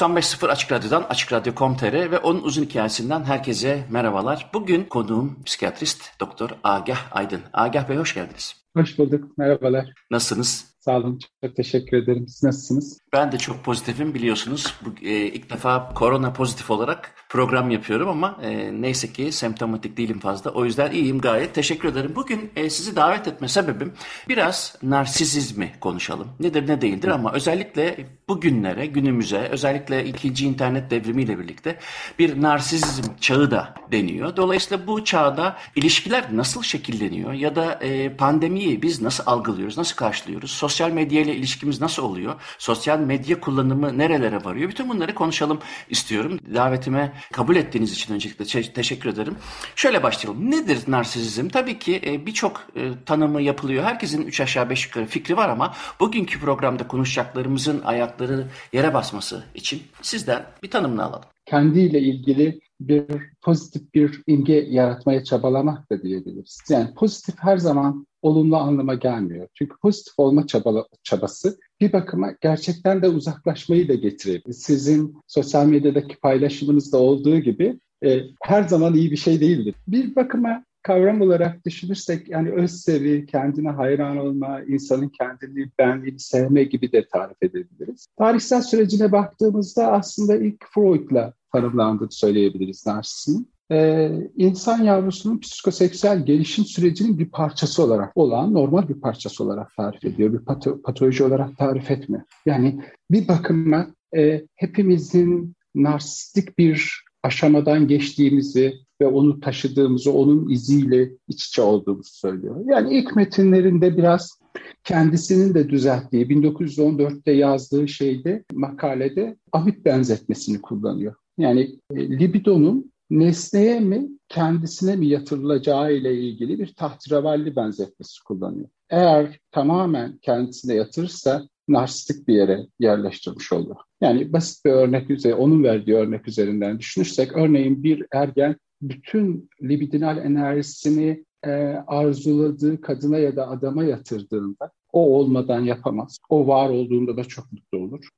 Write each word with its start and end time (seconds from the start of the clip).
...95.0 0.00 0.48
Açık 0.48 0.72
Radyo'dan 0.72 1.02
Açık 1.02 1.32
Radyo.com.tr 1.32 2.10
ve 2.10 2.18
onun 2.18 2.42
uzun 2.42 2.62
hikayesinden 2.62 3.24
herkese 3.24 3.86
merhabalar. 3.90 4.50
Bugün 4.54 4.84
konuğum 4.84 5.38
psikiyatrist 5.44 6.20
Doktor 6.20 6.50
Agah 6.64 7.16
Aydın. 7.16 7.40
Agah 7.52 7.88
Bey 7.88 7.96
hoş 7.96 8.14
geldiniz. 8.14 8.56
Hoş 8.76 8.98
bulduk, 8.98 9.38
merhabalar. 9.38 9.94
Nasılsınız? 10.10 10.74
Sağ 10.80 10.96
olun, 10.96 11.18
çok 11.44 11.56
teşekkür 11.56 11.96
ederim. 11.96 12.28
Siz 12.28 12.42
nasılsınız? 12.42 12.98
Ben 13.12 13.32
de 13.32 13.38
çok 13.38 13.64
pozitifim 13.64 14.14
biliyorsunuz. 14.14 14.74
Bu, 14.84 15.06
e, 15.06 15.10
ilk 15.12 15.50
defa 15.50 15.94
korona 15.94 16.32
pozitif 16.32 16.70
olarak 16.70 17.14
program 17.28 17.70
yapıyorum 17.70 18.08
ama 18.08 18.38
e, 18.42 18.82
neyse 18.82 19.12
ki 19.12 19.32
semptomatik 19.32 19.96
değilim 19.96 20.18
fazla. 20.18 20.50
O 20.50 20.64
yüzden 20.64 20.90
iyiyim 20.90 21.20
gayet. 21.20 21.54
Teşekkür 21.54 21.88
ederim. 21.88 22.12
Bugün 22.16 22.50
e, 22.56 22.70
sizi 22.70 22.96
davet 22.96 23.28
etme 23.28 23.48
sebebim 23.48 23.92
biraz 24.28 24.76
narsizizmi 24.82 25.72
konuşalım. 25.80 26.28
Nedir 26.40 26.68
ne 26.68 26.80
değildir 26.80 27.08
ama 27.08 27.32
özellikle 27.32 28.06
bugünlere, 28.28 28.86
günümüze, 28.86 29.38
özellikle 29.38 30.04
ikinci 30.04 30.46
internet 30.46 30.90
devrimiyle 30.90 31.38
birlikte 31.38 31.78
bir 32.18 32.42
narsizm 32.42 33.02
çağı 33.20 33.50
da 33.50 33.74
deniyor. 33.92 34.36
Dolayısıyla 34.36 34.86
bu 34.86 35.04
çağda 35.04 35.56
ilişkiler 35.76 36.24
nasıl 36.32 36.62
şekilleniyor 36.62 37.32
ya 37.32 37.56
da 37.56 37.72
e, 37.72 38.16
pandemiyi 38.16 38.82
biz 38.82 39.02
nasıl 39.02 39.24
algılıyoruz, 39.26 39.78
nasıl 39.78 39.96
karşılıyoruz? 39.96 40.50
Sosyal 40.50 40.90
medya 40.90 41.20
ile 41.20 41.34
ilişkimiz 41.34 41.80
nasıl 41.80 42.02
oluyor? 42.02 42.34
Sosyal 42.58 42.99
medya 43.00 43.40
kullanımı 43.40 43.98
nerelere 43.98 44.44
varıyor? 44.44 44.70
Bütün 44.70 44.88
bunları 44.88 45.14
konuşalım 45.14 45.58
istiyorum. 45.88 46.38
Davetime 46.54 47.12
kabul 47.32 47.56
ettiğiniz 47.56 47.92
için 47.92 48.14
öncelikle 48.14 48.72
teşekkür 48.72 49.10
ederim. 49.10 49.36
Şöyle 49.76 50.02
başlayalım. 50.02 50.50
Nedir 50.50 50.78
narsizm? 50.88 51.48
Tabii 51.48 51.78
ki 51.78 52.00
e, 52.06 52.26
birçok 52.26 52.66
e, 52.76 52.90
tanımı 53.06 53.42
yapılıyor. 53.42 53.84
Herkesin 53.84 54.26
üç 54.26 54.40
aşağı 54.40 54.70
beş 54.70 54.86
yukarı 54.86 55.06
fikri 55.06 55.36
var 55.36 55.48
ama 55.48 55.74
bugünkü 56.00 56.40
programda 56.40 56.88
konuşacaklarımızın 56.88 57.82
ayakları 57.82 58.46
yere 58.72 58.94
basması 58.94 59.44
için 59.54 59.82
sizden 60.02 60.46
bir 60.62 60.70
tanımını 60.70 61.04
alalım. 61.04 61.28
Kendiyle 61.46 62.00
ilgili 62.00 62.60
bir 62.80 63.04
pozitif 63.42 63.94
bir 63.94 64.22
imge 64.26 64.66
yaratmaya 64.68 65.24
çabalamak 65.24 65.90
da 65.90 66.02
diyebiliriz. 66.02 66.58
Yani 66.68 66.94
pozitif 66.94 67.34
her 67.38 67.56
zaman 67.56 68.06
olumlu 68.22 68.56
anlama 68.56 68.94
gelmiyor. 68.94 69.48
Çünkü 69.54 69.76
pozitif 69.82 70.14
olma 70.18 70.46
çabala, 70.46 70.86
çabası 71.02 71.58
bir 71.80 71.92
bakıma 71.92 72.34
gerçekten 72.40 73.02
de 73.02 73.08
uzaklaşmayı 73.08 73.88
da 73.88 73.94
getirebilir. 73.94 74.54
Sizin 74.54 75.16
sosyal 75.26 75.66
medyadaki 75.66 76.16
paylaşımınızda 76.16 76.98
olduğu 76.98 77.38
gibi 77.38 77.80
e, 78.04 78.20
her 78.42 78.62
zaman 78.62 78.94
iyi 78.94 79.10
bir 79.10 79.16
şey 79.16 79.40
değildir. 79.40 79.74
Bir 79.88 80.16
bakıma 80.16 80.64
kavram 80.82 81.20
olarak 81.20 81.66
düşünürsek 81.66 82.28
yani 82.28 82.50
öz 82.50 82.70
sevi, 82.70 83.26
kendine 83.26 83.70
hayran 83.70 84.16
olma, 84.16 84.60
insanın 84.60 85.08
kendini, 85.08 85.70
benliğini 85.78 86.18
sevme 86.18 86.64
gibi 86.64 86.92
de 86.92 87.06
tarif 87.08 87.42
edebiliriz. 87.42 88.06
Tarihsel 88.18 88.62
sürecine 88.62 89.12
baktığımızda 89.12 89.92
aslında 89.92 90.36
ilk 90.36 90.64
Freud'la 90.74 91.34
tanımlandığını 91.52 92.12
söyleyebiliriz 92.12 92.86
narsisinin 92.86 93.50
e, 93.72 94.10
insan 94.36 94.82
yavrusunun 94.82 95.38
psikoseksüel 95.38 96.26
gelişim 96.26 96.64
sürecinin 96.64 97.18
bir 97.18 97.30
parçası 97.30 97.82
olarak 97.82 98.16
olan 98.16 98.54
normal 98.54 98.88
bir 98.88 99.00
parçası 99.00 99.44
olarak 99.44 99.76
tarif 99.76 100.04
ediyor. 100.04 100.32
Bir 100.32 100.38
pato, 100.38 100.82
patoloji 100.82 101.24
olarak 101.24 101.58
tarif 101.58 101.90
etmiyor. 101.90 102.22
Yani 102.46 102.80
bir 103.10 103.28
bakıma 103.28 103.86
e, 104.16 104.44
hepimizin 104.56 105.54
narsistik 105.74 106.58
bir 106.58 107.04
aşamadan 107.22 107.88
geçtiğimizi 107.88 108.74
ve 109.00 109.06
onu 109.06 109.40
taşıdığımızı, 109.40 110.12
onun 110.12 110.48
iziyle 110.48 111.10
iç 111.28 111.46
içe 111.46 111.62
olduğumuzu 111.62 112.10
söylüyor. 112.12 112.56
Yani 112.66 112.98
ilk 112.98 113.16
metinlerinde 113.16 113.96
biraz 113.96 114.40
kendisinin 114.84 115.54
de 115.54 115.68
düzelttiği 115.68 116.26
1914'te 116.26 117.32
yazdığı 117.32 117.88
şeyde 117.88 118.44
makalede 118.52 119.36
amit 119.52 119.84
benzetmesini 119.84 120.60
kullanıyor. 120.60 121.14
Yani 121.38 121.78
e, 121.94 122.18
libidonun 122.18 122.92
nesneye 123.10 123.80
mi 123.80 124.08
kendisine 124.28 124.96
mi 124.96 125.06
yatırılacağı 125.06 125.92
ile 125.92 126.14
ilgili 126.14 126.58
bir 126.58 126.74
tahtravalli 126.74 127.56
benzetmesi 127.56 128.24
kullanıyor. 128.24 128.68
Eğer 128.90 129.38
tamamen 129.50 130.18
kendisine 130.22 130.74
yatırırsa 130.74 131.48
narsistik 131.68 132.28
bir 132.28 132.34
yere 132.34 132.66
yerleştirmiş 132.78 133.52
olur. 133.52 133.76
Yani 134.00 134.32
basit 134.32 134.64
bir 134.64 134.70
örnek 134.70 135.10
üzere, 135.10 135.34
onun 135.34 135.64
verdiği 135.64 135.96
örnek 135.96 136.28
üzerinden 136.28 136.78
düşünürsek, 136.78 137.36
örneğin 137.36 137.82
bir 137.82 138.06
ergen 138.12 138.56
bütün 138.82 139.48
libidinal 139.62 140.18
enerjisini 140.18 141.24
e, 141.44 141.50
arzuladığı 141.86 142.80
kadına 142.80 143.18
ya 143.18 143.36
da 143.36 143.48
adama 143.48 143.84
yatırdığında 143.84 144.70
o 144.92 145.18
olmadan 145.18 145.60
yapamaz. 145.60 146.18
O 146.28 146.46
var 146.46 146.70
olduğunda 146.70 147.16
da 147.16 147.24
çok 147.24 147.52
mutlu 147.52 147.78
olur 147.78 148.08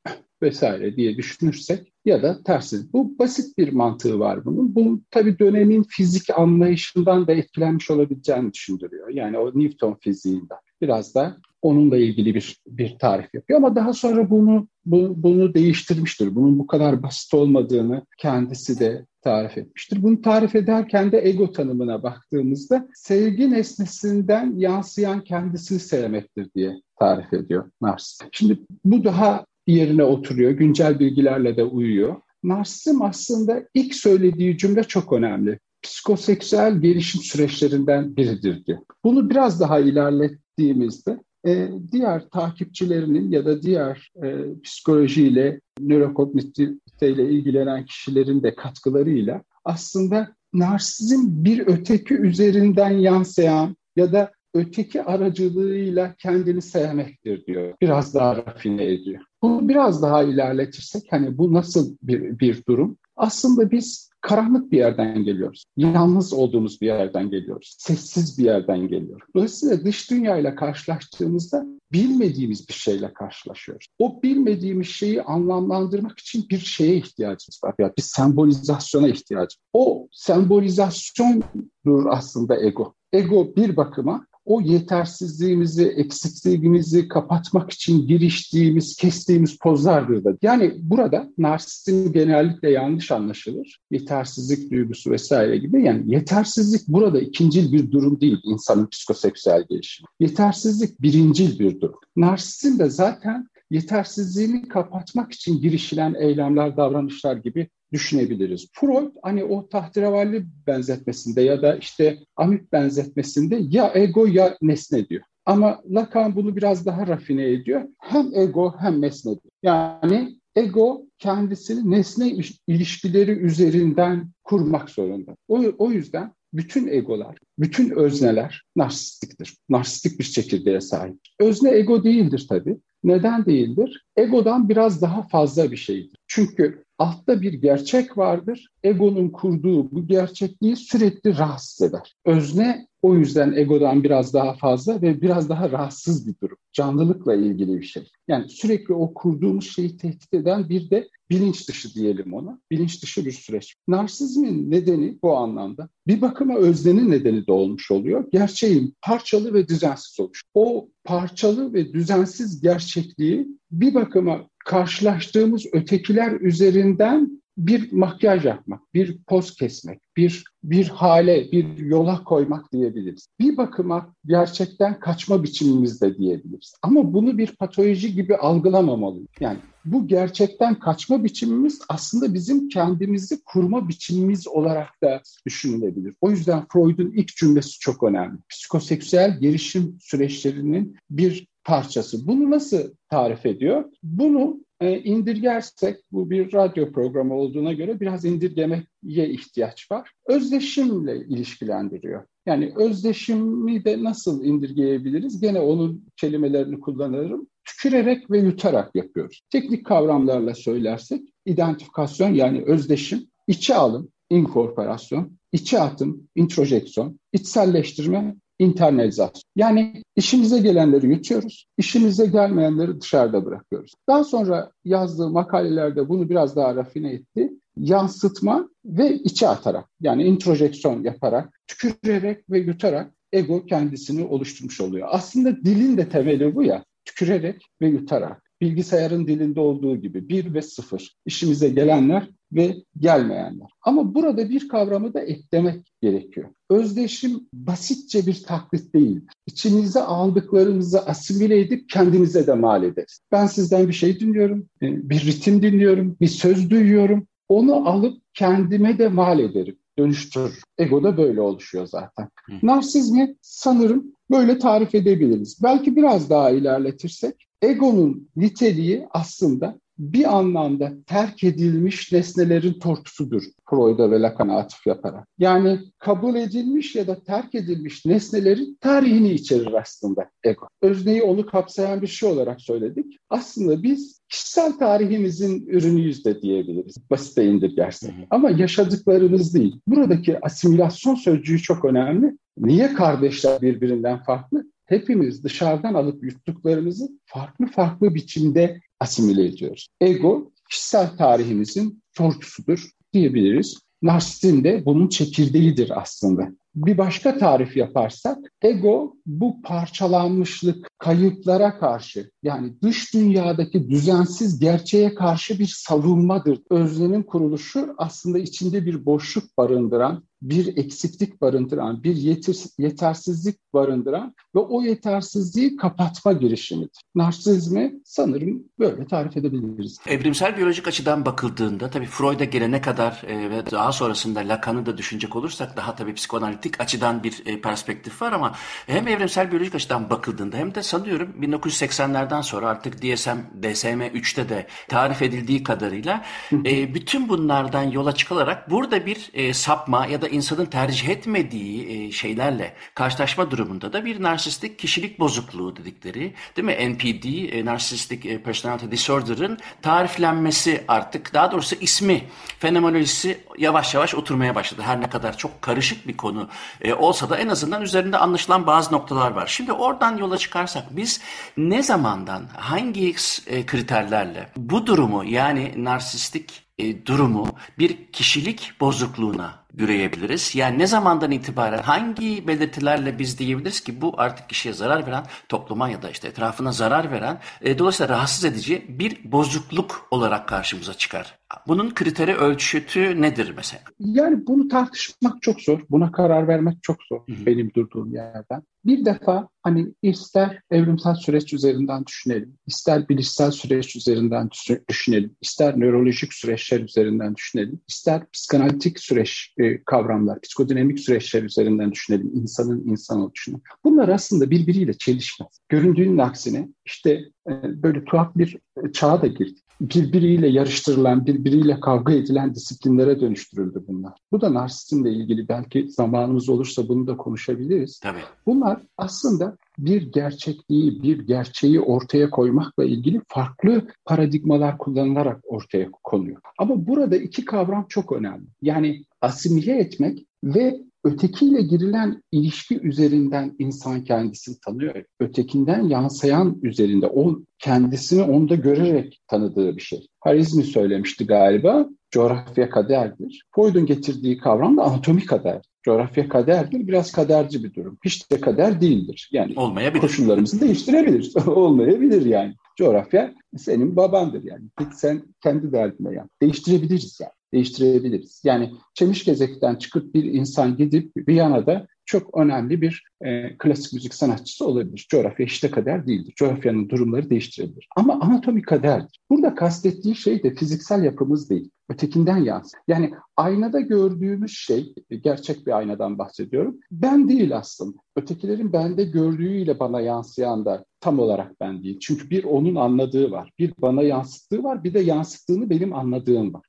vesaire 0.42 0.97
diye 0.97 1.16
düşünürsek 1.16 1.92
ya 2.04 2.22
da 2.22 2.42
tersi. 2.42 2.92
Bu 2.92 3.19
basit 3.19 3.58
bir 3.58 3.72
mantığı 3.72 4.19
var 4.19 4.44
bunun. 4.44 4.75
Bu 4.75 5.00
tabii 5.10 5.38
dönemin 5.38 5.82
fizik 5.82 6.38
anlayışından 6.38 7.26
da 7.26 7.32
etkilenmiş 7.32 7.91
olabileceğini 7.91 8.53
düşündürüyor. 8.53 9.08
Yani 9.08 9.38
o 9.38 9.58
Newton 9.58 9.97
fiziğinden. 10.00 10.58
Biraz 10.80 11.14
da 11.14 11.36
onunla 11.62 11.97
ilgili 11.97 12.34
bir 12.34 12.56
bir 12.66 12.98
tarif 12.98 13.34
yapıyor 13.34 13.58
ama 13.58 13.76
daha 13.76 13.92
sonra 13.92 14.30
bunu 14.30 14.69
bu, 14.86 15.14
bunu 15.22 15.54
değiştirmiştir. 15.54 16.34
Bunun 16.34 16.59
bu 16.59 16.66
kadar 16.66 17.03
basit 17.03 17.34
olmadığını 17.34 18.06
kendisi 18.19 18.80
de 18.80 19.06
tarif 19.22 19.59
etmiştir. 19.59 20.03
Bunu 20.03 20.22
tarif 20.22 20.54
ederken 20.54 21.12
de 21.12 21.28
ego 21.28 21.53
tanımına 21.53 22.03
baktığımızda 22.03 22.88
sevgi 22.94 23.50
nesnesinden 23.50 24.54
yansıyan 24.56 25.24
kendisini 25.24 25.78
sevmektir 25.78 26.48
diye 26.54 26.80
tarif 26.98 27.32
ediyor 27.32 27.70
Mars. 27.80 28.19
Şimdi 28.32 28.59
bu 28.84 29.04
daha 29.04 29.47
yerine 29.66 30.04
oturuyor, 30.04 30.50
güncel 30.50 30.98
bilgilerle 30.98 31.56
de 31.56 31.64
uyuyor. 31.64 32.16
Narsizm 32.42 33.02
aslında 33.02 33.62
ilk 33.74 33.94
söylediği 33.94 34.58
cümle 34.58 34.84
çok 34.84 35.12
önemli. 35.12 35.58
Psikoseksüel 35.82 36.80
gelişim 36.80 37.20
süreçlerinden 37.20 38.16
biridir 38.16 38.64
diyor. 38.64 38.78
Bunu 39.04 39.30
biraz 39.30 39.60
daha 39.60 39.80
ilerlettiğimizde 39.80 41.18
e, 41.46 41.68
diğer 41.92 42.28
takipçilerinin 42.30 43.30
ya 43.30 43.44
da 43.46 43.62
diğer 43.62 44.12
e, 44.24 44.36
psikolojiyle, 44.62 45.60
nörokognitifle 45.80 47.30
ilgilenen 47.30 47.84
kişilerin 47.84 48.42
de 48.42 48.54
katkılarıyla 48.54 49.42
aslında 49.64 50.34
narsizm 50.52 51.44
bir 51.44 51.66
öteki 51.66 52.14
üzerinden 52.14 52.90
yansıyan 52.90 53.76
ya 53.96 54.12
da 54.12 54.32
öteki 54.54 55.03
aracılığıyla 55.03 56.15
kendini 56.18 56.62
sevmektir 56.62 57.47
diyor. 57.47 57.74
Biraz 57.80 58.15
daha 58.15 58.36
rafine 58.36 58.92
ediyor. 58.92 59.22
Bunu 59.42 59.68
biraz 59.68 60.03
daha 60.03 60.22
ilerletirsek 60.22 61.03
hani 61.10 61.38
bu 61.38 61.53
nasıl 61.53 61.97
bir, 62.03 62.38
bir 62.38 62.62
durum? 62.68 62.97
Aslında 63.16 63.71
biz 63.71 64.10
karanlık 64.21 64.72
bir 64.72 64.78
yerden 64.78 65.24
geliyoruz. 65.24 65.65
Yalnız 65.77 66.32
olduğumuz 66.32 66.80
bir 66.80 66.86
yerden 66.86 67.30
geliyoruz. 67.30 67.77
Sessiz 67.78 68.38
bir 68.38 68.44
yerden 68.44 68.88
geliyoruz. 68.88 69.28
Dolayısıyla 69.36 69.84
dış 69.84 70.10
dünyayla 70.10 70.54
karşılaştığımızda 70.54 71.66
bilmediğimiz 71.92 72.68
bir 72.68 72.74
şeyle 72.74 73.15
karşılaşıyoruz. 73.15 73.86
O 73.98 74.22
bilmediğimiz 74.22 74.86
şeyi 74.86 75.22
anlamlandırmak 75.22 76.18
için 76.18 76.48
bir 76.50 76.59
şeye 76.59 76.97
ihtiyacımız 76.97 77.60
var. 77.65 77.74
Yani 77.78 77.92
bir 77.98 78.03
sembolizasyona 78.03 79.09
ihtiyacımız. 79.09 79.59
O 79.72 80.09
sembolizasyondur 80.12 82.06
aslında 82.06 82.65
ego. 82.66 82.94
Ego 83.12 83.56
bir 83.56 83.77
bakıma 83.77 84.27
o 84.44 84.60
yetersizliğimizi, 84.60 85.84
eksikliğimizi 85.84 87.09
kapatmak 87.09 87.71
için 87.71 88.06
giriştiğimiz, 88.06 88.97
kestiğimiz 88.97 89.59
pozlardır 89.59 90.24
da. 90.24 90.36
Yani 90.42 90.74
burada 90.78 91.28
narsistin 91.39 92.12
genellikle 92.12 92.71
yanlış 92.71 93.10
anlaşılır. 93.10 93.78
Yetersizlik 93.91 94.71
duygusu 94.71 95.10
vesaire 95.10 95.56
gibi. 95.56 95.84
Yani 95.84 96.15
yetersizlik 96.15 96.89
burada 96.89 97.21
ikincil 97.21 97.72
bir 97.72 97.91
durum 97.91 98.21
değil 98.21 98.39
insanın 98.44 98.86
psikoseksüel 98.86 99.65
gelişimi. 99.71 100.06
Yetersizlik 100.21 101.03
birincil 101.03 101.59
bir 101.59 101.80
durum. 101.80 101.98
Narsistin 102.16 102.78
de 102.78 102.91
zaten 102.91 103.48
yetersizliğini 103.71 104.68
kapatmak 104.68 105.33
için 105.33 105.60
girişilen 105.60 106.15
eylemler, 106.18 106.77
davranışlar 106.77 107.36
gibi 107.36 107.68
düşünebiliriz. 107.92 108.68
Freud 108.72 109.12
hani 109.22 109.44
o 109.44 109.68
tahterevalli 109.68 110.44
benzetmesinde 110.66 111.42
ya 111.42 111.62
da 111.62 111.77
işte 111.77 112.18
amip 112.36 112.72
benzetmesinde 112.72 113.60
ya 113.71 113.92
ego 113.94 114.27
ya 114.27 114.56
nesne 114.62 115.09
diyor. 115.09 115.22
Ama 115.47 115.83
Lacan 115.91 116.36
bunu 116.36 116.56
biraz 116.56 116.86
daha 116.86 117.06
rafine 117.06 117.50
ediyor. 117.50 117.83
Hem 117.98 118.34
ego 118.34 118.74
hem 118.78 119.00
nesne 119.00 119.30
diyor. 119.30 119.53
Yani 119.62 120.39
ego 120.56 121.06
kendisini 121.18 121.91
nesne 121.91 122.36
ilişkileri 122.66 123.30
üzerinden 123.30 124.30
kurmak 124.44 124.91
zorunda. 124.91 125.36
O, 125.48 125.65
o 125.78 125.91
yüzden 125.91 126.33
bütün 126.53 126.89
egolar, 126.89 127.36
bütün 127.59 127.91
özneler 127.91 128.62
narsistiktir. 128.77 129.56
Narsistik 129.68 130.18
bir 130.18 130.24
çekirdeğe 130.24 130.80
sahip. 130.80 131.16
Özne 131.41 131.71
ego 131.71 132.04
değildir 132.04 132.47
tabii. 132.48 132.77
Neden 133.04 133.47
değildir? 133.47 134.04
Egodan 134.16 134.69
biraz 134.69 135.03
daha 135.03 135.22
fazla 135.22 135.71
bir 135.71 135.77
şeydir. 135.77 136.16
Çünkü 136.27 136.84
altta 136.99 137.41
bir 137.41 137.53
gerçek 137.53 138.19
vardır. 138.19 138.69
Egonun 138.83 139.28
kurduğu 139.28 139.91
bu 139.91 140.07
gerçekliği 140.07 140.77
sürekli 140.77 141.39
rahatsız 141.39 141.89
eder. 141.89 142.16
Özne 142.25 142.87
o 143.03 143.15
yüzden 143.15 143.53
egodan 143.53 144.04
biraz 144.04 144.34
daha 144.34 144.54
fazla 144.54 145.03
ve 145.03 145.22
biraz 145.22 145.49
daha 145.49 145.71
rahatsız 145.71 146.27
bir 146.27 146.34
durum. 146.43 146.57
Canlılıkla 146.72 147.34
ilgili 147.34 147.81
bir 147.81 147.87
şey. 147.87 148.10
Yani 148.28 148.49
sürekli 148.49 148.95
o 148.95 149.15
kurduğumuz 149.15 149.71
şeyi 149.71 149.97
tehdit 149.97 150.34
eden 150.34 150.69
bir 150.69 150.91
de 150.91 151.09
bilinç 151.31 151.69
dışı 151.69 151.95
diyelim 151.95 152.34
ona. 152.34 152.60
Bilinç 152.71 153.03
dışı 153.03 153.25
bir 153.25 153.33
süreç. 153.33 153.77
Narsizmin 153.89 154.71
nedeni 154.71 155.19
bu 155.22 155.37
anlamda 155.37 155.89
bir 156.07 156.21
bakıma 156.21 156.57
öznenin 156.57 157.10
nedeni 157.10 157.47
de 157.47 157.53
olmuş 157.53 157.91
oluyor. 157.91 158.25
Gerçeğin 158.33 158.95
parçalı 159.03 159.54
ve 159.54 159.69
düzensiz 159.69 160.21
oluş. 160.21 160.43
O 160.54 160.89
parçalı 161.04 161.72
ve 161.72 161.93
düzensiz 161.93 162.60
gerçekliği 162.60 163.49
bir 163.71 163.95
bakıma 163.95 164.47
karşılaştığımız 164.65 165.66
ötekiler 165.72 166.33
üzerinden 166.41 167.41
bir 167.57 167.93
makyaj 167.93 168.45
yapmak, 168.45 168.95
bir 168.95 169.19
poz 169.27 169.57
kesmek, 169.57 170.01
bir 170.16 170.45
bir 170.65 170.89
hale, 170.89 171.53
bir 171.53 171.78
yola 171.78 172.25
koymak 172.25 172.72
diyebiliriz. 172.72 173.27
Bir 173.41 173.57
bakıma 173.57 174.15
gerçekten 174.27 175.01
kaçma 175.01 175.43
biçimimiz 175.43 176.01
de 176.01 176.19
diyebiliriz. 176.19 176.75
Ama 176.83 177.13
bunu 177.13 177.39
bir 177.39 177.57
patoloji 177.57 178.15
gibi 178.15 178.37
algılamamalıyız. 178.37 179.28
Yani 179.41 179.59
bu 179.84 180.07
gerçekten 180.07 180.75
kaçma 180.75 181.25
biçimimiz 181.25 181.81
aslında 181.89 182.34
bizim 182.34 182.69
kendimizi 182.69 183.45
kurma 183.45 183.89
biçimimiz 183.89 184.49
olarak 184.49 185.03
da 185.03 185.21
düşünülebilir. 185.47 186.15
O 186.21 186.31
yüzden 186.31 186.65
Freud'un 186.72 187.13
ilk 187.16 187.37
cümlesi 187.37 187.78
çok 187.78 188.03
önemli. 188.03 188.39
Psikoseksüel 188.49 189.41
gelişim 189.41 189.99
süreçlerinin 190.01 190.97
bir 191.10 191.47
parçası. 191.65 192.27
Bunu 192.27 192.51
nasıl 192.51 192.91
tarif 193.10 193.47
ediyor? 193.47 193.84
Bunu 194.03 194.60
e, 194.82 195.02
indirgersek, 195.02 195.96
bu 196.12 196.30
bir 196.30 196.52
radyo 196.52 196.92
programı 196.92 197.34
olduğuna 197.34 197.72
göre 197.72 198.00
biraz 198.00 198.24
indirgemeye 198.24 198.84
ihtiyaç 199.02 199.90
var. 199.90 200.10
Özdeşimle 200.26 201.16
ilişkilendiriyor. 201.16 202.26
Yani 202.46 202.72
özdeşimi 202.76 203.84
de 203.84 204.04
nasıl 204.04 204.44
indirgeyebiliriz? 204.44 205.40
Gene 205.40 205.60
onun 205.60 206.06
kelimelerini 206.16 206.80
kullanırım. 206.80 207.46
Tükürerek 207.64 208.30
ve 208.30 208.38
yutarak 208.38 208.94
yapıyoruz. 208.94 209.42
Teknik 209.50 209.86
kavramlarla 209.86 210.54
söylersek, 210.54 211.22
identifikasyon 211.46 212.34
yani 212.34 212.62
özdeşim, 212.66 213.26
içe 213.46 213.74
alım, 213.74 214.08
inkorporasyon, 214.30 215.38
içe 215.52 215.80
atım, 215.80 216.28
introjeksiyon, 216.34 217.20
içselleştirme 217.32 218.36
internalizasyon. 218.59 219.43
Yani 219.57 220.03
işimize 220.16 220.59
gelenleri 220.59 221.07
yutuyoruz, 221.07 221.66
işimize 221.78 222.27
gelmeyenleri 222.27 223.01
dışarıda 223.01 223.45
bırakıyoruz. 223.45 223.93
Daha 224.09 224.25
sonra 224.25 224.71
yazdığı 224.84 225.31
makalelerde 225.31 226.09
bunu 226.09 226.28
biraz 226.28 226.57
daha 226.57 226.77
rafine 226.77 227.13
etti. 227.13 227.53
Yansıtma 227.77 228.69
ve 228.84 229.15
içe 229.15 229.49
atarak 229.49 229.84
yani 230.01 230.25
introjeksiyon 230.25 231.04
yaparak, 231.04 231.60
tükürerek 231.66 232.51
ve 232.51 232.59
yutarak 232.59 233.13
ego 233.33 233.66
kendisini 233.66 234.25
oluşturmuş 234.25 234.81
oluyor. 234.81 235.09
Aslında 235.10 235.57
dilin 235.57 235.97
de 235.97 236.09
temeli 236.09 236.54
bu 236.54 236.63
ya, 236.63 236.84
tükürerek 237.04 237.66
ve 237.81 237.89
yutarak. 237.89 238.43
Bilgisayarın 238.60 239.27
dilinde 239.27 239.60
olduğu 239.60 239.97
gibi 239.97 240.28
bir 240.28 240.54
ve 240.54 240.63
sıfır. 240.63 241.16
İşimize 241.27 241.69
gelenler 241.69 242.28
ve 242.53 242.77
gelmeyenler. 242.99 243.69
Ama 243.83 244.15
burada 244.15 244.51
bir 244.51 244.69
kavramı 244.69 245.15
da 245.15 245.21
eklemek 245.21 245.93
gerekiyor. 246.03 246.49
Özdeşim 246.71 247.49
basitçe 247.54 248.27
bir 248.27 248.43
taklit 248.43 248.95
değil. 248.95 249.21
İçinize 249.47 250.01
aldıklarınızı 250.01 251.07
asimile 251.07 251.60
edip 251.60 251.89
kendinize 251.89 252.47
de 252.47 252.54
mal 252.54 252.83
ederiz. 252.83 253.21
Ben 253.33 253.47
sizden 253.47 253.89
bir 253.89 253.93
şey 253.93 254.21
dinliyorum, 254.21 254.69
e, 254.83 255.10
bir 255.10 255.27
ritim 255.27 255.63
dinliyorum, 255.63 256.16
bir 256.21 256.28
söz 256.28 256.71
duyuyorum. 256.71 257.26
Onu 257.49 257.88
alıp 257.88 258.23
kendime 258.35 258.99
de 258.99 259.09
mal 259.09 259.38
ederim 259.38 259.76
dönüştürür. 259.99 260.62
Ego 260.78 261.02
da 261.02 261.16
böyle 261.16 261.40
oluşuyor 261.40 261.87
zaten. 261.87 262.28
Hı. 262.47 262.52
Narsizmi 262.62 263.37
sanırım 263.43 264.12
böyle 264.31 264.59
tarif 264.59 264.95
edebiliriz. 264.95 265.59
Belki 265.62 265.97
biraz 265.97 266.31
daha 266.31 266.50
ilerletirsek 266.50 267.49
egonun 267.62 268.28
niteliği 268.37 269.07
aslında 269.11 269.78
bir 269.99 270.37
anlamda 270.37 270.92
terk 271.06 271.44
edilmiş 271.44 272.12
nesnelerin 272.12 272.73
tortusudur 272.73 273.42
Freud'a 273.71 274.11
ve 274.11 274.21
Lacan'a 274.23 274.59
atıf 274.59 274.87
yaparak. 274.87 275.28
Yani 275.38 275.78
kabul 275.99 276.35
edilmiş 276.35 276.94
ya 276.97 277.06
da 277.06 277.23
terk 277.23 277.54
edilmiş 277.54 278.06
nesnelerin 278.06 278.78
tarihini 278.80 279.33
içerir 279.33 279.73
aslında 279.73 280.30
ego. 280.44 280.68
Özneyi 280.83 281.23
onu 281.23 281.47
kapsayan 281.47 282.02
bir 282.02 282.06
şey 282.06 282.28
olarak 282.28 282.61
söyledik. 282.61 283.16
Aslında 283.30 283.83
biz 283.83 284.21
kişisel 284.28 284.73
tarihimizin 284.73 285.66
ürünüyüz 285.66 286.25
de 286.25 286.42
diyebiliriz. 286.42 286.97
Basite 287.11 287.47
indirgersek. 287.47 288.11
Ama 288.30 288.50
yaşadıklarımız 288.50 289.54
değil. 289.54 289.80
Buradaki 289.87 290.44
asimilasyon 290.44 291.14
sözcüğü 291.14 291.59
çok 291.59 291.85
önemli. 291.85 292.38
Niye 292.59 292.92
kardeşler 292.94 293.62
birbirinden 293.62 294.23
farklı? 294.23 294.64
Hepimiz 294.85 295.44
dışarıdan 295.44 295.94
alıp 295.94 296.25
yuttuklarımızı 296.25 297.09
farklı 297.25 297.66
farklı 297.66 298.14
biçimde 298.14 298.80
asimile 299.02 299.45
ediyoruz. 299.45 299.88
Ego 300.00 300.52
kişisel 300.71 301.16
tarihimizin 301.16 302.02
tortusudur 302.14 302.90
diyebiliriz. 303.12 303.78
Narsistin 304.02 304.64
de 304.64 304.83
bunun 304.87 305.09
çekirdeğidir 305.09 306.00
aslında. 306.00 306.49
Bir 306.75 306.99
başka 306.99 307.38
tarif 307.38 307.76
yaparsak 307.76 308.38
ego 308.62 309.14
bu 309.26 309.62
parçalanmışlık, 309.62 310.88
kayıplara 310.99 311.78
karşı 311.78 312.30
yani 312.42 312.82
dış 312.82 313.14
dünyadaki 313.14 313.90
düzensiz 313.90 314.61
gerçeğe 314.61 315.14
karşı 315.14 315.59
bir 315.59 315.66
savunmadır. 315.66 316.59
Öznenin 316.71 317.23
kuruluşu 317.23 317.94
aslında 317.99 318.38
içinde 318.38 318.87
bir 318.87 319.06
boşluk 319.06 319.44
barındıran, 319.59 320.25
bir 320.42 320.76
eksiklik 320.76 321.40
barındıran, 321.40 322.02
bir 322.02 322.16
yeter, 322.16 322.56
yetersizlik 322.78 323.56
barındıran 323.75 324.34
ve 324.54 324.58
o 324.58 324.82
yetersizliği 324.82 325.76
kapatma 325.76 326.32
girişimidir. 326.32 327.02
Narsizmi 327.14 327.94
sanırım 328.04 328.64
böyle 328.78 329.06
tarif 329.06 329.37
edebiliriz. 329.37 329.99
Evrimsel 330.06 330.56
biyolojik 330.56 330.88
açıdan 330.88 331.25
bakıldığında 331.25 331.90
tabii 331.90 332.06
Freud'a 332.06 332.44
gelene 332.44 332.80
kadar 332.80 333.22
e, 333.26 333.50
ve 333.50 333.70
daha 333.70 333.92
sonrasında 333.92 334.40
Lacan'ı 334.40 334.87
da 334.87 334.99
düşünecek 334.99 335.37
olursak 335.37 335.76
daha 335.76 335.94
tabii 335.94 336.14
psikoanalitik 336.14 336.80
açıdan 336.80 337.22
bir 337.22 337.42
e, 337.46 337.61
perspektif 337.61 338.22
var 338.22 338.32
ama 338.32 338.52
hem 338.87 339.08
evrimsel 339.08 339.50
biyolojik 339.50 339.75
açıdan 339.75 340.11
bakıldığında 340.11 340.56
hem 340.56 340.75
de 340.75 340.82
sanıyorum 340.82 341.34
1980'lerden 341.40 342.40
sonra 342.40 342.68
artık 342.68 343.02
DSM, 343.02 343.38
DSM-3'te 343.61 344.49
de 344.49 344.66
tarif 344.88 345.22
edildiği 345.22 345.62
kadarıyla 345.62 346.25
e, 346.52 346.94
bütün 346.94 347.28
bunlardan 347.28 347.82
yola 347.82 348.14
çıkılarak 348.14 348.70
burada 348.70 349.06
bir 349.06 349.30
e, 349.34 349.54
sapma 349.54 350.06
ya 350.06 350.22
da 350.22 350.28
insanın 350.32 350.66
tercih 350.66 351.08
etmediği 351.08 352.06
e, 352.06 352.12
şeylerle 352.12 352.74
karşılaşma 352.94 353.50
durumunda 353.50 353.92
da 353.92 354.04
bir 354.04 354.22
narsistik 354.22 354.78
kişilik 354.78 355.20
bozukluğu 355.20 355.76
dedikleri 355.76 356.34
değil 356.56 356.66
mi? 356.66 356.94
NPD, 356.94 357.52
e, 357.52 357.64
Narcissistic 357.64 358.42
Personality 358.42 358.86
Disorder'ın 358.90 359.58
tariflenmesi 359.82 360.84
artık 360.88 361.34
daha 361.34 361.52
doğrusu 361.52 361.76
ismi, 361.80 362.24
fenomenolojisi 362.58 363.40
yavaş 363.58 363.94
yavaş 363.94 364.14
oturmaya 364.14 364.54
başladı. 364.54 364.82
Her 364.84 365.00
ne 365.00 365.10
kadar 365.10 365.36
çok 365.36 365.62
karışık 365.62 366.08
bir 366.08 366.16
konu 366.16 366.48
e, 366.80 366.94
olsa 366.94 367.30
da 367.30 367.38
en 367.38 367.48
azından 367.48 367.82
üzerinde 367.82 368.18
anlaşılan 368.18 368.66
bazı 368.66 368.94
noktalar 368.94 369.30
var. 369.30 369.46
Şimdi 369.46 369.72
oradan 369.72 370.16
yola 370.16 370.38
çıkarsak 370.38 370.96
biz 370.96 371.20
ne 371.56 371.82
zamandan 371.82 372.48
hangi 372.56 373.14
e, 373.46 373.66
kriterlerle 373.66 374.48
bu 374.56 374.86
durumu 374.86 375.24
yani 375.24 375.72
narsistik 375.76 376.62
e, 376.78 377.06
durumu 377.06 377.48
bir 377.78 378.12
kişilik 378.12 378.72
bozukluğuna 378.80 379.62
üreyebiliriz? 379.78 380.54
Yani 380.54 380.78
ne 380.78 380.86
zamandan 380.86 381.30
itibaren 381.30 381.82
hangi 381.82 382.46
belirtilerle 382.46 383.18
biz 383.18 383.38
diyebiliriz 383.38 383.80
ki 383.80 384.00
bu 384.00 384.14
artık 384.16 384.48
kişiye 384.48 384.74
zarar 384.74 385.06
veren, 385.06 385.24
topluma 385.48 385.88
ya 385.88 386.02
da 386.02 386.10
işte 386.10 386.28
etrafına 386.28 386.72
zarar 386.72 387.12
veren, 387.12 387.38
e, 387.60 387.78
dolayısıyla 387.78 388.14
rahatsız 388.14 388.44
edici 388.44 388.86
bir 388.88 389.32
bozukluk 389.32 390.08
olarak 390.10 390.48
karşımıza 390.48 390.94
çıkar. 390.94 391.38
Bunun 391.66 391.94
kriteri 391.94 392.34
ölçütü 392.34 393.22
nedir 393.22 393.52
mesela? 393.56 393.82
Yani 393.98 394.46
bunu 394.46 394.68
tartışmak 394.68 395.42
çok 395.42 395.60
zor. 395.60 395.80
Buna 395.90 396.12
karar 396.12 396.48
vermek 396.48 396.82
çok 396.82 397.02
zor 397.02 397.20
hı 397.28 397.32
hı. 397.32 397.46
benim 397.46 397.74
durduğum 397.74 398.14
yerden. 398.14 398.62
Bir 398.84 399.04
defa 399.04 399.48
hani 399.62 399.94
ister 400.02 400.60
evrimsel 400.70 401.14
süreç 401.14 401.52
üzerinden 401.52 402.06
düşünelim, 402.06 402.58
ister 402.66 403.08
bilişsel 403.08 403.50
süreç 403.50 403.96
üzerinden 403.96 404.50
düşünelim, 404.88 405.36
ister 405.40 405.80
nörolojik 405.80 406.34
süreçler 406.34 406.80
üzerinden 406.80 407.36
düşünelim, 407.36 407.80
ister 407.88 408.30
psikanalitik 408.32 409.00
süreç 409.00 409.54
e, 409.62 409.83
kavramlar, 409.85 410.40
psikodinamik 410.40 411.00
süreçler 411.00 411.42
üzerinden 411.42 411.92
düşünelim, 411.92 412.31
insanın 412.35 412.83
insan 412.85 413.21
oluşunu. 413.21 413.61
Bunlar 413.85 414.09
aslında 414.09 414.50
birbiriyle 414.50 414.92
çelişmez. 414.92 415.49
Göründüğünün 415.69 416.19
aksine 416.19 416.69
işte 416.85 417.11
e, 417.49 417.83
böyle 417.83 418.04
tuhaf 418.04 418.37
bir 418.37 418.59
çağa 418.92 419.23
da 419.23 419.26
girdik 419.26 419.59
birbiriyle 419.83 420.49
yarıştırılan, 420.49 421.26
birbiriyle 421.26 421.81
kavga 421.81 422.12
edilen 422.12 422.54
disiplinlere 422.54 423.21
dönüştürüldü 423.21 423.85
bunlar. 423.88 424.12
Bu 424.33 424.40
da 424.40 424.54
narsizmle 424.54 425.11
ilgili 425.11 425.49
belki 425.49 425.88
zamanımız 425.88 426.49
olursa 426.49 426.88
bunu 426.88 427.07
da 427.07 427.16
konuşabiliriz. 427.16 428.00
Tabii. 428.00 428.19
Bunlar 428.47 428.83
aslında 428.97 429.57
bir 429.78 430.12
gerçekliği, 430.12 431.02
bir 431.02 431.19
gerçeği 431.19 431.81
ortaya 431.81 432.31
koymakla 432.31 432.85
ilgili 432.85 433.21
farklı 433.28 433.87
paradigmalar 434.04 434.78
kullanılarak 434.78 435.40
ortaya 435.45 435.90
konuyor. 436.02 436.40
Ama 436.59 436.87
burada 436.87 437.16
iki 437.16 437.45
kavram 437.45 437.87
çok 437.88 438.12
önemli. 438.12 438.47
Yani 438.62 439.04
asimile 439.22 439.78
etmek 439.78 440.26
ve 440.44 440.80
ötekiyle 441.04 441.62
girilen 441.62 442.22
ilişki 442.32 442.80
üzerinden 442.80 443.56
insan 443.58 444.04
kendisini 444.04 444.56
tanıyor. 444.64 445.04
Ötekinden 445.20 445.88
yansıyan 445.88 446.58
üzerinde 446.62 447.06
o 447.06 447.38
kendisini 447.58 448.22
onda 448.22 448.54
görerek 448.54 449.20
tanıdığı 449.28 449.76
bir 449.76 449.82
şey. 449.82 450.06
Harizmi 450.20 450.64
söylemişti 450.64 451.26
galiba. 451.26 451.88
Coğrafya 452.10 452.70
kaderdir. 452.70 453.44
Freud'un 453.54 453.86
getirdiği 453.86 454.38
kavram 454.38 454.76
da 454.76 454.82
anatomi 454.82 455.26
kader. 455.26 455.62
Coğrafya 455.82 456.28
kaderdir. 456.28 456.86
Biraz 456.86 457.12
kaderci 457.12 457.64
bir 457.64 457.74
durum. 457.74 457.98
Hiç 458.04 458.30
de 458.30 458.40
kader 458.40 458.80
değildir. 458.80 459.28
Yani 459.32 459.52
Olmayabilir. 459.56 460.00
koşullarımızı 460.00 460.60
değiştirebiliriz. 460.60 461.36
Olmayabilir 461.46 462.26
yani. 462.26 462.54
Coğrafya 462.78 463.34
senin 463.56 463.96
babandır 463.96 464.42
yani. 464.44 464.64
Git 464.78 464.94
sen 464.94 465.22
kendi 465.42 465.72
derdine 465.72 466.14
yap. 466.14 466.28
Değiştirebiliriz 466.42 467.18
yani 467.20 467.32
değiştirebiliriz. 467.54 468.40
Yani 468.44 468.73
Çemişgezek'ten 468.94 469.75
çıkıp 469.75 470.14
bir 470.14 470.25
insan 470.25 470.76
gidip 470.76 471.12
Viyana'da 471.28 471.87
çok 472.12 472.37
önemli 472.38 472.83
bir 472.83 473.04
e, 473.21 473.57
klasik 473.59 473.92
müzik 473.92 474.14
sanatçısı 474.14 474.66
olabilir. 474.66 475.07
Coğrafya 475.11 475.47
işte 475.47 475.71
kader 475.71 476.07
değildir. 476.07 476.33
Coğrafyanın 476.37 476.88
durumları 476.88 477.31
değiştirebilir. 477.31 477.88
Ama 477.97 478.21
anatomi 478.21 478.62
kaderdir. 478.62 479.21
Burada 479.31 479.54
kastettiği 479.54 480.14
şey 480.14 480.42
de 480.42 480.54
fiziksel 480.54 481.04
yapımız 481.04 481.50
değil. 481.50 481.71
Ötekinden 481.88 482.37
yansır. 482.37 482.81
Yani 482.88 483.11
aynada 483.37 483.81
gördüğümüz 483.81 484.52
şey, 484.52 484.95
gerçek 485.25 485.66
bir 485.66 485.78
aynadan 485.78 486.19
bahsediyorum. 486.19 486.76
Ben 486.90 487.28
değil 487.28 487.57
aslında. 487.57 487.99
Ötekilerin 488.16 488.73
bende 488.73 489.04
gördüğüyle 489.04 489.81
bana 489.81 490.00
yansıyan 490.00 490.64
da 490.64 490.85
tam 491.00 491.19
olarak 491.19 491.61
ben 491.61 491.83
değil. 491.83 491.99
Çünkü 492.00 492.31
bir 492.31 492.45
onun 492.45 492.75
anladığı 492.75 493.31
var. 493.31 493.52
Bir 493.59 493.73
bana 493.78 494.02
yansıttığı 494.02 494.62
var. 494.62 494.85
Bir 494.85 494.95
de 494.95 495.00
yansıttığını 495.00 495.71
benim 495.71 495.95
anladığım 495.95 496.54
var. 496.54 496.66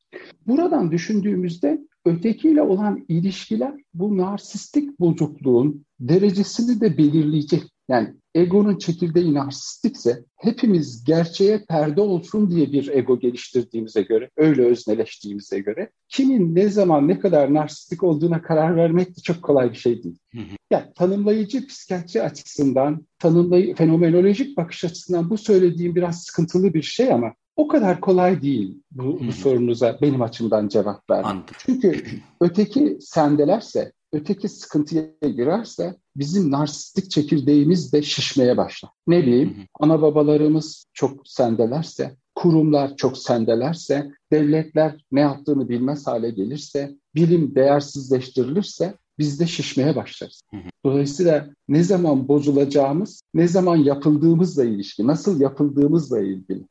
Buradan 0.47 0.91
düşündüğümüzde 0.91 1.79
ötekiyle 2.05 2.61
olan 2.61 3.05
ilişkiler 3.07 3.73
bu 3.93 4.17
narsistik 4.17 4.99
bozukluğun 4.99 5.85
derecesini 5.99 6.81
de 6.81 6.97
belirleyecek. 6.97 7.63
Yani 7.87 8.13
egonun 8.35 8.77
çekirdeği 8.77 9.33
narsistikse 9.33 10.23
hepimiz 10.37 11.03
gerçeğe 11.03 11.65
perde 11.69 12.01
olsun 12.01 12.51
diye 12.51 12.71
bir 12.71 12.87
ego 12.87 13.19
geliştirdiğimize 13.19 14.01
göre, 14.01 14.29
öyle 14.37 14.65
özneleştiğimize 14.65 15.59
göre 15.59 15.89
kimin 16.09 16.55
ne 16.55 16.69
zaman 16.69 17.07
ne 17.07 17.19
kadar 17.19 17.53
narsistik 17.53 18.03
olduğuna 18.03 18.41
karar 18.41 18.75
vermek 18.75 19.09
de 19.09 19.21
çok 19.23 19.41
kolay 19.41 19.71
bir 19.71 19.77
şey 19.77 20.03
değil. 20.03 20.17
Hı 20.33 20.39
Yani 20.71 20.85
tanımlayıcı 20.95 21.67
psikiyatri 21.67 22.21
açısından, 22.21 23.07
tanımlayı 23.19 23.75
fenomenolojik 23.75 24.57
bakış 24.57 24.83
açısından 24.83 25.29
bu 25.29 25.37
söylediğim 25.37 25.95
biraz 25.95 26.23
sıkıntılı 26.23 26.73
bir 26.73 26.81
şey 26.81 27.13
ama 27.13 27.33
o 27.55 27.67
kadar 27.67 28.01
kolay 28.01 28.41
değil 28.41 28.81
bu, 28.91 29.19
bu 29.27 29.31
sorunuza 29.31 29.97
benim 30.01 30.21
açımdan 30.21 30.67
cevap 30.67 31.09
vermek. 31.09 31.25
Anladım. 31.25 31.55
Çünkü 31.57 32.01
öteki 32.41 32.97
sendelerse, 33.01 33.91
öteki 34.13 34.49
sıkıntıya 34.49 35.05
girerse 35.21 35.95
bizim 36.15 36.51
narsistik 36.51 37.11
çekirdeğimiz 37.11 37.93
de 37.93 38.01
şişmeye 38.01 38.57
başlar. 38.57 38.91
Ne 39.07 39.23
bileyim 39.23 39.55
ana 39.79 40.01
babalarımız 40.01 40.85
çok 40.93 41.27
sendelerse, 41.27 42.15
kurumlar 42.35 42.95
çok 42.95 43.17
sendelerse, 43.17 44.11
devletler 44.31 45.05
ne 45.11 45.19
yaptığını 45.19 45.69
bilmez 45.69 46.07
hale 46.07 46.29
gelirse, 46.29 46.95
bilim 47.15 47.55
değersizleştirilirse 47.55 48.93
biz 49.19 49.39
de 49.39 49.47
şişmeye 49.47 49.95
başlarız. 49.95 50.41
Dolayısıyla 50.85 51.49
ne 51.67 51.83
zaman 51.83 52.27
bozulacağımız, 52.27 53.21
ne 53.33 53.47
zaman 53.47 53.75
yapıldığımızla 53.75 54.65
ilişki, 54.65 55.07
nasıl 55.07 55.41
yapıldığımızla 55.41 56.21
ilgili. 56.21 56.63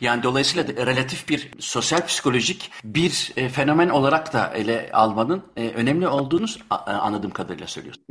Yani 0.00 0.22
dolayısıyla 0.22 0.86
relatif 0.86 1.28
bir 1.28 1.50
sosyal 1.58 2.06
psikolojik 2.06 2.70
bir 2.84 3.32
e, 3.36 3.48
fenomen 3.48 3.88
olarak 3.88 4.32
da 4.32 4.54
ele 4.54 4.90
almanın 4.92 5.42
e, 5.56 5.68
önemli 5.68 6.08
olduğunu 6.08 6.46
e, 6.70 6.74
anladığım 6.74 7.30
kadarıyla 7.30 7.66
söylüyorsun. 7.66 8.04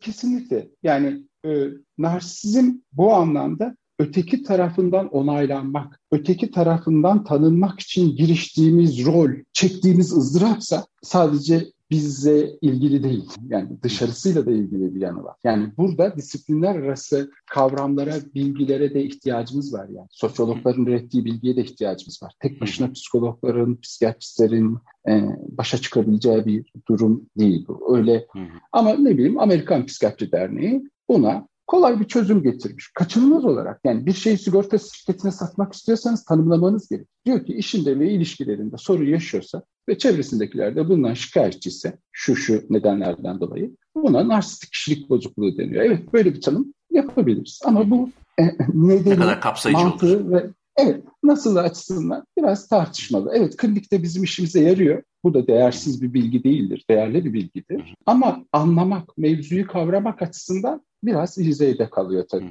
Kesinlikle. 0.00 0.68
Yani 0.82 1.22
e, 1.46 1.66
narsizm 1.98 2.72
bu 2.92 3.14
anlamda 3.14 3.76
öteki 3.98 4.42
tarafından 4.42 5.08
onaylanmak, 5.08 6.00
öteki 6.12 6.50
tarafından 6.50 7.24
tanınmak 7.24 7.80
için 7.80 8.16
giriştiğimiz 8.16 9.06
rol, 9.06 9.30
çektiğimiz 9.52 10.12
ızdırapsa 10.12 10.86
sadece 11.02 11.73
bizle 11.94 12.58
ilgili 12.60 13.02
değil. 13.02 13.30
Yani 13.48 13.68
dışarısıyla 13.82 14.46
da 14.46 14.50
ilgili 14.50 14.94
bir 14.94 15.00
yanı 15.00 15.24
var. 15.24 15.36
Yani 15.44 15.72
burada 15.78 16.16
disiplinler 16.16 16.74
arası 16.74 17.30
kavramlara, 17.46 18.14
bilgilere 18.34 18.94
de 18.94 19.04
ihtiyacımız 19.04 19.74
var 19.74 19.88
yani. 19.88 20.06
Sosyologların 20.10 20.86
ürettiği 20.86 21.24
bilgiye 21.24 21.56
de 21.56 21.62
ihtiyacımız 21.62 22.22
var. 22.22 22.32
Tek 22.40 22.60
başına 22.60 22.92
psikologların, 22.92 23.80
psikiyatristlerin 23.80 24.78
e, 25.08 25.22
başa 25.48 25.78
çıkabileceği 25.78 26.46
bir 26.46 26.72
durum 26.88 27.26
değil 27.38 27.64
bu. 27.68 27.96
Öyle. 27.96 28.26
Ama 28.72 28.90
ne 28.90 29.10
bileyim 29.10 29.40
Amerikan 29.40 29.86
Psikiyatri 29.86 30.32
Derneği 30.32 30.90
buna 31.08 31.48
kolay 31.66 32.00
bir 32.00 32.04
çözüm 32.04 32.42
getirmiş. 32.42 32.90
Kaçınılmaz 32.94 33.44
olarak 33.44 33.80
yani 33.84 34.06
bir 34.06 34.12
şeyi 34.12 34.38
sigorta 34.38 34.78
şirketine 34.78 35.32
satmak 35.32 35.72
istiyorsanız 35.72 36.24
tanımlamanız 36.24 36.88
gerek. 36.88 37.06
Diyor 37.26 37.46
ki 37.46 37.54
işinde 37.54 37.98
ve 37.98 38.10
ilişkilerinde 38.10 38.76
sorun 38.78 39.06
yaşıyorsa 39.06 39.62
ve 39.88 39.98
çevresindekiler 39.98 40.76
de 40.76 40.88
bundan 40.88 41.14
şikayetçi 41.14 41.68
ise 41.68 41.98
şu 42.12 42.36
şu 42.36 42.62
nedenlerden 42.70 43.40
dolayı 43.40 43.76
buna 43.94 44.28
narsistik 44.28 44.72
kişilik 44.72 45.10
bozukluğu 45.10 45.58
deniyor. 45.58 45.84
Evet 45.84 46.12
böyle 46.12 46.34
bir 46.34 46.40
tanım 46.40 46.74
yapabiliriz 46.90 47.60
ama 47.64 47.90
bu 47.90 48.10
e, 48.38 48.44
nedeni, 48.74 49.10
ne 49.10 49.16
kadar 49.16 49.40
kapsayıcı 49.40 49.82
mantığı 49.82 50.06
olur. 50.06 50.32
ve 50.32 50.50
evet 50.76 51.04
nasıl 51.22 51.56
açısından 51.56 52.24
biraz 52.38 52.68
tartışmalı. 52.68 53.30
Evet 53.34 53.56
klinikte 53.56 54.02
bizim 54.02 54.22
işimize 54.22 54.60
yarıyor. 54.60 55.02
Bu 55.24 55.34
da 55.34 55.46
değersiz 55.46 56.02
bir 56.02 56.14
bilgi 56.14 56.44
değildir, 56.44 56.84
değerli 56.90 57.24
bir 57.24 57.32
bilgidir. 57.32 57.94
Ama 58.06 58.44
anlamak, 58.52 59.18
mevzuyu 59.18 59.66
kavramak 59.66 60.22
açısından 60.22 60.82
biraz 61.06 61.38
yüzeyde 61.38 61.90
kalıyor 61.90 62.24
tabii. 62.30 62.50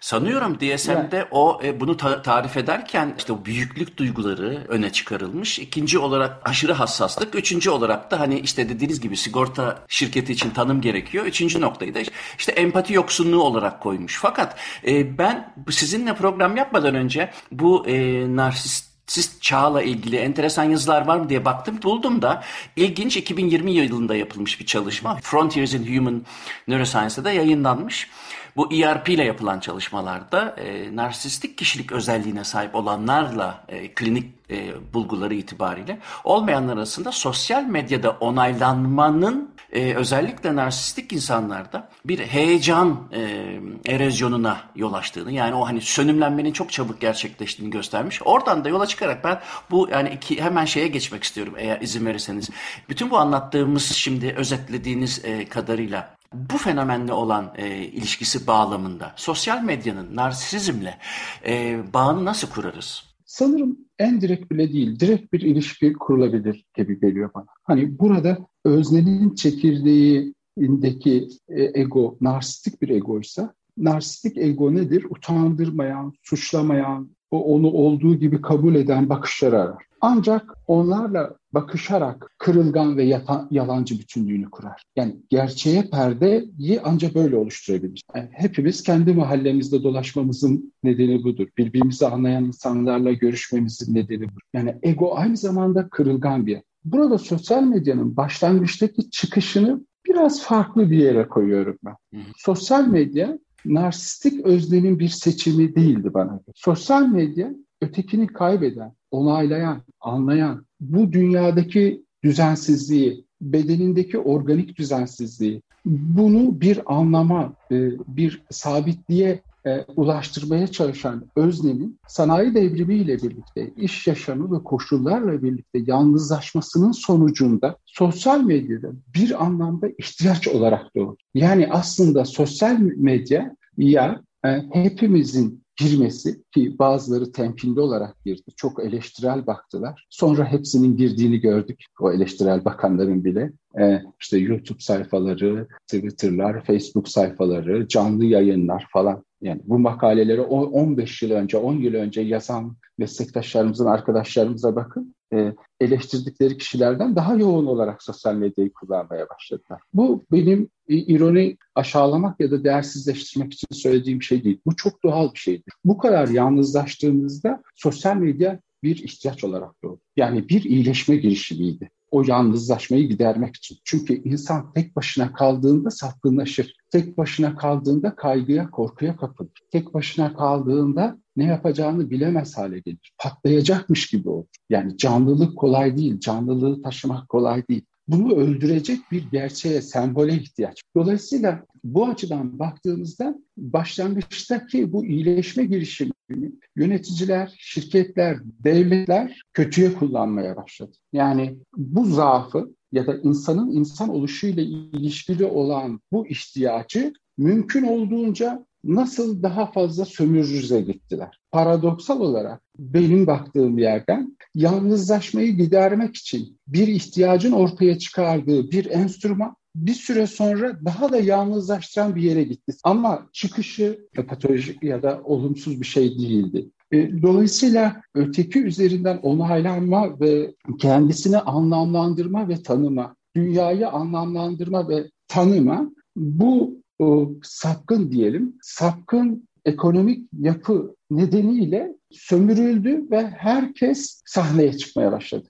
Sanıyorum 0.00 0.54
DSM'de 0.54 1.16
yani, 1.16 1.26
o 1.30 1.60
e, 1.64 1.80
bunu 1.80 1.96
ta- 1.96 2.22
tarif 2.22 2.56
ederken 2.56 3.14
işte 3.18 3.32
o 3.32 3.44
büyüklük 3.44 3.96
duyguları 3.96 4.64
öne 4.68 4.92
çıkarılmış. 4.92 5.58
İkinci 5.58 5.98
olarak 5.98 6.48
aşırı 6.48 6.72
hassaslık. 6.72 7.34
Üçüncü 7.34 7.70
olarak 7.70 8.10
da 8.10 8.20
hani 8.20 8.40
işte 8.40 8.68
dediğiniz 8.68 9.00
gibi 9.00 9.16
sigorta 9.16 9.84
şirketi 9.88 10.32
için 10.32 10.50
tanım 10.50 10.80
gerekiyor. 10.80 11.26
Üçüncü 11.26 11.60
noktayı 11.60 11.94
da 11.94 11.98
işte 12.38 12.52
empati 12.52 12.94
yoksunluğu 12.94 13.42
olarak 13.42 13.80
koymuş. 13.80 14.18
Fakat 14.22 14.56
e, 14.86 15.18
ben 15.18 15.54
sizinle 15.70 16.14
program 16.14 16.56
yapmadan 16.56 16.94
önce 16.94 17.30
bu 17.52 17.86
e, 17.86 18.26
narsist 18.36 18.91
siz 19.06 19.40
çağla 19.40 19.82
ilgili 19.82 20.16
enteresan 20.16 20.64
yazılar 20.64 21.06
var 21.06 21.16
mı 21.16 21.28
diye 21.28 21.44
baktım. 21.44 21.78
Buldum 21.82 22.22
da 22.22 22.42
ilginç 22.76 23.16
2020 23.16 23.72
yılında 23.72 24.16
yapılmış 24.16 24.60
bir 24.60 24.66
çalışma. 24.66 25.18
Frontiers 25.22 25.74
in 25.74 25.96
Human 25.96 26.22
Neuroscience'da 26.68 27.24
da 27.24 27.32
yayınlanmış. 27.32 28.10
Bu 28.56 28.72
ERP 28.74 29.08
ile 29.08 29.24
yapılan 29.24 29.60
çalışmalarda 29.60 30.56
e, 30.58 30.96
narsistik 30.96 31.58
kişilik 31.58 31.92
özelliğine 31.92 32.44
sahip 32.44 32.74
olanlarla 32.74 33.64
e, 33.68 33.94
klinik 33.94 34.32
e, 34.50 34.72
bulguları 34.94 35.34
itibariyle 35.34 35.98
olmayanlar 36.24 36.76
arasında 36.76 37.12
sosyal 37.12 37.64
medyada 37.64 38.10
onaylanmanın 38.10 39.54
e, 39.72 39.94
özellikle 39.94 40.56
narsistik 40.56 41.12
insanlarda 41.12 41.88
bir 42.04 42.18
heyecan 42.18 43.00
e, 43.12 43.60
erozyonuna 43.86 44.60
yol 44.76 44.92
açtığını 44.92 45.32
yani 45.32 45.54
o 45.54 45.66
hani 45.66 45.80
sönümlenmenin 45.80 46.52
çok 46.52 46.72
çabuk 46.72 47.00
gerçekleştiğini 47.00 47.70
göstermiş. 47.70 48.22
Oradan 48.24 48.64
da 48.64 48.68
yola 48.68 48.86
çıkarak 48.86 49.24
ben 49.24 49.40
bu 49.70 49.88
yani 49.92 50.10
iki 50.10 50.42
hemen 50.42 50.64
şeye 50.64 50.88
geçmek 50.88 51.24
istiyorum 51.24 51.54
eğer 51.56 51.80
izin 51.80 52.06
verirseniz. 52.06 52.50
Bütün 52.88 53.10
bu 53.10 53.18
anlattığımız 53.18 53.92
şimdi 53.92 54.34
özetlediğiniz 54.36 55.24
e, 55.24 55.48
kadarıyla 55.48 56.21
bu 56.34 56.58
fenomenle 56.58 57.12
olan 57.12 57.52
e, 57.56 57.76
ilişkisi 57.76 58.46
bağlamında 58.46 59.12
sosyal 59.16 59.62
medyanın 59.62 60.16
narsizmle 60.16 60.98
e, 61.46 61.80
bağını 61.94 62.24
nasıl 62.24 62.48
kurarız? 62.48 63.02
Sanırım 63.26 63.78
en 63.98 64.20
direkt 64.20 64.50
bile 64.50 64.72
değil, 64.72 65.00
direkt 65.00 65.32
bir 65.32 65.40
ilişki 65.40 65.92
kurulabilir 65.92 66.64
gibi 66.76 67.00
geliyor 67.00 67.30
bana. 67.34 67.46
Hani 67.62 67.98
burada 67.98 68.38
öznenin 68.64 69.34
çekirdeğindeki 69.34 71.28
e, 71.48 71.80
ego, 71.80 72.16
narsistik 72.20 72.82
bir 72.82 72.88
egoysa, 72.88 73.54
narsistik 73.76 74.38
ego 74.38 74.74
nedir? 74.74 75.06
Utandırmayan, 75.10 76.12
suçlamayan, 76.22 77.10
onu 77.30 77.66
olduğu 77.66 78.14
gibi 78.14 78.40
kabul 78.42 78.74
eden 78.74 79.08
bakışları 79.08 79.60
arar. 79.60 79.84
Ancak 80.00 80.54
onlarla 80.66 81.34
bakışarak 81.54 82.34
kırılgan 82.38 82.96
ve 82.96 83.04
yata, 83.04 83.48
yalancı 83.50 83.98
bütünlüğünü 83.98 84.50
kurar. 84.50 84.82
Yani 84.96 85.16
gerçeğe 85.30 85.82
perdeyi 85.90 86.80
ancak 86.84 87.14
böyle 87.14 87.36
oluşturabilir. 87.36 88.02
Yani 88.14 88.28
hepimiz 88.32 88.82
kendi 88.82 89.14
mahallemizde 89.14 89.82
dolaşmamızın 89.82 90.72
nedeni 90.84 91.24
budur. 91.24 91.48
Birbirimizi 91.58 92.06
anlayan 92.06 92.44
insanlarla 92.44 93.12
görüşmemizin 93.12 93.94
nedeni 93.94 94.22
budur. 94.22 94.40
Yani 94.54 94.74
ego 94.82 95.14
aynı 95.16 95.36
zamanda 95.36 95.88
kırılgan 95.88 96.46
bir 96.46 96.52
yer. 96.52 96.62
Burada 96.84 97.18
sosyal 97.18 97.62
medyanın 97.62 98.16
başlangıçtaki 98.16 99.10
çıkışını 99.10 99.86
biraz 100.06 100.42
farklı 100.42 100.90
bir 100.90 100.98
yere 100.98 101.28
koyuyorum 101.28 101.78
ben. 101.84 101.94
Sosyal 102.36 102.86
medya 102.86 103.38
narsistik 103.64 104.46
öznenin 104.46 104.98
bir 104.98 105.08
seçimi 105.08 105.74
değildi 105.74 106.14
bana. 106.14 106.40
Sosyal 106.54 107.06
medya 107.06 107.54
ötekini 107.80 108.26
kaybeden, 108.26 108.92
onaylayan, 109.10 109.82
anlayan, 110.00 110.66
bu 110.82 111.12
dünyadaki 111.12 112.04
düzensizliği, 112.24 113.24
bedenindeki 113.40 114.18
organik 114.18 114.78
düzensizliği, 114.78 115.62
bunu 115.84 116.60
bir 116.60 116.80
anlama, 116.86 117.52
e, 117.72 117.90
bir 118.06 118.42
sabitliğe 118.50 119.42
e, 119.66 119.80
ulaştırmaya 119.96 120.66
çalışan 120.66 121.24
öznenin 121.36 121.98
sanayi 122.08 122.54
devrimiyle 122.54 123.16
birlikte, 123.16 123.70
iş 123.76 124.06
yaşamı 124.06 124.56
ve 124.56 124.64
koşullarla 124.64 125.42
birlikte 125.42 125.78
yalnızlaşmasının 125.86 126.92
sonucunda 126.92 127.76
sosyal 127.86 128.40
medyada 128.40 128.88
bir 129.14 129.44
anlamda 129.44 129.88
ihtiyaç 129.98 130.48
olarak 130.48 130.96
doğdu. 130.96 131.16
Yani 131.34 131.68
aslında 131.70 132.24
sosyal 132.24 132.78
medya 132.80 133.56
ya 133.76 134.22
e, 134.44 134.48
hepimizin 134.72 135.61
girmesi 135.76 136.42
ki 136.54 136.78
bazıları 136.78 137.32
temkinli 137.32 137.80
olarak 137.80 138.24
girdi. 138.24 138.50
Çok 138.56 138.84
eleştirel 138.84 139.46
baktılar. 139.46 140.06
Sonra 140.10 140.44
hepsinin 140.44 140.96
girdiğini 140.96 141.40
gördük. 141.40 141.84
O 142.00 142.12
eleştirel 142.12 142.64
bakanların 142.64 143.24
bile. 143.24 143.52
Ee, 143.80 144.02
işte 144.20 144.38
YouTube 144.38 144.80
sayfaları, 144.80 145.66
Twitter'lar, 145.86 146.64
Facebook 146.64 147.08
sayfaları, 147.08 147.88
canlı 147.88 148.24
yayınlar 148.24 148.86
falan. 148.92 149.24
Yani 149.42 149.60
bu 149.64 149.78
makaleleri 149.78 150.40
15 150.40 151.22
yıl 151.22 151.30
önce, 151.30 151.56
10 151.56 151.74
yıl 151.74 151.94
önce 151.94 152.20
yazan 152.20 152.76
meslektaşlarımızın, 152.98 153.86
arkadaşlarımıza 153.86 154.76
bakın. 154.76 155.14
E, 155.32 155.54
eleştirdikleri 155.80 156.58
kişilerden 156.58 157.16
daha 157.16 157.34
yoğun 157.34 157.66
olarak 157.66 158.02
sosyal 158.02 158.34
medyayı 158.34 158.72
kullanmaya 158.72 159.28
başladılar. 159.28 159.80
Bu 159.94 160.24
benim 160.32 160.68
ironi 160.88 161.56
aşağılamak 161.74 162.40
ya 162.40 162.50
da 162.50 162.64
değersizleştirmek 162.64 163.52
için 163.52 163.68
söylediğim 163.70 164.22
şey 164.22 164.44
değil. 164.44 164.60
Bu 164.66 164.76
çok 164.76 165.02
doğal 165.04 165.34
bir 165.34 165.38
şeydir. 165.38 165.74
Bu 165.84 165.98
kadar 165.98 166.28
yalnızlaştığımızda 166.28 167.62
sosyal 167.76 168.16
medya 168.16 168.60
bir 168.82 168.96
ihtiyaç 168.96 169.44
olarak 169.44 169.82
doğdu. 169.82 170.00
Yani 170.16 170.48
bir 170.48 170.64
iyileşme 170.64 171.16
girişimiydi 171.16 171.90
o 172.12 172.22
yalnızlaşmayı 172.26 173.08
gidermek 173.08 173.56
için. 173.56 173.78
Çünkü 173.84 174.22
insan 174.22 174.72
tek 174.72 174.96
başına 174.96 175.32
kaldığında 175.32 175.90
sapkınlaşır. 175.90 176.74
Tek 176.92 177.18
başına 177.18 177.56
kaldığında 177.56 178.14
kaygıya, 178.14 178.70
korkuya 178.70 179.16
kapılır. 179.16 179.50
Tek 179.70 179.94
başına 179.94 180.36
kaldığında 180.36 181.18
ne 181.36 181.44
yapacağını 181.44 182.10
bilemez 182.10 182.58
hale 182.58 182.78
gelir. 182.78 183.12
Patlayacakmış 183.18 184.06
gibi 184.06 184.28
olur. 184.28 184.46
Yani 184.70 184.96
canlılık 184.96 185.58
kolay 185.58 185.96
değil, 185.96 186.20
canlılığı 186.20 186.82
taşımak 186.82 187.28
kolay 187.28 187.68
değil 187.68 187.84
bunu 188.08 188.34
öldürecek 188.34 189.00
bir 189.12 189.30
gerçeğe, 189.30 189.82
sembole 189.82 190.34
ihtiyaç. 190.34 190.82
Dolayısıyla 190.96 191.64
bu 191.84 192.06
açıdan 192.06 192.58
baktığımızda 192.58 193.38
başlangıçtaki 193.56 194.92
bu 194.92 195.04
iyileşme 195.04 195.64
girişimini 195.64 196.52
yöneticiler, 196.76 197.54
şirketler, 197.58 198.38
devletler 198.44 199.42
kötüye 199.52 199.94
kullanmaya 199.94 200.56
başladı. 200.56 200.96
Yani 201.12 201.58
bu 201.76 202.04
zaafı 202.04 202.74
ya 202.92 203.06
da 203.06 203.16
insanın 203.16 203.70
insan 203.70 204.08
oluşuyla 204.08 204.62
ilişkili 204.62 205.44
olan 205.44 206.00
bu 206.12 206.26
ihtiyacı 206.26 207.12
mümkün 207.38 207.82
olduğunca 207.82 208.66
nasıl 208.84 209.42
daha 209.42 209.66
fazla 209.66 210.04
sömürürüze 210.04 210.80
gittiler. 210.80 211.38
Paradoksal 211.50 212.20
olarak 212.20 212.62
benim 212.78 213.26
baktığım 213.26 213.78
yerden 213.78 214.36
yalnızlaşmayı 214.54 215.56
gidermek 215.56 216.16
için 216.16 216.58
bir 216.66 216.88
ihtiyacın 216.88 217.52
ortaya 217.52 217.98
çıkardığı 217.98 218.70
bir 218.70 218.90
enstrüman 218.90 219.56
bir 219.74 219.94
süre 219.94 220.26
sonra 220.26 220.84
daha 220.84 221.12
da 221.12 221.18
yalnızlaştıran 221.18 222.16
bir 222.16 222.22
yere 222.22 222.42
gitti. 222.42 222.72
Ama 222.84 223.28
çıkışı 223.32 224.08
patolojik 224.28 224.82
ya 224.82 225.02
da 225.02 225.20
olumsuz 225.24 225.80
bir 225.80 225.86
şey 225.86 226.18
değildi. 226.18 226.70
E, 226.92 227.22
dolayısıyla 227.22 228.02
öteki 228.14 228.62
üzerinden 228.62 229.16
onaylanma 229.16 230.20
ve 230.20 230.54
kendisini 230.78 231.38
anlamlandırma 231.38 232.48
ve 232.48 232.62
tanıma, 232.62 233.16
dünyayı 233.36 233.88
anlamlandırma 233.88 234.88
ve 234.88 235.10
tanıma 235.28 235.90
bu 236.16 236.82
o 236.98 237.32
sapkın 237.42 238.12
diyelim, 238.12 238.56
sapkın 238.62 239.48
ekonomik 239.64 240.28
yapı 240.38 240.94
nedeniyle 241.10 241.92
sömürüldü 242.10 243.10
ve 243.10 243.30
herkes 243.30 244.22
sahneye 244.26 244.76
çıkmaya 244.76 245.12
başladı. 245.12 245.48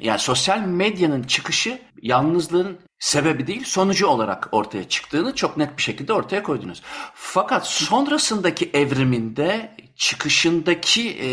Yani 0.00 0.18
sosyal 0.18 0.60
medyanın 0.60 1.22
çıkışı 1.22 1.78
yalnızlığın 2.02 2.76
sebebi 2.98 3.46
değil 3.46 3.64
sonucu 3.64 4.06
olarak 4.06 4.48
ortaya 4.52 4.88
çıktığını 4.88 5.34
çok 5.34 5.56
net 5.56 5.76
bir 5.76 5.82
şekilde 5.82 6.12
ortaya 6.12 6.42
koydunuz. 6.42 6.82
Fakat 7.14 7.66
sonrasındaki 7.66 8.70
evriminde 8.72 9.70
çıkışındaki 9.96 11.10
e, 11.10 11.28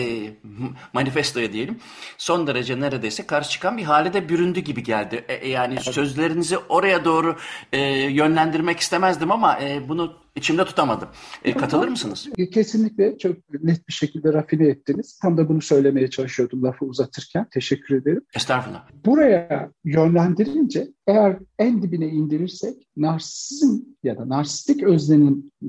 manifestoya 0.93 1.53
diyelim 1.53 1.79
son 2.17 2.47
derece 2.47 2.79
neredeyse 2.79 3.25
karşı 3.25 3.49
çıkan 3.49 3.77
bir 3.77 3.83
hale 3.83 4.13
de 4.13 4.29
büründü 4.29 4.59
gibi 4.59 4.83
geldi. 4.83 5.25
E, 5.27 5.33
e 5.33 5.49
yani 5.49 5.79
sözlerinizi 5.81 6.57
oraya 6.57 7.05
doğru 7.05 7.37
e, 7.71 7.81
yönlendirmek 7.93 8.79
istemezdim 8.79 9.31
ama 9.31 9.59
e, 9.61 9.89
bunu 9.89 10.22
içimde 10.35 10.65
tutamadım. 10.65 11.07
E, 11.43 11.53
katılır 11.53 11.87
mısınız? 11.87 12.29
Kesinlikle 12.53 13.17
çok 13.17 13.35
net 13.63 13.87
bir 13.87 13.93
şekilde 13.93 14.33
rafine 14.33 14.67
ettiniz. 14.67 15.19
Tam 15.21 15.37
da 15.37 15.49
bunu 15.49 15.61
söylemeye 15.61 16.09
çalışıyordum 16.09 16.63
lafı 16.63 16.85
uzatırken. 16.85 17.47
Teşekkür 17.51 17.95
ederim. 17.95 18.21
Estağfurullah. 18.35 18.87
Buraya 19.05 19.71
yönlendirince 19.85 20.87
eğer 21.07 21.37
en 21.59 21.81
dibine 21.81 22.07
indirirsek 22.07 22.87
narsizm 22.97 23.79
ya 24.03 24.17
da 24.17 24.29
narsistik 24.29 24.83
öznenin 24.83 25.51
e, 25.63 25.67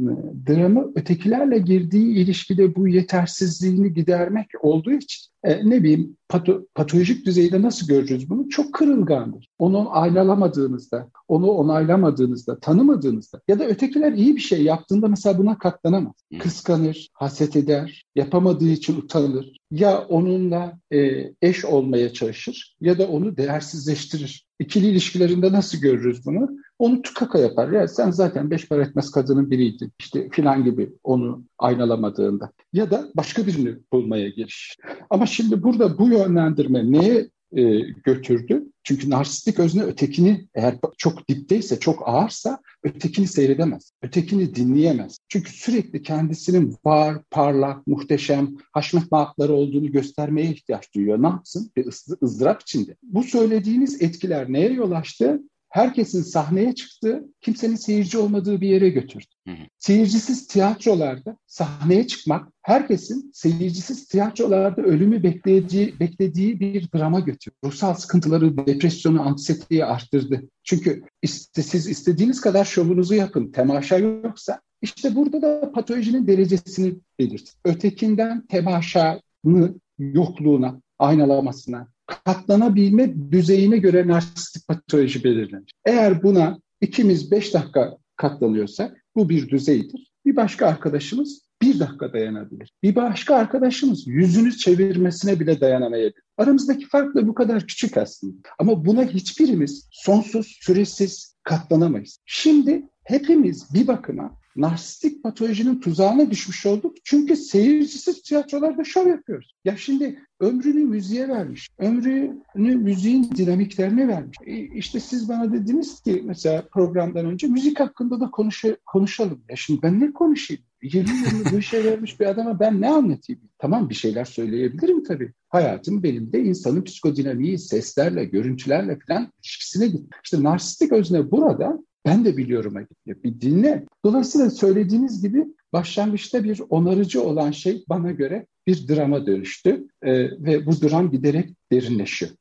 dramı 0.49 0.93
ötekilerle 0.95 1.59
girdiği 1.59 2.17
ilişkide 2.17 2.75
bu 2.77 2.89
yetersizliğini 2.89 3.95
gidermek 3.95 4.47
olduğu 4.61 4.93
için 4.93 5.35
e, 5.45 5.71
ne 5.71 5.83
bileyim 5.83 6.17
pato, 6.29 6.67
patolojik 6.75 7.27
düzeyde 7.27 7.63
nasıl 7.63 7.87
göreceğiz 7.87 8.31
bunu? 8.31 8.49
Çok 8.49 8.75
kırılgandır. 8.75 9.49
Onu 9.59 9.89
aynalamadığınızda, 9.91 11.09
onu 11.29 11.51
onaylamadığınızda, 11.51 12.59
tanımadığınızda 12.59 13.41
ya 13.49 13.59
da 13.59 13.67
ötekiler 13.67 14.13
iyi 14.13 14.37
bir 14.37 14.41
şey 14.41 14.54
yaptığında 14.63 15.09
mesela 15.09 15.39
buna 15.39 15.59
katlanamaz. 15.59 16.15
Kıskanır, 16.39 17.09
haset 17.13 17.57
eder, 17.57 18.05
yapamadığı 18.15 18.69
için 18.69 18.97
utanır. 18.97 19.57
Ya 19.71 20.01
onunla 20.01 20.79
e, 20.93 21.25
eş 21.43 21.65
olmaya 21.65 22.13
çalışır 22.13 22.77
ya 22.81 22.99
da 22.99 23.09
onu 23.09 23.37
değersizleştirir. 23.37 24.47
İkili 24.59 24.87
ilişkilerinde 24.87 25.53
nasıl 25.53 25.79
görürüz 25.79 26.27
bunu? 26.27 26.49
Onu 26.79 27.03
tukaka 27.03 27.39
yapar. 27.39 27.73
Ya 27.73 27.89
sen 27.89 28.11
zaten 28.11 28.51
beş 28.51 28.69
para 28.69 28.83
etmez 28.83 29.11
kadının 29.11 29.51
biriydin. 29.51 29.93
İşte 29.99 30.29
filan 30.31 30.65
gibi 30.65 30.93
onu 31.05 31.45
aynalamadığında. 31.59 32.53
Ya 32.73 32.91
da 32.91 33.09
başka 33.17 33.47
birini 33.47 33.75
bulmaya 33.93 34.29
giriş. 34.29 34.77
Ama 35.11 35.27
şimdi 35.27 35.63
burada 35.63 35.99
bu 35.99 36.09
yönlendirme 36.09 36.93
neye 36.93 37.31
e, 37.57 37.81
götürdü? 38.05 38.65
Çünkü 38.83 39.11
narsistik 39.11 39.59
özne 39.59 39.83
ötekini 39.83 40.47
eğer 40.55 40.75
çok 40.99 41.29
dipteyse, 41.29 41.81
çok 41.81 42.09
ağırsa 42.09 42.59
ötekini 42.83 43.27
seyredemez. 43.27 43.93
Ötekini 44.03 44.55
dinleyemez. 44.55 45.19
Çünkü 45.29 45.53
sürekli 45.53 46.03
kendisinin 46.03 46.77
var, 46.85 47.23
parlak, 47.31 47.87
muhteşem, 47.87 48.57
haşmet 48.73 49.13
maakları 49.13 49.53
olduğunu 49.53 49.93
göstermeye 49.93 50.51
ihtiyaç 50.51 50.95
duyuyor. 50.95 51.23
Ne 51.23 51.27
yapsın? 51.27 51.71
Bir 51.77 51.87
ızdırap 52.23 52.63
içinde. 52.63 52.97
Bu 53.03 53.23
söylediğiniz 53.23 54.03
etkiler 54.03 54.53
neye 54.53 54.73
yol 54.73 54.91
açtı? 54.91 55.41
Herkesin 55.75 56.23
sahneye 56.23 56.75
çıktığı, 56.75 57.25
kimsenin 57.41 57.77
seyirci 57.77 58.19
olmadığı 58.19 58.61
bir 58.61 58.69
yere 58.69 58.89
götürdü. 58.89 59.25
Hı 59.49 59.51
hı. 59.51 59.65
Seyircisiz 59.79 60.47
tiyatrolarda 60.47 61.37
sahneye 61.47 62.07
çıkmak, 62.07 62.49
herkesin 62.63 63.31
seyircisiz 63.35 64.09
tiyatrolarda 64.09 64.83
ölümü 64.83 65.23
beklediği, 65.23 66.01
beklediği 66.01 66.61
bir 66.61 66.89
drama 66.95 67.21
götürdü. 67.21 67.57
Ruhsal 67.65 67.95
sıkıntıları, 67.95 68.57
depresyonu, 68.57 69.23
anksiyeteyi 69.23 69.85
arttırdı. 69.85 70.43
Çünkü 70.65 71.03
iste, 71.23 71.63
siz 71.63 71.89
istediğiniz 71.89 72.41
kadar 72.41 72.65
şovunuzu 72.65 73.15
yapın, 73.15 73.53
temaşa 73.53 73.99
yoksa 73.99 74.61
işte 74.83 75.15
burada 75.15 75.43
da 75.43 75.73
patolojinin 75.73 76.27
derecesini 76.27 76.95
belirt. 77.19 77.53
Ötekinden 77.65 78.47
temaşanı 78.47 79.75
yokluğuna, 79.99 80.81
aynalamasına, 80.99 81.94
katlanabilme 82.07 83.15
düzeyine 83.33 83.79
göre 83.79 84.09
narsistik 84.09 84.69
patoloji 84.69 85.25
belirlenir. 85.25 85.75
Eğer 85.85 86.23
buna 86.23 86.59
ikimiz 86.81 87.31
beş 87.31 87.55
dakika 87.55 87.97
katlanıyorsak 88.17 89.05
bu 89.17 89.29
bir 89.29 89.49
düzeydir. 89.49 90.13
Bir 90.27 90.37
başka 90.37 90.67
arkadaşımız 90.67 91.45
bir 91.63 91.81
dakika 91.81 92.13
dayanabilir. 92.13 92.73
Bir 92.83 92.95
başka 92.95 93.37
arkadaşımız 93.37 94.07
yüzünü 94.07 94.57
çevirmesine 94.57 95.41
bile 95.41 95.61
dayanamayabilir. 95.61 96.23
Aramızdaki 96.39 96.87
fark 96.87 97.15
da 97.15 97.29
bu 97.29 97.35
kadar 97.35 97.67
küçük 97.67 97.97
aslında. 97.97 98.37
Ama 98.59 98.85
buna 98.85 99.05
hiçbirimiz 99.05 99.89
sonsuz, 99.91 100.59
süresiz 100.61 101.37
katlanamayız. 101.43 102.19
Şimdi 102.27 102.83
hepimiz 103.05 103.75
bir 103.75 103.87
bakıma 103.87 104.39
narsistik 104.57 105.23
patolojinin 105.23 105.81
tuzağına 105.81 106.31
düşmüş 106.31 106.67
olduk. 106.67 106.97
Çünkü 107.05 107.37
seyircisiz 107.37 108.23
tiyatrolarda 108.23 108.85
şov 108.85 109.07
yapıyoruz. 109.07 109.55
Ya 109.65 109.77
şimdi 109.77 110.19
ömrünü 110.41 110.85
müziğe 110.85 111.29
vermiş, 111.29 111.69
ömrünü 111.79 112.77
müziğin 112.77 113.31
dinamiklerine 113.37 114.09
vermiş. 114.09 114.39
E 114.47 114.57
işte 114.57 115.01
siz 115.01 115.29
bana 115.29 115.53
dediniz 115.53 116.01
ki 116.01 116.23
mesela 116.25 116.65
programdan 116.73 117.27
önce 117.27 117.47
müzik 117.47 117.81
hakkında 117.81 118.21
da 118.21 118.31
konuş 118.31 118.65
konuşalım. 118.87 119.45
Ya 119.49 119.57
şimdi 119.57 119.83
ben 119.83 120.01
ne 120.01 120.13
konuşayım? 120.13 120.63
20 120.83 121.11
yılını 121.11 121.53
bu 121.53 121.59
işe 121.59 121.85
vermiş 121.85 122.21
bir 122.21 122.27
adama 122.27 122.61
ben 122.61 122.81
ne 122.81 122.91
anlatayım? 122.91 123.43
Tamam 123.59 123.91
bir 123.91 123.95
şeyler 123.95 124.25
söyleyebilirim 124.25 125.05
tabii. 125.05 125.33
Hayatım 125.49 126.03
benim 126.03 126.33
de 126.33 126.43
insanın 126.43 126.85
psikodinamiği, 126.85 127.59
seslerle, 127.59 128.25
görüntülerle 128.25 128.99
falan 129.09 129.33
ilişkisine 129.43 129.87
gitti. 129.87 130.17
İşte 130.25 130.43
narsistik 130.43 130.93
özne 130.93 131.31
burada 131.31 131.79
ben 132.05 132.25
de 132.25 132.37
biliyorum 132.37 132.75
gidiyor. 132.75 133.23
Bir 133.25 133.41
dinle. 133.41 133.85
Dolayısıyla 134.05 134.51
söylediğiniz 134.51 135.23
gibi 135.23 135.45
başlangıçta 135.73 136.45
bir 136.45 136.61
onarıcı 136.71 137.23
olan 137.23 137.51
şey 137.51 137.85
bana 137.89 138.11
göre 138.11 138.47
bir 138.67 138.89
drama 138.89 139.27
dönüştü 139.27 139.89
ee, 140.03 140.13
ve 140.23 140.67
bu 140.67 140.83
dram 140.83 141.11
giderek 141.11 141.51
derinleşiyor. 141.73 142.33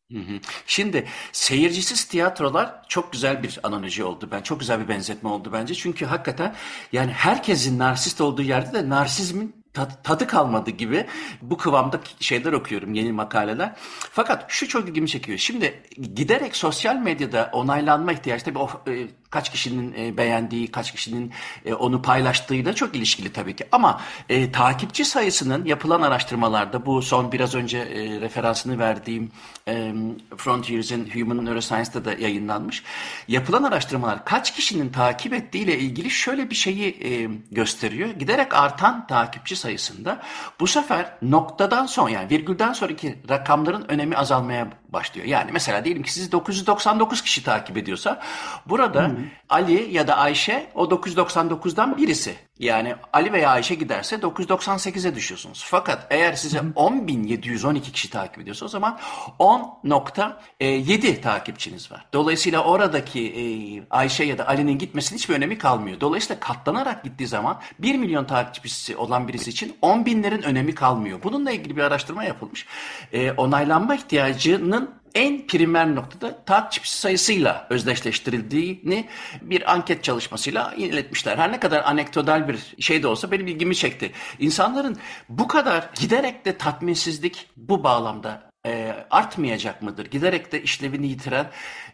Şimdi 0.68 1.06
seyircisiz 1.32 2.06
tiyatrolar 2.06 2.82
çok 2.88 3.12
güzel 3.12 3.44
bir 3.44 3.60
analoji 3.64 4.04
oldu. 4.04 4.30
Ben 4.32 4.42
çok 4.42 4.60
güzel 4.60 4.80
bir 4.80 4.88
benzetme 4.88 5.30
oldu 5.30 5.50
bence. 5.54 5.74
Çünkü 5.74 6.06
hakikaten 6.06 6.56
yani 6.92 7.12
herkesin 7.12 7.80
narsist 7.80 8.22
olduğu 8.22 8.42
yerde 8.42 8.74
de 8.74 8.90
narsizmin 8.90 9.64
tadı 10.04 10.28
kalmadı 10.28 10.72
gibi 10.72 11.06
bu 11.42 11.58
kıvamda 11.58 12.00
şeyler 12.20 12.54
okuyorum 12.54 12.94
yeni 12.94 13.12
makaleler. 13.12 13.74
Fakat 14.12 14.46
şu 14.48 14.68
çok 14.68 14.90
ilgimi 14.90 15.08
çekiyor. 15.08 15.38
Şimdi 15.38 15.84
giderek 16.16 16.56
sosyal 16.56 16.96
medyada 16.96 17.50
onaylanma 17.54 18.14
ihtiyacı 18.14 18.46
tabii 18.46 18.60
o 18.60 18.70
e, 18.88 19.08
kaç 19.34 19.52
kişinin 19.52 19.94
e, 19.98 20.18
beğendiği, 20.18 20.72
kaç 20.72 20.92
kişinin 20.92 21.32
e, 21.66 21.74
onu 21.74 22.02
paylaştığıyla 22.02 22.74
çok 22.74 22.96
ilişkili 22.96 23.34
tabii 23.34 23.56
ki. 23.56 23.66
Ama 23.72 24.02
e, 24.30 24.52
takipçi 24.52 25.06
sayısının 25.06 25.66
yapılan 25.66 26.02
araştırmalarda 26.02 26.86
bu 26.86 27.02
son 27.02 27.32
biraz 27.32 27.56
önce 27.56 27.78
e, 27.78 28.22
referansını 28.22 28.80
verdiğim 28.80 29.32
e, 29.68 29.94
Frontiers 30.38 30.92
in 30.92 31.10
Human 31.14 31.46
Neuroscience'da 31.46 32.06
da 32.06 32.14
yayınlanmış. 32.14 32.84
Yapılan 33.28 33.64
araştırmalar 33.64 34.26
kaç 34.26 34.56
kişinin 34.56 34.90
takip 34.90 35.34
ettiğiyle 35.34 35.80
ilgili 35.80 36.10
şöyle 36.10 36.50
bir 36.50 36.56
şeyi 36.56 36.88
e, 37.04 37.30
gösteriyor. 37.52 38.10
Giderek 38.10 38.54
artan 38.54 39.08
takipçi 39.08 39.56
sayısında 39.56 40.22
bu 40.60 40.68
sefer 40.68 41.14
noktadan 41.22 41.86
sonra 41.86 42.12
yani 42.12 42.30
virgülden 42.30 42.74
sonraki 42.74 43.16
rakamların 43.30 43.86
önemi 43.90 44.18
azalmaya 44.18 44.83
başlıyor. 44.94 45.28
Yani 45.28 45.52
mesela 45.52 45.86
diyelim 45.86 46.04
ki 46.04 46.14
sizi 46.14 46.32
999 46.32 47.22
kişi 47.22 47.44
takip 47.44 47.78
ediyorsa 47.78 48.22
burada 48.66 49.08
hmm. 49.08 49.18
Ali 49.50 49.94
ya 49.94 50.08
da 50.08 50.18
Ayşe 50.18 50.68
o 50.76 50.86
999'dan 50.86 51.98
birisi. 51.98 52.36
Yani 52.60 52.96
Ali 53.14 53.34
veya 53.34 53.50
Ayşe 53.50 53.76
giderse 53.76 54.16
998'e 54.16 55.16
düşüyorsunuz. 55.16 55.66
Fakat 55.68 56.08
eğer 56.10 56.34
size 56.34 56.58
10.712 56.58 57.82
kişi 57.82 58.10
takip 58.10 58.42
ediyorsa 58.42 58.66
o 58.66 58.70
zaman 58.70 59.00
10.7 59.40 61.22
takipçiniz 61.22 61.92
var. 61.92 62.06
Dolayısıyla 62.14 62.64
oradaki 62.64 63.20
e, 63.28 63.44
Ayşe 63.90 64.24
ya 64.24 64.38
da 64.38 64.48
Ali'nin 64.48 64.78
gitmesinin 64.78 65.18
hiçbir 65.20 65.36
önemi 65.36 65.58
kalmıyor. 65.58 66.00
Dolayısıyla 66.00 66.40
katlanarak 66.40 67.04
gittiği 67.04 67.28
zaman 67.28 67.62
1 67.80 67.96
milyon 67.96 68.26
takipçisi 68.26 68.98
olan 68.98 69.28
birisi 69.28 69.50
için 69.50 69.76
10 69.82 70.06
binlerin 70.06 70.42
önemi 70.42 70.76
kalmıyor. 70.76 71.24
Bununla 71.24 71.52
ilgili 71.52 71.78
bir 71.78 71.82
araştırma 71.82 72.24
yapılmış. 72.24 72.66
E, 73.14 73.32
onaylanma 73.32 73.96
ihtiyacının 73.96 74.83
en 75.16 75.48
primer 75.48 75.96
noktada 75.96 76.44
takipçi 76.46 76.98
sayısıyla 76.98 77.68
özdeşleştirildiğini 77.70 79.08
bir 79.42 79.74
anket 79.74 80.04
çalışmasıyla 80.04 80.74
iletmişler. 80.74 81.38
Her 81.38 81.52
ne 81.52 81.60
kadar 81.60 81.84
anekdotal 81.84 82.48
bir 82.48 82.76
şey 82.80 83.04
de 83.04 83.08
olsa 83.08 83.32
benim 83.32 83.48
ilgimi 83.48 83.76
çekti. 83.76 84.12
İnsanların 84.40 84.98
bu 85.30 85.48
kadar 85.48 85.90
giderek 86.00 86.46
de 86.46 86.58
tatminsizlik 86.58 87.50
bu 87.58 87.84
bağlamda 87.84 88.53
e, 88.66 88.94
artmayacak 89.10 89.82
mıdır? 89.82 90.06
Giderek 90.06 90.52
de 90.52 90.64
işlevini 90.64 91.08
yitiren 91.08 91.48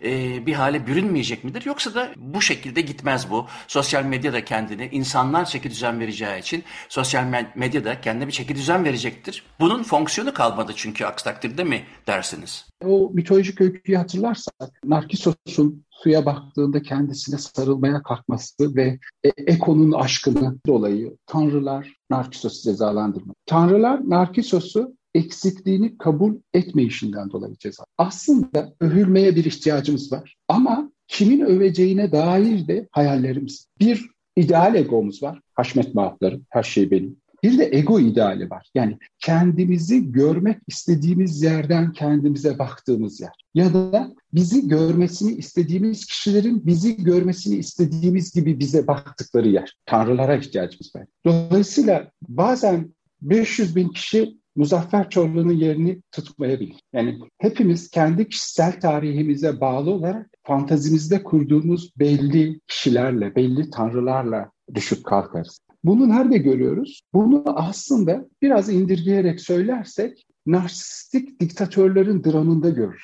e, 0.03 0.45
bir 0.45 0.53
hale 0.53 0.88
bürünmeyecek 0.88 1.43
midir? 1.43 1.65
Yoksa 1.65 1.95
da 1.95 2.10
bu 2.17 2.41
şekilde 2.41 2.82
gitmez 2.82 3.32
bu. 3.32 3.45
Sosyal 3.67 4.03
medya 4.03 4.34
da 4.34 4.45
kendini 4.45 4.89
insanlar 4.91 5.45
çeki 5.45 5.69
düzen 5.69 5.99
vereceği 5.99 6.39
için 6.39 6.63
sosyal 6.89 7.45
medya 7.55 7.86
da 7.86 8.01
kendine 8.01 8.27
bir 8.27 8.32
çeki 8.32 8.55
düzen 8.55 8.86
verecektir. 8.86 9.43
Bunun 9.60 9.84
fonksiyonu 9.84 10.34
kalmadı 10.34 10.71
çünkü 10.75 11.05
aksi 11.05 11.25
takdirde 11.25 11.63
mi 11.63 11.84
dersiniz? 12.08 12.69
O 12.86 13.12
mitolojik 13.13 13.62
öyküyü 13.62 13.97
hatırlarsak 13.97 14.86
Narkisos'un 14.86 15.86
suya 16.03 16.25
baktığında 16.25 16.82
kendisine 16.82 17.38
sarılmaya 17.38 18.03
kalkması 18.03 18.75
ve 18.75 18.99
e, 19.23 19.29
Eko'nun 19.29 19.91
aşkını 19.91 20.58
dolayı 20.67 21.17
tanrılar 21.25 21.93
Narkisos'u 22.10 22.63
cezalandırmak. 22.63 23.36
Tanrılar 23.45 24.10
Narkisos'u 24.10 24.98
eksikliğini 25.15 25.98
kabul 25.98 26.36
etmeyişinden 26.54 27.32
dolayı 27.32 27.56
ceza. 27.60 27.84
Aslında 27.98 28.74
övülmeye 28.80 29.36
bir 29.36 29.45
ihtiyacımız 29.45 30.12
var 30.12 30.36
ama 30.48 30.91
kimin 31.08 31.39
öveceğine 31.39 32.12
dair 32.12 32.67
de 32.67 32.88
hayallerimiz. 32.91 33.67
Bir 33.80 34.10
ideal 34.36 34.76
egomuz 34.76 35.24
var. 35.24 35.41
Haşmet 35.54 35.95
maaflarım, 35.95 36.45
her 36.50 36.63
şey 36.63 36.91
benim. 36.91 37.17
Bir 37.43 37.58
de 37.58 37.69
ego 37.72 38.00
ideali 38.00 38.50
var. 38.50 38.69
Yani 38.76 38.98
kendimizi 39.19 40.12
görmek 40.12 40.58
istediğimiz 40.67 41.43
yerden 41.43 41.91
kendimize 41.91 42.60
baktığımız 42.60 43.22
yer. 43.22 43.32
Ya 43.54 43.74
da 43.74 44.13
bizi 44.34 44.67
görmesini 44.67 45.32
istediğimiz 45.32 46.06
kişilerin 46.06 46.65
bizi 46.65 47.04
görmesini 47.04 47.56
istediğimiz 47.56 48.34
gibi 48.34 48.60
bize 48.60 48.88
baktıkları 48.88 49.50
yer. 49.50 49.78
Tanrılara 49.86 50.36
ihtiyacımız 50.36 50.95
var. 50.95 51.06
Dolayısıyla 51.26 52.12
bazen 52.28 52.93
500 53.22 53.76
bin 53.76 53.89
kişi 53.89 54.38
Muzaffer 54.55 55.09
Çorlu'nun 55.09 55.53
yerini 55.53 56.01
tutmayabilir. 56.12 56.79
Yani 56.93 57.19
hepimiz 57.38 57.89
kendi 57.89 58.29
kişisel 58.29 58.79
tarihimize 58.79 59.62
bağlı 59.62 59.91
olarak 59.91 60.29
fantazimizde 60.43 61.23
kurduğumuz 61.23 61.91
belli 61.99 62.59
kişilerle, 62.67 63.35
belli 63.35 63.69
tanrılarla 63.69 64.51
düşüp 64.73 65.05
kalkarız. 65.05 65.59
Bunu 65.83 66.09
nerede 66.09 66.38
görüyoruz? 66.38 67.01
Bunu 67.13 67.43
aslında 67.45 68.25
biraz 68.41 68.69
indirgeyerek 68.69 69.41
söylersek 69.41 70.25
narsistik 70.45 71.39
diktatörlerin 71.39 72.23
dramında 72.23 72.69
görür. 72.69 73.03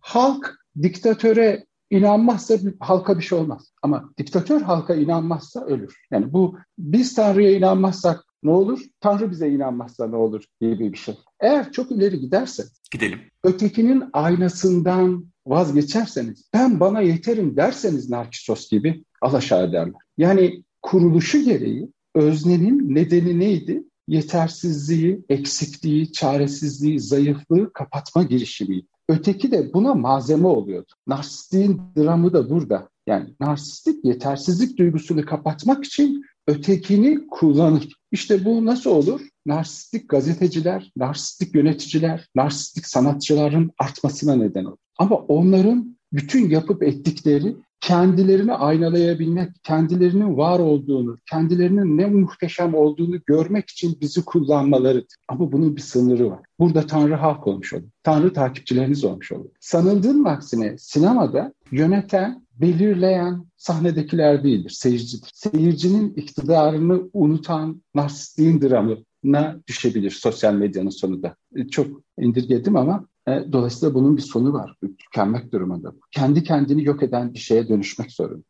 Halk 0.00 0.54
diktatöre 0.82 1.64
inanmazsa 1.90 2.54
halka 2.80 3.18
bir 3.18 3.22
şey 3.22 3.38
olmaz. 3.38 3.72
Ama 3.82 4.10
diktatör 4.18 4.60
halka 4.60 4.94
inanmazsa 4.94 5.64
ölür. 5.64 5.96
Yani 6.10 6.32
bu 6.32 6.58
biz 6.78 7.14
Tanrı'ya 7.14 7.56
inanmazsak 7.56 8.24
ne 8.42 8.50
olur? 8.50 8.80
Tanrı 9.00 9.30
bize 9.30 9.50
inanmazsa 9.50 10.06
ne 10.06 10.16
olur 10.16 10.44
gibi 10.60 10.92
bir 10.92 10.98
şey. 10.98 11.14
Eğer 11.40 11.72
çok 11.72 11.90
ileri 11.90 12.20
giderse, 12.20 12.64
gidelim. 12.92 13.18
Ötekinin 13.44 14.04
aynasından 14.12 15.26
vazgeçerseniz, 15.46 16.50
ben 16.54 16.80
bana 16.80 17.00
yeterim 17.00 17.56
derseniz 17.56 18.10
Narkisos 18.10 18.70
gibi 18.70 19.04
alaşağı 19.22 19.68
ederler. 19.68 20.00
Yani 20.18 20.62
kuruluşu 20.82 21.44
gereği 21.44 21.88
öznenin 22.14 22.94
nedeni 22.94 23.38
neydi? 23.38 23.82
Yetersizliği, 24.08 25.24
eksikliği, 25.28 26.12
çaresizliği, 26.12 27.00
zayıflığı 27.00 27.72
kapatma 27.72 28.22
girişimiydi. 28.22 28.86
Öteki 29.08 29.50
de 29.50 29.72
buna 29.74 29.94
malzeme 29.94 30.46
oluyordu. 30.46 30.92
Narsistliğin 31.06 31.80
dramı 31.96 32.32
da 32.32 32.50
burada. 32.50 32.88
Yani 33.06 33.34
narsistik 33.40 34.04
yetersizlik 34.04 34.78
duygusunu 34.78 35.24
kapatmak 35.24 35.84
için 35.84 36.24
ötekini 36.46 37.26
kullanır. 37.26 37.88
İşte 38.12 38.44
bu 38.44 38.64
nasıl 38.64 38.90
olur? 38.90 39.20
Narsistik 39.46 40.08
gazeteciler, 40.08 40.92
narsistik 40.96 41.54
yöneticiler, 41.54 42.28
narsistik 42.34 42.86
sanatçıların 42.86 43.70
artmasına 43.78 44.34
neden 44.34 44.64
olur. 44.64 44.76
Ama 44.98 45.16
onların 45.16 45.96
bütün 46.12 46.50
yapıp 46.50 46.82
ettikleri 46.82 47.56
kendilerini 47.80 48.52
aynalayabilmek, 48.52 49.48
kendilerinin 49.62 50.36
var 50.36 50.58
olduğunu, 50.58 51.16
kendilerinin 51.30 51.98
ne 51.98 52.06
muhteşem 52.06 52.74
olduğunu 52.74 53.20
görmek 53.26 53.70
için 53.70 53.98
bizi 54.00 54.24
kullanmalarıdır. 54.24 55.16
Ama 55.28 55.52
bunun 55.52 55.76
bir 55.76 55.80
sınırı 55.80 56.30
var. 56.30 56.40
Burada 56.58 56.86
Tanrı 56.86 57.14
halk 57.14 57.46
olmuş 57.46 57.72
olur. 57.72 57.88
Tanrı 58.02 58.32
takipçileriniz 58.32 59.04
olmuş 59.04 59.32
olur. 59.32 59.50
Sanıldığın 59.60 60.24
aksine 60.24 60.78
sinemada 60.78 61.52
yöneten, 61.72 62.45
belirleyen 62.60 63.46
sahnedekiler 63.56 64.44
değildir, 64.44 64.70
seyircidir. 64.70 65.30
Seyircinin 65.34 66.14
iktidarını 66.14 67.10
unutan 67.12 67.82
narsistliğin 67.94 68.60
dramına 68.60 69.62
düşebilir 69.68 70.10
sosyal 70.10 70.54
medyanın 70.54 70.90
sonunda. 70.90 71.36
E, 71.56 71.68
çok 71.68 72.02
indirgedim 72.18 72.76
ama 72.76 73.06
e, 73.28 73.52
dolayısıyla 73.52 73.94
bunun 73.94 74.16
bir 74.16 74.22
sonu 74.22 74.52
var. 74.52 74.76
Tükenmek 74.98 75.52
durumunda. 75.52 75.92
Kendi 76.10 76.42
kendini 76.42 76.84
yok 76.84 77.02
eden 77.02 77.34
bir 77.34 77.38
şeye 77.38 77.68
dönüşmek 77.68 78.12
zorunda. 78.12 78.44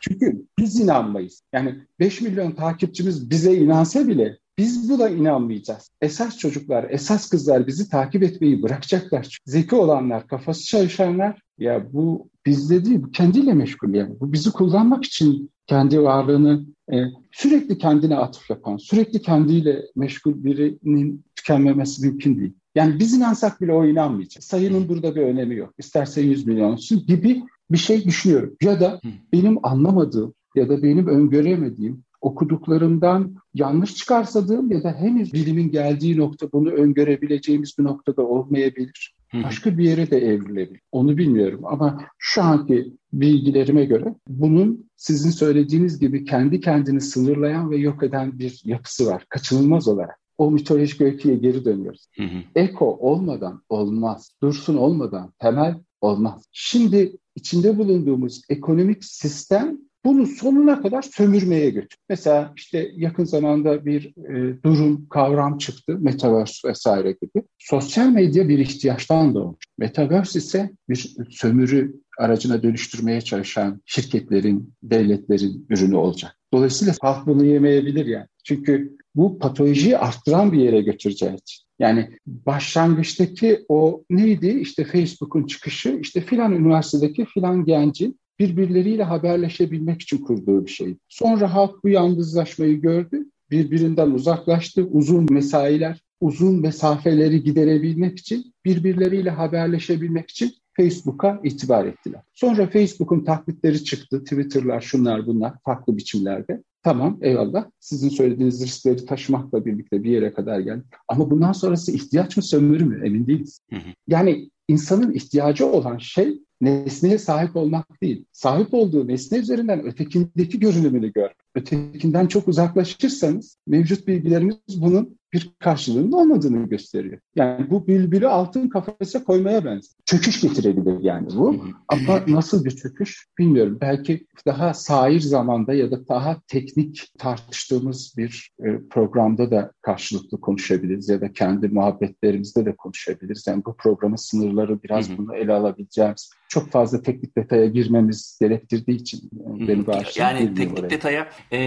Çünkü 0.00 0.46
biz 0.58 0.80
inanmayız. 0.80 1.42
Yani 1.52 1.78
5 2.00 2.20
milyon 2.20 2.52
takipçimiz 2.52 3.30
bize 3.30 3.56
inansa 3.56 4.08
bile 4.08 4.38
biz 4.58 4.90
buna 4.90 5.08
inanmayacağız. 5.08 5.90
Esas 6.00 6.38
çocuklar, 6.38 6.86
esas 6.90 7.30
kızlar 7.30 7.66
bizi 7.66 7.88
takip 7.88 8.22
etmeyi 8.22 8.62
bırakacaklar. 8.62 9.38
Zeki 9.46 9.74
olanlar, 9.74 10.26
kafası 10.26 10.66
çalışanlar 10.66 11.40
ya 11.58 11.92
bu 11.92 12.28
bizde 12.46 12.84
değil, 12.84 13.02
bu 13.02 13.10
kendiyle 13.10 13.52
meşgul 13.54 13.94
yani. 13.94 14.20
Bu 14.20 14.32
bizi 14.32 14.50
kullanmak 14.50 15.04
için 15.04 15.50
kendi 15.66 16.02
varlığını 16.02 16.66
e, 16.92 16.96
sürekli 17.32 17.78
kendine 17.78 18.16
atıf 18.16 18.50
yapan, 18.50 18.76
sürekli 18.76 19.22
kendiyle 19.22 19.82
meşgul 19.96 20.44
birinin 20.44 21.24
tükenmemesi 21.36 22.06
mümkün 22.06 22.38
değil. 22.38 22.52
Yani 22.74 22.98
biz 22.98 23.14
inansak 23.14 23.60
bile 23.60 23.72
o 23.72 23.86
inanmayacak. 23.86 24.44
Sayının 24.44 24.88
burada 24.88 25.14
bir 25.14 25.20
önemi 25.20 25.56
yok. 25.56 25.74
İsterse 25.78 26.20
100 26.20 26.46
milyon 26.46 26.72
olsun 26.72 27.06
gibi 27.06 27.42
bir 27.70 27.78
şey 27.78 28.04
düşünüyorum. 28.04 28.56
Ya 28.62 28.80
da 28.80 29.00
benim 29.32 29.66
anlamadığım 29.66 30.34
ya 30.56 30.68
da 30.68 30.82
benim 30.82 31.06
öngöremediğim 31.06 32.04
okuduklarımdan 32.22 33.34
yanlış 33.54 33.94
çıkarsadığım 33.94 34.72
ya 34.72 34.82
da 34.82 34.92
henüz 34.92 35.32
bilimin 35.32 35.70
geldiği 35.70 36.18
nokta 36.18 36.52
bunu 36.52 36.70
öngörebileceğimiz 36.70 37.74
bir 37.78 37.84
noktada 37.84 38.22
olmayabilir. 38.22 39.14
Başka 39.34 39.78
bir 39.78 39.84
yere 39.84 40.10
de 40.10 40.18
evrilebilir. 40.18 40.80
Onu 40.92 41.18
bilmiyorum 41.18 41.60
ama 41.64 42.04
şu 42.18 42.42
anki 42.42 42.92
bilgilerime 43.12 43.84
göre 43.84 44.14
bunun 44.28 44.90
sizin 44.96 45.30
söylediğiniz 45.30 45.98
gibi 45.98 46.24
kendi 46.24 46.60
kendini 46.60 47.00
sınırlayan 47.00 47.70
ve 47.70 47.76
yok 47.76 48.02
eden 48.02 48.38
bir 48.38 48.62
yapısı 48.64 49.06
var. 49.06 49.26
Kaçınılmaz 49.28 49.88
olarak 49.88 50.18
o 50.38 50.50
mitolojik 50.50 51.00
öyküye 51.00 51.36
geri 51.36 51.64
dönüyoruz. 51.64 52.06
Hı 52.16 52.22
hı. 52.22 52.38
Eko 52.54 52.96
olmadan 53.00 53.62
olmaz. 53.68 54.32
Dursun 54.42 54.76
olmadan 54.76 55.32
temel 55.38 55.80
olmaz. 56.00 56.44
Şimdi 56.52 57.16
içinde 57.36 57.78
bulunduğumuz 57.78 58.42
ekonomik 58.48 59.04
sistem 59.04 59.78
bunu 60.04 60.26
sonuna 60.26 60.82
kadar 60.82 61.02
sömürmeye 61.02 61.70
götür. 61.70 61.98
Mesela 62.08 62.52
işte 62.56 62.90
yakın 62.96 63.24
zamanda 63.24 63.86
bir 63.86 64.06
e, 64.06 64.62
durum, 64.62 65.08
kavram 65.08 65.58
çıktı. 65.58 65.98
Metaverse 66.00 66.68
vesaire 66.68 67.12
gibi. 67.12 67.44
Sosyal 67.58 68.08
medya 68.08 68.48
bir 68.48 68.58
ihtiyaçtan 68.58 69.34
doğmuş. 69.34 69.64
Metaverse 69.78 70.38
ise 70.38 70.70
bir 70.88 71.16
sömürü 71.30 71.94
aracına 72.18 72.62
dönüştürmeye 72.62 73.20
çalışan 73.20 73.80
şirketlerin, 73.86 74.74
devletlerin 74.82 75.66
ürünü 75.70 75.96
olacak. 75.96 76.36
Dolayısıyla 76.52 76.94
halk 77.00 77.26
bunu 77.26 77.44
yemeyebilir 77.44 78.06
yani. 78.06 78.26
Çünkü 78.44 78.96
bu 79.14 79.38
patolojiyi 79.38 79.98
arttıran 79.98 80.52
bir 80.52 80.58
yere 80.58 80.82
götüreceği 80.82 81.34
için. 81.36 81.62
Yani 81.78 82.18
başlangıçtaki 82.26 83.64
o 83.68 84.04
neydi? 84.10 84.48
İşte 84.48 84.84
Facebook'un 84.84 85.46
çıkışı, 85.46 85.98
işte 86.02 86.20
filan 86.20 86.52
üniversitedeki 86.52 87.24
filan 87.24 87.64
gencin 87.64 88.20
birbirleriyle 88.38 89.02
haberleşebilmek 89.02 90.02
için 90.02 90.18
kurduğu 90.18 90.66
bir 90.66 90.70
şeydi. 90.70 90.98
Sonra 91.08 91.54
halk 91.54 91.84
bu 91.84 91.88
yalnızlaşmayı 91.88 92.80
gördü, 92.80 93.26
birbirinden 93.50 94.10
uzaklaştı, 94.10 94.84
uzun 94.90 95.32
mesailer, 95.32 96.02
uzun 96.20 96.60
mesafeleri 96.60 97.42
giderebilmek 97.42 98.18
için, 98.18 98.54
birbirleriyle 98.64 99.30
haberleşebilmek 99.30 100.30
için 100.30 100.52
Facebook'a 100.76 101.40
itibar 101.44 101.84
ettiler. 101.84 102.22
Sonra 102.32 102.66
Facebook'un 102.66 103.24
taklitleri 103.24 103.84
çıktı, 103.84 104.24
Twitter'lar, 104.24 104.80
şunlar 104.80 105.26
bunlar 105.26 105.52
farklı 105.64 105.96
biçimlerde. 105.96 106.62
Tamam 106.82 107.18
eyvallah 107.22 107.70
sizin 107.80 108.08
söylediğiniz 108.08 108.62
riskleri 108.62 109.06
taşımakla 109.06 109.64
birlikte 109.64 110.02
bir 110.04 110.10
yere 110.10 110.32
kadar 110.32 110.60
geldi. 110.60 110.82
Ama 111.08 111.30
bundan 111.30 111.52
sonrası 111.52 111.92
ihtiyaç 111.92 112.36
mı 112.36 112.42
sömürü 112.42 112.84
mü 112.84 113.06
emin 113.06 113.26
değiliz. 113.26 113.60
Hı 113.70 113.76
hı. 113.76 113.90
Yani 114.08 114.50
insanın 114.68 115.12
ihtiyacı 115.12 115.66
olan 115.66 115.98
şey 115.98 116.38
nesneye 116.62 117.18
sahip 117.18 117.56
olmak 117.56 118.02
değil. 118.02 118.24
Sahip 118.32 118.74
olduğu 118.74 119.08
nesne 119.08 119.38
üzerinden 119.38 119.86
ötekindeki 119.86 120.60
görünümünü 120.60 121.12
gör. 121.12 121.30
Ötekinden 121.54 122.26
çok 122.26 122.48
uzaklaşırsanız 122.48 123.56
mevcut 123.66 124.06
bilgilerimiz 124.06 124.56
bunun 124.76 125.18
bir 125.32 125.50
karşılığının 125.58 126.12
olmadığını 126.12 126.68
gösteriyor. 126.68 127.18
Yani 127.36 127.70
bu 127.70 127.86
bülbülü 127.86 128.28
altın 128.28 128.68
kafese 128.68 129.24
koymaya 129.24 129.64
benziyor. 129.64 129.94
Çöküş 130.04 130.40
getirebilir 130.40 131.00
yani 131.00 131.28
bu. 131.36 131.64
Ama 131.88 132.20
nasıl 132.28 132.64
bir 132.64 132.70
çöküş 132.70 133.26
bilmiyorum. 133.38 133.78
Belki 133.80 134.26
daha 134.46 134.74
sair 134.74 135.20
zamanda 135.20 135.74
ya 135.74 135.90
da 135.90 136.08
daha 136.08 136.40
teknik 136.48 137.08
tartıştığımız 137.18 138.14
bir 138.18 138.50
e, 138.64 138.88
programda 138.90 139.50
da 139.50 139.72
karşılıklı 139.82 140.40
konuşabiliriz 140.40 141.08
ya 141.08 141.20
da 141.20 141.32
kendi 141.32 141.68
muhabbetlerimizde 141.68 142.66
de 142.66 142.76
konuşabiliriz. 142.76 143.46
Yani 143.46 143.64
bu 143.64 143.76
programın 143.76 144.16
sınırları 144.16 144.82
biraz 144.82 145.18
bunu 145.18 145.36
ele 145.36 145.52
alabileceğimiz 145.52 146.30
çok 146.52 146.70
fazla 146.70 147.02
teknik 147.02 147.36
detaya 147.36 147.66
girmemiz 147.66 148.38
gerektirdiği 148.40 148.96
için 148.96 149.18
e, 149.18 149.68
beni 149.68 149.86
bağışlayın. 149.86 150.36
Yani 150.36 150.54
teknik 150.54 150.78
oraya. 150.78 150.90
detaya 150.90 151.28
e, 151.52 151.58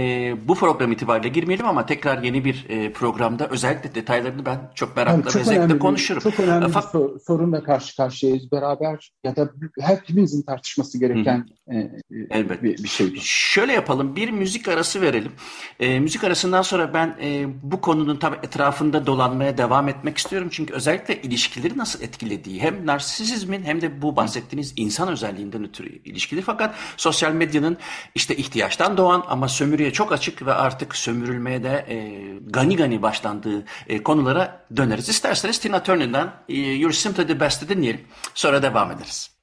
bu 0.48 0.56
program 0.56 0.92
itibariyle 0.92 1.30
girmeyelim 1.30 1.66
ama 1.66 1.86
tekrar 1.86 2.24
yeni 2.24 2.46
bir 2.46 2.66
e, 2.70 2.94
programda 2.94 3.48
özellikle 3.56 3.96
detaylarını 3.96 4.46
ben 4.46 4.72
çok 4.76 4.98
merakla 4.98 5.14
yani 5.14 5.30
çok 5.30 5.42
zevkle 5.42 5.80
konuşurum. 5.80 6.22
Çok 6.22 6.40
önemli 6.40 6.70
Fakat, 6.70 6.94
bir 6.94 7.20
sorunla 7.20 7.64
karşı 7.64 7.96
karşıyayız 7.98 8.52
beraber 8.52 9.12
ya 9.24 9.36
da 9.36 9.50
hepimizin 9.80 10.42
tartışması 10.42 11.00
gereken 11.00 11.48
e, 11.68 11.78
e, 11.78 11.92
Elbet. 12.30 12.64
Bir, 12.64 12.84
bir 12.84 12.88
şey. 12.88 13.16
Şöyle 13.22 13.74
yapalım 13.74 14.16
bir 14.16 14.30
müzik 14.30 14.68
arası 14.68 15.02
verelim. 15.02 15.32
E, 15.80 16.00
müzik 16.00 16.24
arasından 16.24 16.62
sonra 16.62 16.94
ben 16.94 17.18
e, 17.22 17.46
bu 17.64 17.82
konunun 17.82 18.18
tabii 18.18 18.36
etrafında 18.44 19.06
dolanmaya 19.06 19.58
devam 19.58 19.90
etmek 19.90 20.18
istiyorum. 20.18 20.48
Çünkü 20.52 20.74
özellikle 20.74 21.22
ilişkileri 21.22 21.78
nasıl 21.78 22.02
etkilediği 22.02 22.62
hem 22.62 22.86
narsisizmin 22.86 23.64
hem 23.64 23.82
de 23.82 24.02
bu 24.02 24.16
bahsettiğiniz 24.16 24.74
insan 24.76 25.10
özelliğinden 25.10 25.64
ötürü 25.64 25.90
ilişkili. 25.90 26.42
Fakat 26.42 26.76
sosyal 26.98 27.32
medyanın 27.32 27.78
işte 28.16 28.36
ihtiyaçtan 28.36 28.98
doğan 28.98 29.24
ama 29.28 29.48
sömürüye 29.48 29.94
çok 29.94 30.12
açık 30.12 30.46
ve 30.46 30.54
artık 30.54 30.96
sömürülmeye 30.96 31.64
de 31.64 31.86
e, 31.90 31.98
gani 32.46 32.76
gani 32.76 33.02
başlandığı 33.02 33.45
e, 33.88 34.04
konulara 34.04 34.66
döneriz. 34.78 35.10
İsterseniz 35.10 35.58
Tina 35.58 35.84
Turner'dan 35.84 36.32
e, 36.50 36.56
You're 36.56 36.94
Simply 36.94 37.28
the 37.28 37.40
Best'i 37.40 37.70
dinleyelim. 37.70 38.02
Sonra 38.34 38.64
devam 38.64 38.92
ederiz. 38.92 39.36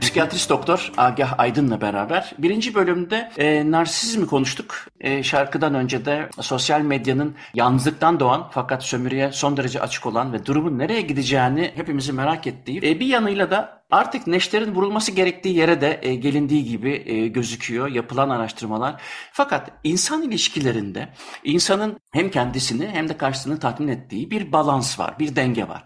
Psikiyatrist 0.00 0.50
doktor 0.50 0.92
Agah 0.96 1.38
Aydın'la 1.38 1.80
beraber 1.80 2.32
birinci 2.38 2.74
bölümde 2.74 3.30
e, 3.38 3.70
narsizmi 3.70 4.26
konuştuk. 4.26 4.86
E, 5.00 5.22
şarkıdan 5.22 5.74
önce 5.74 6.04
de 6.04 6.28
sosyal 6.40 6.80
medyanın 6.80 7.34
yalnızlıktan 7.54 8.20
doğan 8.20 8.48
fakat 8.50 8.84
sömürüye 8.84 9.32
son 9.32 9.56
derece 9.56 9.80
açık 9.80 10.06
olan 10.06 10.32
ve 10.32 10.46
durumun 10.46 10.78
nereye 10.78 11.00
gideceğini 11.00 11.72
hepimizi 11.74 12.12
merak 12.12 12.46
ettiği 12.46 12.78
e, 12.78 13.00
bir 13.00 13.06
yanıyla 13.06 13.50
da 13.50 13.79
Artık 13.90 14.26
neşterin 14.26 14.74
vurulması 14.74 15.12
gerektiği 15.12 15.56
yere 15.56 15.80
de 15.80 16.00
e, 16.02 16.14
gelindiği 16.14 16.64
gibi 16.64 17.02
e, 17.06 17.28
gözüküyor 17.28 17.88
yapılan 17.88 18.30
araştırmalar. 18.30 19.02
Fakat 19.32 19.70
insan 19.84 20.22
ilişkilerinde 20.22 21.14
insanın 21.44 22.00
hem 22.12 22.30
kendisini 22.30 22.88
hem 22.88 23.08
de 23.08 23.16
karşısını 23.16 23.60
tatmin 23.60 23.88
ettiği 23.88 24.30
bir 24.30 24.52
balans 24.52 24.98
var, 24.98 25.18
bir 25.18 25.36
denge 25.36 25.68
var. 25.68 25.84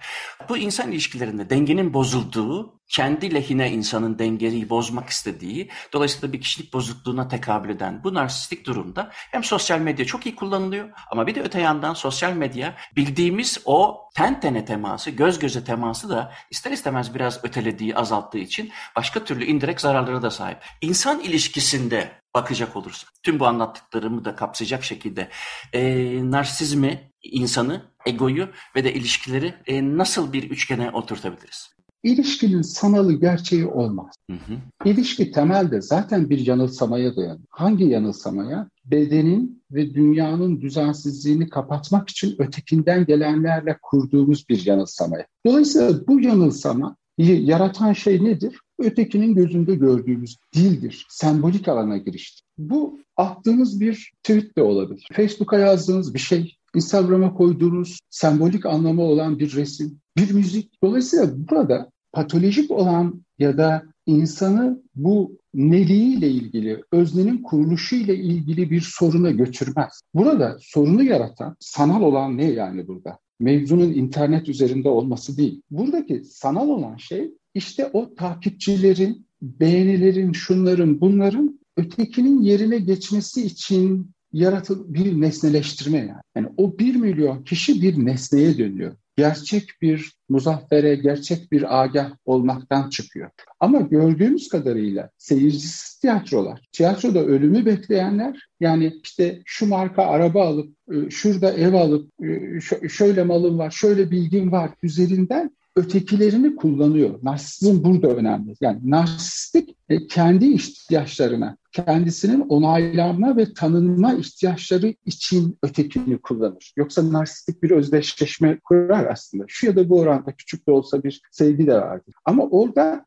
Bu 0.48 0.56
insan 0.56 0.92
ilişkilerinde 0.92 1.50
dengenin 1.50 1.94
bozulduğu, 1.94 2.80
kendi 2.88 3.34
lehine 3.34 3.70
insanın 3.70 4.18
dengeyi 4.18 4.70
bozmak 4.70 5.08
istediği, 5.08 5.70
dolayısıyla 5.92 6.32
bir 6.32 6.40
kişilik 6.40 6.72
bozukluğuna 6.72 7.28
tekabül 7.28 7.70
eden 7.70 8.04
bu 8.04 8.14
narsistik 8.14 8.66
durumda 8.66 9.10
hem 9.12 9.44
sosyal 9.44 9.78
medya 9.78 10.04
çok 10.04 10.26
iyi 10.26 10.36
kullanılıyor 10.36 10.88
ama 11.10 11.26
bir 11.26 11.34
de 11.34 11.42
öte 11.42 11.60
yandan 11.60 11.94
sosyal 11.94 12.32
medya 12.32 12.74
bildiğimiz 12.96 13.62
o 13.64 14.03
ten 14.14 14.40
tene 14.40 14.64
teması, 14.64 15.10
göz 15.10 15.38
göze 15.38 15.64
teması 15.64 16.10
da 16.10 16.32
ister 16.50 16.70
istemez 16.72 17.14
biraz 17.14 17.44
ötelediği, 17.44 17.96
azalttığı 17.96 18.38
için 18.38 18.72
başka 18.96 19.24
türlü 19.24 19.44
indirekt 19.44 19.80
zararlara 19.80 20.22
da 20.22 20.30
sahip. 20.30 20.58
İnsan 20.80 21.20
ilişkisinde 21.20 22.10
bakacak 22.34 22.76
olursak, 22.76 23.12
tüm 23.22 23.40
bu 23.40 23.46
anlattıklarımı 23.46 24.24
da 24.24 24.36
kapsayacak 24.36 24.84
şekilde 24.84 25.28
e, 25.72 25.82
narsizmi, 26.30 27.10
insanı, 27.22 27.82
egoyu 28.06 28.48
ve 28.76 28.84
de 28.84 28.94
ilişkileri 28.94 29.54
e, 29.66 29.96
nasıl 29.96 30.32
bir 30.32 30.50
üçgene 30.50 30.90
oturtabiliriz? 30.90 31.74
İlişkinin 32.04 32.62
sanalı 32.62 33.12
gerçeği 33.12 33.66
olmaz. 33.66 34.14
Hı 34.30 34.36
hı. 34.36 34.88
İlişki 34.90 35.30
temelde 35.30 35.80
zaten 35.80 36.30
bir 36.30 36.46
yanılsamaya 36.46 37.16
dayanır. 37.16 37.44
Hangi 37.50 37.84
yanılsamaya? 37.84 38.68
Bedenin 38.84 39.62
ve 39.70 39.94
dünyanın 39.94 40.60
düzensizliğini 40.60 41.48
kapatmak 41.48 42.08
için 42.08 42.34
ötekinden 42.38 43.06
gelenlerle 43.06 43.78
kurduğumuz 43.82 44.48
bir 44.48 44.66
yanılsamaya. 44.66 45.26
Dolayısıyla 45.46 46.06
bu 46.06 46.20
yanılsama 46.20 46.96
yaratan 47.18 47.92
şey 47.92 48.24
nedir? 48.24 48.58
Ötekinin 48.78 49.34
gözünde 49.34 49.74
gördüğümüz 49.74 50.36
dildir, 50.54 51.06
sembolik 51.10 51.68
alana 51.68 51.96
giriştir. 51.96 52.44
Bu 52.58 52.98
attığınız 53.16 53.80
bir 53.80 54.12
tweet 54.22 54.56
de 54.56 54.62
olabilir. 54.62 55.08
Facebook'a 55.12 55.58
yazdığınız 55.58 56.14
bir 56.14 56.18
şey, 56.18 56.56
Instagram'a 56.74 57.34
koyduğunuz 57.34 57.98
sembolik 58.10 58.66
anlamı 58.66 59.02
olan 59.02 59.38
bir 59.38 59.56
resim, 59.56 60.00
bir 60.16 60.34
müzik. 60.34 60.82
Dolayısıyla 60.82 61.48
burada 61.50 61.90
patolojik 62.14 62.70
olan 62.70 63.24
ya 63.38 63.58
da 63.58 63.82
insanı 64.06 64.82
bu 64.94 65.38
neliğiyle 65.54 66.30
ilgili, 66.30 66.82
öznenin 66.92 67.42
kuruluşu 67.42 67.96
ile 67.96 68.16
ilgili 68.16 68.70
bir 68.70 68.80
soruna 68.80 69.30
götürmez. 69.30 70.00
Burada 70.14 70.56
sorunu 70.60 71.02
yaratan 71.04 71.56
sanal 71.60 72.02
olan 72.02 72.38
ne 72.38 72.44
yani 72.44 72.88
burada? 72.88 73.18
Mevzunun 73.40 73.92
internet 73.92 74.48
üzerinde 74.48 74.88
olması 74.88 75.36
değil. 75.36 75.62
Buradaki 75.70 76.24
sanal 76.24 76.68
olan 76.68 76.96
şey 76.96 77.30
işte 77.54 77.90
o 77.92 78.14
takipçilerin, 78.14 79.26
beğenilerin, 79.42 80.32
şunların, 80.32 81.00
bunların 81.00 81.60
ötekinin 81.76 82.42
yerine 82.42 82.78
geçmesi 82.78 83.46
için 83.46 84.10
yaratıl 84.32 84.94
bir 84.94 85.20
nesneleştirme 85.20 85.98
yani. 85.98 86.22
Yani 86.36 86.48
o 86.56 86.78
bir 86.78 86.96
milyon 86.96 87.44
kişi 87.44 87.82
bir 87.82 88.06
nesneye 88.06 88.58
dönüyor 88.58 88.96
gerçek 89.16 89.68
bir 89.82 90.12
muzaffere, 90.28 90.94
gerçek 90.94 91.52
bir 91.52 91.82
agah 91.82 92.10
olmaktan 92.24 92.90
çıkıyor. 92.90 93.30
Ama 93.60 93.80
gördüğümüz 93.80 94.48
kadarıyla 94.48 95.10
seyircisiz 95.18 95.98
tiyatrolar, 95.98 96.60
tiyatroda 96.72 97.24
ölümü 97.24 97.66
bekleyenler, 97.66 98.48
yani 98.60 98.92
işte 99.04 99.42
şu 99.44 99.66
marka 99.66 100.02
araba 100.02 100.46
alıp, 100.46 100.76
e, 100.92 101.10
şurada 101.10 101.52
ev 101.52 101.74
alıp, 101.74 102.10
e, 102.24 102.88
şöyle 102.88 103.22
malım 103.22 103.58
var, 103.58 103.70
şöyle 103.70 104.10
bilgim 104.10 104.52
var 104.52 104.70
üzerinden 104.82 105.50
ötekilerini 105.76 106.56
kullanıyor. 106.56 107.18
Narsizm 107.22 107.84
burada 107.84 108.08
önemli. 108.08 108.54
Yani 108.60 108.90
narsistik 108.90 109.76
e, 109.88 110.06
kendi 110.06 110.46
ihtiyaçlarına, 110.46 111.56
kendisinin 111.74 112.40
onaylanma 112.40 113.36
ve 113.36 113.54
tanınma 113.54 114.14
ihtiyaçları 114.14 114.94
için 115.06 115.58
ötekini 115.62 116.18
kullanır. 116.18 116.72
Yoksa 116.76 117.12
narsistik 117.12 117.62
bir 117.62 117.70
özdeşleşme 117.70 118.58
kurar 118.64 119.06
aslında. 119.06 119.44
Şu 119.48 119.66
ya 119.66 119.76
da 119.76 119.88
bu 119.88 120.00
oranda 120.00 120.32
küçük 120.32 120.68
de 120.68 120.70
olsa 120.70 121.02
bir 121.02 121.20
sevgi 121.30 121.66
de 121.66 121.74
vardır. 121.74 122.14
Ama 122.24 122.42
orada 122.42 123.06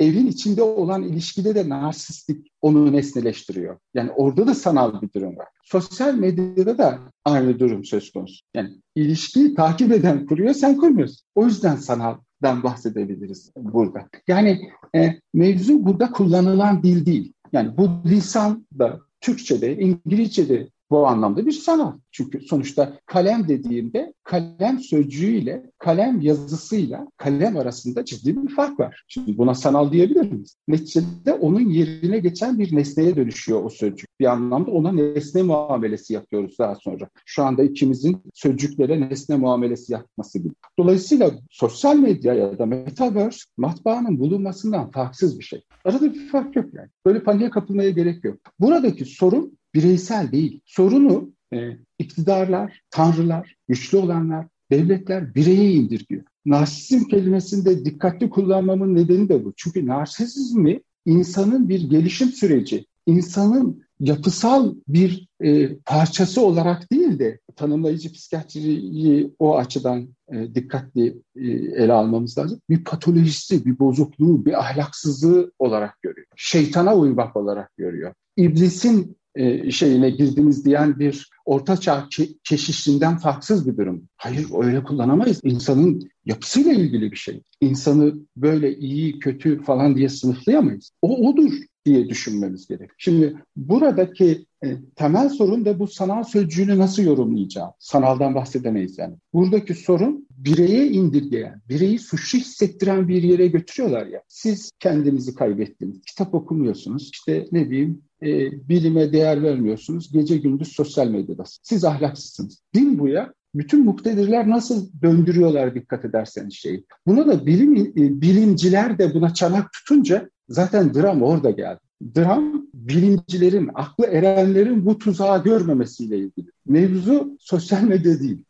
evin 0.00 0.26
içinde 0.26 0.62
olan 0.62 1.02
ilişkide 1.02 1.54
de 1.54 1.68
narsistik 1.68 2.46
onu 2.62 2.92
nesneleştiriyor. 2.92 3.78
Yani 3.94 4.10
orada 4.10 4.46
da 4.46 4.54
sanal 4.54 5.02
bir 5.02 5.12
durum 5.12 5.36
var. 5.36 5.48
Sosyal 5.64 6.14
medyada 6.14 6.78
da 6.78 6.98
aynı 7.24 7.58
durum 7.58 7.84
söz 7.84 8.10
konusu. 8.12 8.44
Yani 8.54 8.70
ilişkiyi 8.94 9.54
takip 9.54 9.92
eden 9.92 10.26
kuruyor, 10.26 10.54
sen 10.54 10.76
kurmuyorsun. 10.76 11.26
O 11.34 11.46
yüzden 11.46 11.76
sanaldan 11.76 12.62
bahsedebiliriz 12.62 13.52
burada. 13.56 14.08
Yani 14.28 14.60
e, 14.96 15.20
mevzu 15.34 15.86
burada 15.86 16.10
kullanılan 16.10 16.82
dil 16.82 17.06
değil. 17.06 17.32
Yani 17.52 17.76
bu 17.76 17.90
lisan 18.06 18.66
da 18.78 19.00
Türkçe'de, 19.20 19.76
İngilizce'de 19.76 20.68
bu 20.92 21.06
anlamda 21.06 21.46
bir 21.46 21.52
sanat. 21.52 21.94
Çünkü 22.10 22.40
sonuçta 22.40 22.92
kalem 23.06 23.48
dediğimde 23.48 24.14
kalem 24.24 24.78
sözcüğüyle, 24.78 25.70
kalem 25.78 26.20
yazısıyla 26.20 27.08
kalem 27.16 27.56
arasında 27.56 28.04
ciddi 28.04 28.42
bir 28.42 28.54
fark 28.54 28.80
var. 28.80 29.04
Şimdi 29.08 29.38
buna 29.38 29.54
sanal 29.54 29.92
diyebilir 29.92 30.32
miyiz? 30.32 30.56
Neticede 30.68 31.32
onun 31.32 31.68
yerine 31.68 32.18
geçen 32.18 32.58
bir 32.58 32.76
nesneye 32.76 33.16
dönüşüyor 33.16 33.64
o 33.64 33.70
sözcük. 33.70 34.08
Bir 34.20 34.26
anlamda 34.26 34.70
ona 34.70 34.92
nesne 34.92 35.42
muamelesi 35.42 36.12
yapıyoruz 36.12 36.58
daha 36.58 36.74
sonra. 36.74 37.08
Şu 37.26 37.44
anda 37.44 37.62
ikimizin 37.62 38.22
sözcüklere 38.34 39.00
nesne 39.00 39.36
muamelesi 39.36 39.92
yapması 39.92 40.38
gibi. 40.38 40.54
Dolayısıyla 40.78 41.30
sosyal 41.50 41.96
medya 41.96 42.34
ya 42.34 42.58
da 42.58 42.66
metaverse 42.66 43.44
matbaanın 43.56 44.18
bulunmasından 44.18 44.90
farksız 44.90 45.38
bir 45.38 45.44
şey. 45.44 45.64
Arada 45.84 46.14
bir 46.14 46.28
fark 46.28 46.56
yok 46.56 46.74
yani. 46.74 46.88
Böyle 47.06 47.22
paniğe 47.22 47.50
kapılmaya 47.50 47.90
gerek 47.90 48.24
yok. 48.24 48.38
Buradaki 48.60 49.04
sorun 49.04 49.58
bireysel 49.74 50.32
değil. 50.32 50.60
Sorunu 50.64 51.32
e, 51.54 51.76
iktidarlar, 51.98 52.80
tanrılar, 52.90 53.56
güçlü 53.68 53.98
olanlar, 53.98 54.46
devletler 54.70 55.34
bireye 55.34 55.72
indirgiyor. 55.72 56.22
Narsizm 56.46 57.04
kelimesinde 57.04 57.84
dikkatli 57.84 58.30
kullanmamın 58.30 58.94
nedeni 58.94 59.28
de 59.28 59.44
bu. 59.44 59.52
Çünkü 59.56 59.86
narsizmi 59.86 60.80
insanın 61.06 61.68
bir 61.68 61.90
gelişim 61.90 62.28
süreci, 62.28 62.86
insanın 63.06 63.82
yapısal 64.00 64.74
bir 64.88 65.28
e, 65.40 65.76
parçası 65.76 66.40
olarak 66.40 66.92
değil 66.92 67.18
de 67.18 67.40
tanımlayıcı 67.56 68.12
psikiyatriyi 68.12 69.34
o 69.38 69.56
açıdan 69.56 70.08
e, 70.32 70.54
dikkatli 70.54 71.22
e, 71.36 71.50
ele 71.50 71.92
almamız 71.92 72.38
lazım. 72.38 72.60
Bir 72.70 72.84
patolojisi, 72.84 73.64
bir 73.64 73.78
bozukluğu, 73.78 74.44
bir 74.44 74.60
ahlaksızlığı 74.60 75.52
olarak 75.58 76.02
görüyor. 76.02 76.26
Şeytana 76.36 76.96
uymak 76.96 77.36
olarak 77.36 77.76
görüyor. 77.76 78.14
İblisin 78.36 79.16
e, 79.34 79.70
şeyine 79.70 80.10
girdiniz 80.10 80.64
diyen 80.64 80.98
bir 80.98 81.30
ortaçağ 81.44 81.98
ke- 82.10 82.34
keşişinden 82.44 83.18
farksız 83.18 83.68
bir 83.68 83.76
durum. 83.76 84.08
Hayır 84.16 84.46
öyle 84.62 84.82
kullanamayız. 84.82 85.40
İnsanın 85.44 86.10
yapısıyla 86.24 86.72
ilgili 86.72 87.12
bir 87.12 87.16
şey. 87.16 87.42
İnsanı 87.60 88.14
böyle 88.36 88.76
iyi, 88.76 89.18
kötü 89.18 89.62
falan 89.62 89.96
diye 89.96 90.08
sınıflayamayız. 90.08 90.90
O 91.02 91.28
odur 91.28 91.52
diye 91.84 92.08
düşünmemiz 92.08 92.68
gerek. 92.68 92.90
Şimdi 92.98 93.36
buradaki 93.56 94.46
e, 94.64 94.76
temel 94.96 95.28
sorun 95.28 95.64
da 95.64 95.78
bu 95.78 95.86
sanal 95.86 96.24
sözcüğünü 96.24 96.78
nasıl 96.78 97.02
yorumlayacağım? 97.02 97.70
Sanaldan 97.78 98.34
bahsedemeyiz 98.34 98.98
yani. 98.98 99.14
Buradaki 99.32 99.74
sorun 99.74 100.26
bireye 100.30 100.86
indirgeyen, 100.86 101.60
bireyi 101.68 101.98
suçlu 101.98 102.38
hissettiren 102.38 103.08
bir 103.08 103.22
yere 103.22 103.46
götürüyorlar 103.46 104.06
ya. 104.06 104.22
Siz 104.28 104.70
kendinizi 104.80 105.34
kaybettiniz, 105.34 106.02
kitap 106.06 106.34
okumuyorsunuz, 106.34 107.10
işte 107.12 107.46
ne 107.52 107.70
diyeyim 107.70 108.02
e, 108.22 108.52
bilime 108.68 109.12
değer 109.12 109.42
vermiyorsunuz, 109.42 110.12
gece 110.12 110.36
gündüz 110.36 110.68
sosyal 110.68 111.08
medyadasınız. 111.08 111.60
Siz 111.62 111.84
ahlaksızsınız. 111.84 112.62
Din 112.74 112.98
bu 112.98 113.08
ya. 113.08 113.32
Bütün 113.54 113.84
muktedirler 113.84 114.48
nasıl 114.48 114.88
döndürüyorlar 115.02 115.74
dikkat 115.74 116.04
ederseniz 116.04 116.54
şeyi. 116.54 116.84
Buna 117.06 117.26
da 117.26 117.46
bilim 117.46 117.76
e, 117.76 118.20
bilimciler 118.20 118.98
de 118.98 119.14
buna 119.14 119.34
çanak 119.34 119.72
tutunca 119.72 120.30
zaten 120.48 120.94
dram 120.94 121.22
orada 121.22 121.50
geldi. 121.50 121.80
Dram 122.16 122.66
bilimcilerin, 122.74 123.70
aklı 123.74 124.06
erenlerin 124.06 124.86
bu 124.86 124.98
tuzağı 124.98 125.44
görmemesiyle 125.44 126.18
ilgili. 126.18 126.50
Mevzu 126.66 127.36
sosyal 127.40 127.82
medya 127.82 128.20
değil. 128.20 128.44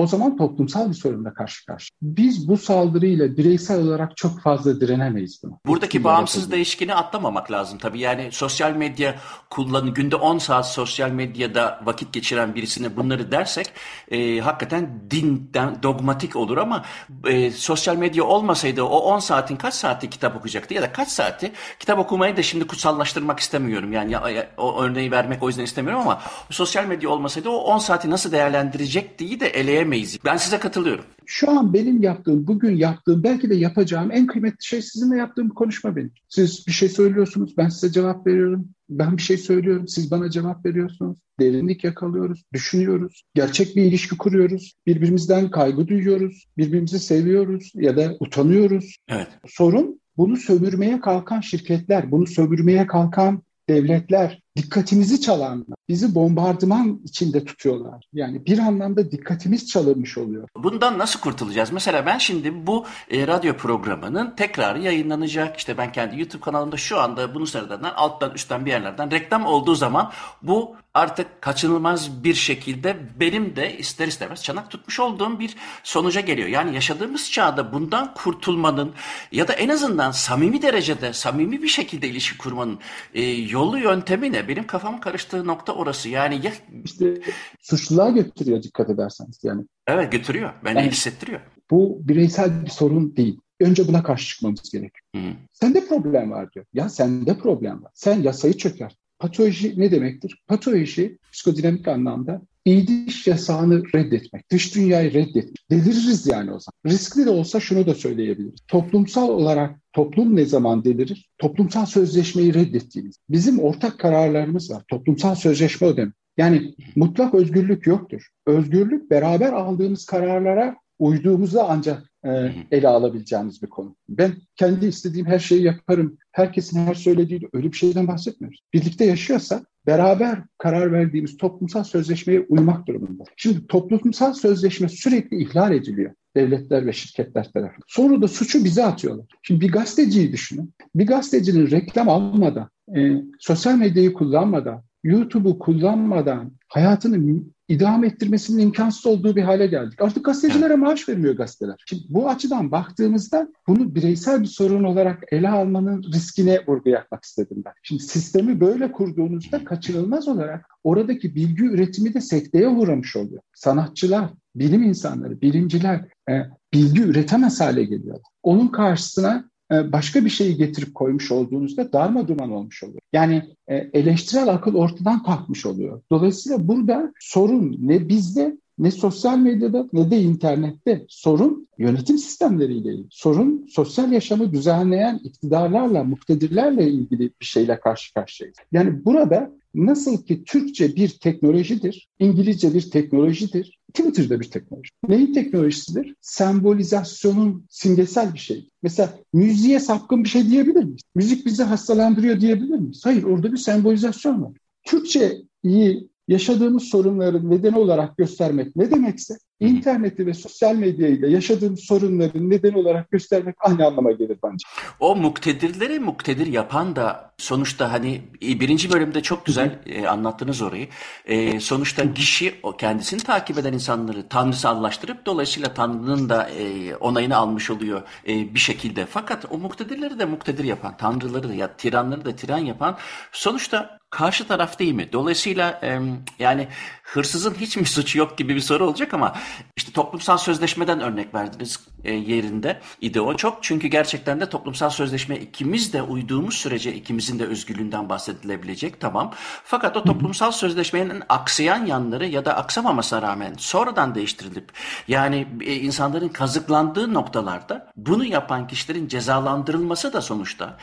O 0.00 0.06
zaman 0.06 0.36
toplumsal 0.36 0.88
bir 0.88 0.94
sorunla 0.94 1.34
karşı 1.34 1.66
karşı. 1.66 1.90
Biz 2.02 2.48
bu 2.48 2.56
saldırıyla 2.56 3.36
bireysel 3.36 3.82
olarak 3.82 4.16
çok 4.16 4.40
fazla 4.40 4.80
direnemeyiz 4.80 5.40
buna. 5.44 5.58
Buradaki 5.66 5.86
Etkileri 5.86 6.04
bağımsız 6.04 6.44
tabii. 6.44 6.52
değişkeni 6.52 6.94
atlamamak 6.94 7.50
lazım 7.52 7.78
tabii. 7.78 8.00
Yani 8.00 8.28
sosyal 8.32 8.72
medya 8.72 9.14
kullanı 9.50 9.90
günde 9.90 10.16
10 10.16 10.38
saat 10.38 10.70
sosyal 10.70 11.10
medyada 11.10 11.80
vakit 11.84 12.12
geçiren 12.12 12.54
birisine 12.54 12.96
bunları 12.96 13.32
dersek 13.32 13.72
e, 14.10 14.38
hakikaten 14.38 15.00
dinden 15.10 15.82
dogmatik 15.82 16.36
olur 16.36 16.58
ama 16.58 16.84
e, 17.26 17.50
sosyal 17.50 17.96
medya 17.96 18.24
olmasaydı 18.24 18.82
o 18.82 18.98
10 18.98 19.18
saatin 19.18 19.56
kaç 19.56 19.74
saati 19.74 20.10
kitap 20.10 20.36
okuyacaktı 20.36 20.74
ya 20.74 20.82
da 20.82 20.92
kaç 20.92 21.08
saati 21.08 21.52
kitap 21.78 21.98
okumayı 21.98 22.36
da 22.36 22.42
şimdi 22.42 22.66
kutsallaştırmak 22.66 23.40
istemiyorum. 23.40 23.92
Yani 23.92 24.12
ya, 24.12 24.28
ya, 24.28 24.50
o 24.56 24.82
örneği 24.82 25.10
vermek 25.10 25.42
o 25.42 25.48
yüzden 25.48 25.64
istemiyorum 25.64 26.00
ama 26.00 26.22
sosyal 26.50 26.84
medya 26.84 27.10
olmasaydı 27.10 27.48
o 27.48 27.56
10 27.56 27.78
saati 27.78 28.10
nasıl 28.10 28.32
değerlendirecektiği 28.32 29.40
de 29.40 29.50
eleyemeyiz. 29.90 30.18
Ben 30.24 30.36
size 30.36 30.58
katılıyorum. 30.58 31.04
Şu 31.26 31.50
an 31.50 31.72
benim 31.72 32.02
yaptığım, 32.02 32.46
bugün 32.46 32.76
yaptığım, 32.76 33.22
belki 33.22 33.50
de 33.50 33.54
yapacağım 33.54 34.10
en 34.12 34.26
kıymetli 34.26 34.64
şey 34.64 34.82
sizinle 34.82 35.16
yaptığım 35.16 35.48
konuşma 35.48 35.96
benim. 35.96 36.12
Siz 36.28 36.66
bir 36.66 36.72
şey 36.72 36.88
söylüyorsunuz, 36.88 37.56
ben 37.56 37.68
size 37.68 37.92
cevap 37.92 38.26
veriyorum. 38.26 38.68
Ben 38.88 39.16
bir 39.16 39.22
şey 39.22 39.36
söylüyorum, 39.36 39.88
siz 39.88 40.10
bana 40.10 40.30
cevap 40.30 40.66
veriyorsunuz. 40.66 41.18
Derinlik 41.40 41.84
yakalıyoruz, 41.84 42.42
düşünüyoruz. 42.52 43.22
Gerçek 43.34 43.76
bir 43.76 43.82
ilişki 43.82 44.16
kuruyoruz. 44.16 44.74
Birbirimizden 44.86 45.50
kaygı 45.50 45.88
duyuyoruz. 45.88 46.46
Birbirimizi 46.58 46.98
seviyoruz 46.98 47.72
ya 47.74 47.96
da 47.96 48.16
utanıyoruz. 48.20 48.96
Evet. 49.08 49.28
Sorun 49.46 50.00
bunu 50.16 50.36
sömürmeye 50.36 51.00
kalkan 51.00 51.40
şirketler, 51.40 52.10
bunu 52.10 52.26
sömürmeye 52.26 52.86
kalkan 52.86 53.42
devletler, 53.68 54.42
dikkatimizi 54.56 55.20
çalanlar, 55.20 55.76
bizi 55.88 56.14
bombardıman 56.14 57.00
içinde 57.04 57.44
tutuyorlar. 57.44 58.04
Yani 58.12 58.46
bir 58.46 58.58
anlamda 58.58 59.10
dikkatimiz 59.10 59.68
çalınmış 59.68 60.18
oluyor. 60.18 60.48
Bundan 60.56 60.98
nasıl 60.98 61.20
kurtulacağız? 61.20 61.72
Mesela 61.72 62.06
ben 62.06 62.18
şimdi 62.18 62.66
bu 62.66 62.86
e, 63.10 63.26
radyo 63.26 63.56
programının 63.56 64.34
tekrar 64.36 64.76
yayınlanacak. 64.76 65.56
İşte 65.56 65.78
ben 65.78 65.92
kendi 65.92 66.20
YouTube 66.20 66.42
kanalımda 66.42 66.76
şu 66.76 67.00
anda 67.00 67.34
bunu 67.34 67.46
sıradan 67.46 67.82
alttan 67.82 68.34
üstten 68.34 68.66
bir 68.66 68.70
yerlerden 68.70 69.10
reklam 69.10 69.46
olduğu 69.46 69.74
zaman 69.74 70.12
bu 70.42 70.76
artık 70.94 71.42
kaçınılmaz 71.42 72.24
bir 72.24 72.34
şekilde 72.34 72.96
benim 73.20 73.56
de 73.56 73.78
ister 73.78 74.08
istemez 74.08 74.42
çanak 74.42 74.70
tutmuş 74.70 75.00
olduğum 75.00 75.40
bir 75.40 75.56
sonuca 75.82 76.20
geliyor. 76.20 76.48
Yani 76.48 76.74
yaşadığımız 76.74 77.30
çağda 77.30 77.72
bundan 77.72 78.14
kurtulmanın 78.14 78.92
ya 79.32 79.48
da 79.48 79.52
en 79.52 79.68
azından 79.68 80.10
samimi 80.10 80.62
derecede, 80.62 81.12
samimi 81.12 81.62
bir 81.62 81.68
şekilde 81.68 82.08
ilişki 82.08 82.38
kurmanın 82.38 82.78
e, 83.14 83.22
yolu 83.30 83.78
yöntemi 83.78 84.32
ne? 84.32 84.39
Benim 84.48 84.66
kafamın 84.66 84.98
karıştığı 84.98 85.46
nokta 85.46 85.72
orası. 85.72 86.08
Yani 86.08 86.46
ya... 86.46 86.52
İşte 86.84 87.20
suçluluğa 87.60 88.10
götürüyor 88.10 88.62
dikkat 88.62 88.90
ederseniz 88.90 89.40
yani. 89.42 89.64
Evet 89.86 90.12
götürüyor. 90.12 90.52
Beni 90.64 90.78
yani, 90.78 90.90
hissettiriyor. 90.90 91.40
Bu 91.70 91.98
bireysel 92.02 92.64
bir 92.64 92.70
sorun 92.70 93.16
değil. 93.16 93.40
önce 93.60 93.88
buna 93.88 94.02
karşı 94.02 94.28
çıkmamız 94.28 94.70
gerekiyor. 94.70 95.04
Hı. 95.16 95.32
Sende 95.52 95.86
problem 95.86 96.30
var 96.30 96.52
diyor. 96.52 96.66
Ya 96.72 96.88
sende 96.88 97.38
problem 97.38 97.82
var. 97.82 97.90
Sen 97.94 98.22
yasayı 98.22 98.56
çöker. 98.56 98.96
Patoloji 99.18 99.80
ne 99.80 99.90
demektir? 99.90 100.42
Patoloji 100.46 101.18
psikodinamik 101.32 101.88
anlamda 101.88 102.42
iyi 102.64 103.06
dış 103.06 103.26
yasağını 103.26 103.82
reddetmek, 103.94 104.50
dış 104.50 104.74
dünyayı 104.74 105.14
reddetmek. 105.14 105.70
Deliririz 105.70 106.26
yani 106.26 106.52
o 106.52 106.58
zaman. 106.60 106.94
Riskli 106.94 107.26
de 107.26 107.30
olsa 107.30 107.60
şunu 107.60 107.86
da 107.86 107.94
söyleyebiliriz. 107.94 108.60
Toplumsal 108.68 109.28
olarak 109.28 109.79
toplum 109.92 110.36
ne 110.36 110.44
zaman 110.44 110.84
delirir? 110.84 111.30
Toplumsal 111.38 111.86
sözleşmeyi 111.86 112.54
reddettiğimiz. 112.54 113.16
Bizim 113.28 113.58
ortak 113.58 113.98
kararlarımız 113.98 114.70
var. 114.70 114.82
Toplumsal 114.88 115.34
sözleşme 115.34 115.86
o 115.86 115.96
demek. 115.96 116.14
Yani 116.36 116.74
mutlak 116.96 117.34
özgürlük 117.34 117.86
yoktur. 117.86 118.28
Özgürlük 118.46 119.10
beraber 119.10 119.52
aldığımız 119.52 120.06
kararlara 120.06 120.76
uyduğumuzda 120.98 121.68
ancak 121.68 122.10
e, 122.24 122.52
ele 122.70 122.88
alabileceğimiz 122.88 123.62
bir 123.62 123.68
konu. 123.68 123.96
Ben 124.08 124.32
kendi 124.56 124.86
istediğim 124.86 125.26
her 125.26 125.38
şeyi 125.38 125.62
yaparım. 125.62 126.18
Herkesin 126.32 126.86
her 126.86 126.94
söylediği 126.94 127.48
öyle 127.52 127.72
bir 127.72 127.76
şeyden 127.76 128.08
bahsetmiyoruz. 128.08 128.60
Birlikte 128.74 129.04
yaşıyorsa 129.04 129.64
beraber 129.86 130.42
karar 130.58 130.92
verdiğimiz 130.92 131.36
toplumsal 131.36 131.84
sözleşmeye 131.84 132.46
uymak 132.48 132.86
durumunda. 132.88 133.24
Şimdi 133.36 133.66
toplumsal 133.66 134.32
sözleşme 134.32 134.88
sürekli 134.88 135.42
ihlal 135.42 135.72
ediliyor 135.72 136.14
devletler 136.36 136.86
ve 136.86 136.92
şirketler 136.92 137.52
tarafından. 137.52 137.84
Sonra 137.86 138.22
da 138.22 138.28
suçu 138.28 138.64
bize 138.64 138.84
atıyorlar. 138.84 139.26
Şimdi 139.42 139.60
bir 139.60 139.72
gazeteciyi 139.72 140.32
düşünün. 140.32 140.74
Bir 140.94 141.06
gazetecinin 141.06 141.70
reklam 141.70 142.08
almadan, 142.08 142.68
e, 142.96 143.22
sosyal 143.38 143.76
medyayı 143.76 144.12
kullanmadan, 144.12 144.82
YouTube'u 145.04 145.58
kullanmadan 145.58 146.52
hayatını 146.68 147.42
idame 147.68 148.06
ettirmesinin 148.06 148.62
imkansız 148.62 149.06
olduğu 149.06 149.36
bir 149.36 149.42
hale 149.42 149.66
geldik. 149.66 150.02
Artık 150.02 150.24
gazetecilere 150.24 150.76
maaş 150.76 151.08
vermiyor 151.08 151.36
gazeteler. 151.36 151.76
Şimdi 151.86 152.02
bu 152.08 152.28
açıdan 152.28 152.70
baktığımızda 152.70 153.48
bunu 153.68 153.94
bireysel 153.94 154.40
bir 154.40 154.46
sorun 154.46 154.84
olarak 154.84 155.24
ele 155.32 155.48
almanın 155.48 156.02
riskine 156.02 156.66
vurgu 156.66 156.90
yapmak 156.90 157.24
istedim 157.24 157.62
ben. 157.64 157.72
Şimdi 157.82 158.02
sistemi 158.02 158.60
böyle 158.60 158.92
kurduğunuzda 158.92 159.64
kaçınılmaz 159.64 160.28
olarak 160.28 160.66
oradaki 160.84 161.34
bilgi 161.34 161.64
üretimi 161.64 162.14
de 162.14 162.20
sekteye 162.20 162.68
uğramış 162.68 163.16
oluyor. 163.16 163.42
Sanatçılar, 163.54 164.30
bilim 164.54 164.82
insanları, 164.82 165.40
bilimciler 165.40 166.04
e, 166.30 166.32
bilgi 166.74 167.02
üretemez 167.02 167.60
hale 167.60 167.84
geliyorlar. 167.84 168.22
Onun 168.42 168.68
karşısına 168.68 169.50
başka 169.70 170.24
bir 170.24 170.30
şeyi 170.30 170.56
getirip 170.56 170.94
koymuş 170.94 171.30
olduğunuzda 171.30 171.92
darma 171.92 172.28
duman 172.28 172.50
olmuş 172.50 172.82
oluyor. 172.82 173.00
Yani 173.12 173.42
e, 173.68 173.76
eleştirel 173.76 174.48
akıl 174.48 174.74
ortadan 174.74 175.22
kalkmış 175.22 175.66
oluyor. 175.66 176.02
Dolayısıyla 176.12 176.68
burada 176.68 177.12
sorun 177.20 177.76
ne 177.80 178.08
bizde 178.08 178.58
ne 178.80 178.90
sosyal 178.90 179.38
medyada 179.38 179.88
ne 179.92 180.10
de 180.10 180.20
internette 180.20 181.04
sorun 181.08 181.68
yönetim 181.78 182.18
sistemleriyle 182.18 182.88
ilgili. 182.88 183.06
Sorun 183.10 183.66
sosyal 183.70 184.12
yaşamı 184.12 184.52
düzenleyen 184.52 185.20
iktidarlarla, 185.24 186.04
muktedirlerle 186.04 186.90
ilgili 186.90 187.30
bir 187.40 187.46
şeyle 187.46 187.80
karşı 187.80 188.14
karşıyayız. 188.14 188.56
Yani 188.72 189.04
burada 189.04 189.52
nasıl 189.74 190.24
ki 190.24 190.44
Türkçe 190.44 190.96
bir 190.96 191.08
teknolojidir, 191.08 192.08
İngilizce 192.18 192.74
bir 192.74 192.90
teknolojidir, 192.90 193.78
Twitter'da 193.94 194.40
bir 194.40 194.50
teknoloji. 194.50 194.90
Neyin 195.08 195.32
teknolojisidir? 195.32 196.14
Sembolizasyonun 196.20 197.66
simgesel 197.68 198.34
bir 198.34 198.38
şey. 198.38 198.68
Mesela 198.82 199.14
müziğe 199.32 199.80
sapkın 199.80 200.24
bir 200.24 200.28
şey 200.28 200.50
diyebilir 200.50 200.84
miyiz? 200.84 201.02
Müzik 201.14 201.46
bizi 201.46 201.62
hastalandırıyor 201.62 202.40
diyebilir 202.40 202.78
miyiz? 202.78 203.00
Hayır, 203.04 203.22
orada 203.22 203.52
bir 203.52 203.56
sembolizasyon 203.56 204.42
var. 204.42 204.52
Türkçeyi 204.84 206.09
yaşadığımız 206.30 206.82
sorunların 206.82 207.50
nedeni 207.50 207.78
olarak 207.78 208.16
göstermek 208.16 208.76
ne 208.76 208.90
demekse 208.90 209.34
interneti 209.60 210.26
ve 210.26 210.34
sosyal 210.34 210.74
medyayı 210.74 211.22
da 211.22 211.26
yaşadığımız 211.26 211.80
sorunların 211.80 212.50
nedeni 212.50 212.76
olarak 212.76 213.10
göstermek 213.10 213.56
aynı 213.60 213.86
anlama 213.86 214.12
gelir 214.12 214.38
bence. 214.44 214.64
O 215.00 215.16
muktedirleri 215.16 215.98
muktedir 215.98 216.46
yapan 216.46 216.96
da 216.96 217.32
sonuçta 217.38 217.92
hani 217.92 218.20
birinci 218.40 218.92
bölümde 218.92 219.22
çok 219.22 219.46
güzel 219.46 219.78
e, 219.86 220.06
anlattınız 220.06 220.62
orayı. 220.62 220.88
E, 221.26 221.60
sonuçta 221.60 222.14
kişi 222.14 222.54
o 222.62 222.76
kendisini 222.76 223.20
takip 223.20 223.58
eden 223.58 223.72
insanları 223.72 224.28
tanrısallaştırıp 224.28 225.26
dolayısıyla 225.26 225.74
Tanrı'nın 225.74 226.28
da 226.28 226.50
e, 226.50 226.94
onayını 226.94 227.36
almış 227.36 227.70
oluyor 227.70 228.02
e, 228.28 228.54
bir 228.54 228.60
şekilde. 228.60 229.06
Fakat 229.06 229.44
o 229.50 229.58
muktedirleri 229.58 230.18
de 230.18 230.24
muktedir 230.24 230.64
yapan, 230.64 230.96
tanrıları 230.96 231.48
da 231.48 231.54
ya 231.54 231.76
tiranları 231.76 232.24
da 232.24 232.36
tiran 232.36 232.58
yapan 232.58 232.96
sonuçta 233.32 233.99
karşı 234.10 234.48
taraf 234.48 234.78
değil 234.78 234.92
mi? 234.92 235.12
Dolayısıyla 235.12 235.80
e, 235.82 236.00
yani 236.38 236.68
hırsızın 237.02 237.54
hiç 237.54 237.76
mi 237.76 237.86
suçu 237.86 238.18
yok 238.18 238.38
gibi 238.38 238.54
bir 238.54 238.60
soru 238.60 238.86
olacak 238.86 239.14
ama 239.14 239.34
işte 239.76 239.92
toplumsal 239.92 240.38
sözleşmeden 240.38 241.00
örnek 241.00 241.34
verdiniz 241.34 241.80
e, 242.04 242.12
yerinde 242.12 242.80
idi 243.00 243.20
o 243.20 243.36
çok. 243.36 243.62
Çünkü 243.62 243.88
gerçekten 243.88 244.40
de 244.40 244.48
toplumsal 244.48 244.90
sözleşme 244.90 245.36
ikimiz 245.36 245.92
de 245.92 246.02
uyduğumuz 246.02 246.54
sürece 246.54 246.94
ikimizin 246.94 247.38
de 247.38 247.46
özgürlüğünden 247.46 248.08
bahsedilebilecek 248.08 249.00
tamam. 249.00 249.32
Fakat 249.64 249.96
o 249.96 250.04
toplumsal 250.04 250.52
sözleşmenin 250.52 251.22
aksayan 251.28 251.86
yanları 251.86 252.26
ya 252.26 252.44
da 252.44 252.56
aksamamasına 252.56 253.22
rağmen 253.22 253.54
sonradan 253.58 254.14
değiştirilip 254.14 254.72
yani 255.08 255.48
e, 255.60 255.74
insanların 255.74 256.28
kazıklandığı 256.28 257.14
noktalarda 257.14 257.92
bunu 257.96 258.24
yapan 258.24 258.66
kişilerin 258.66 259.08
cezalandırılması 259.08 260.12
da 260.12 260.22
sonuçta 260.22 260.76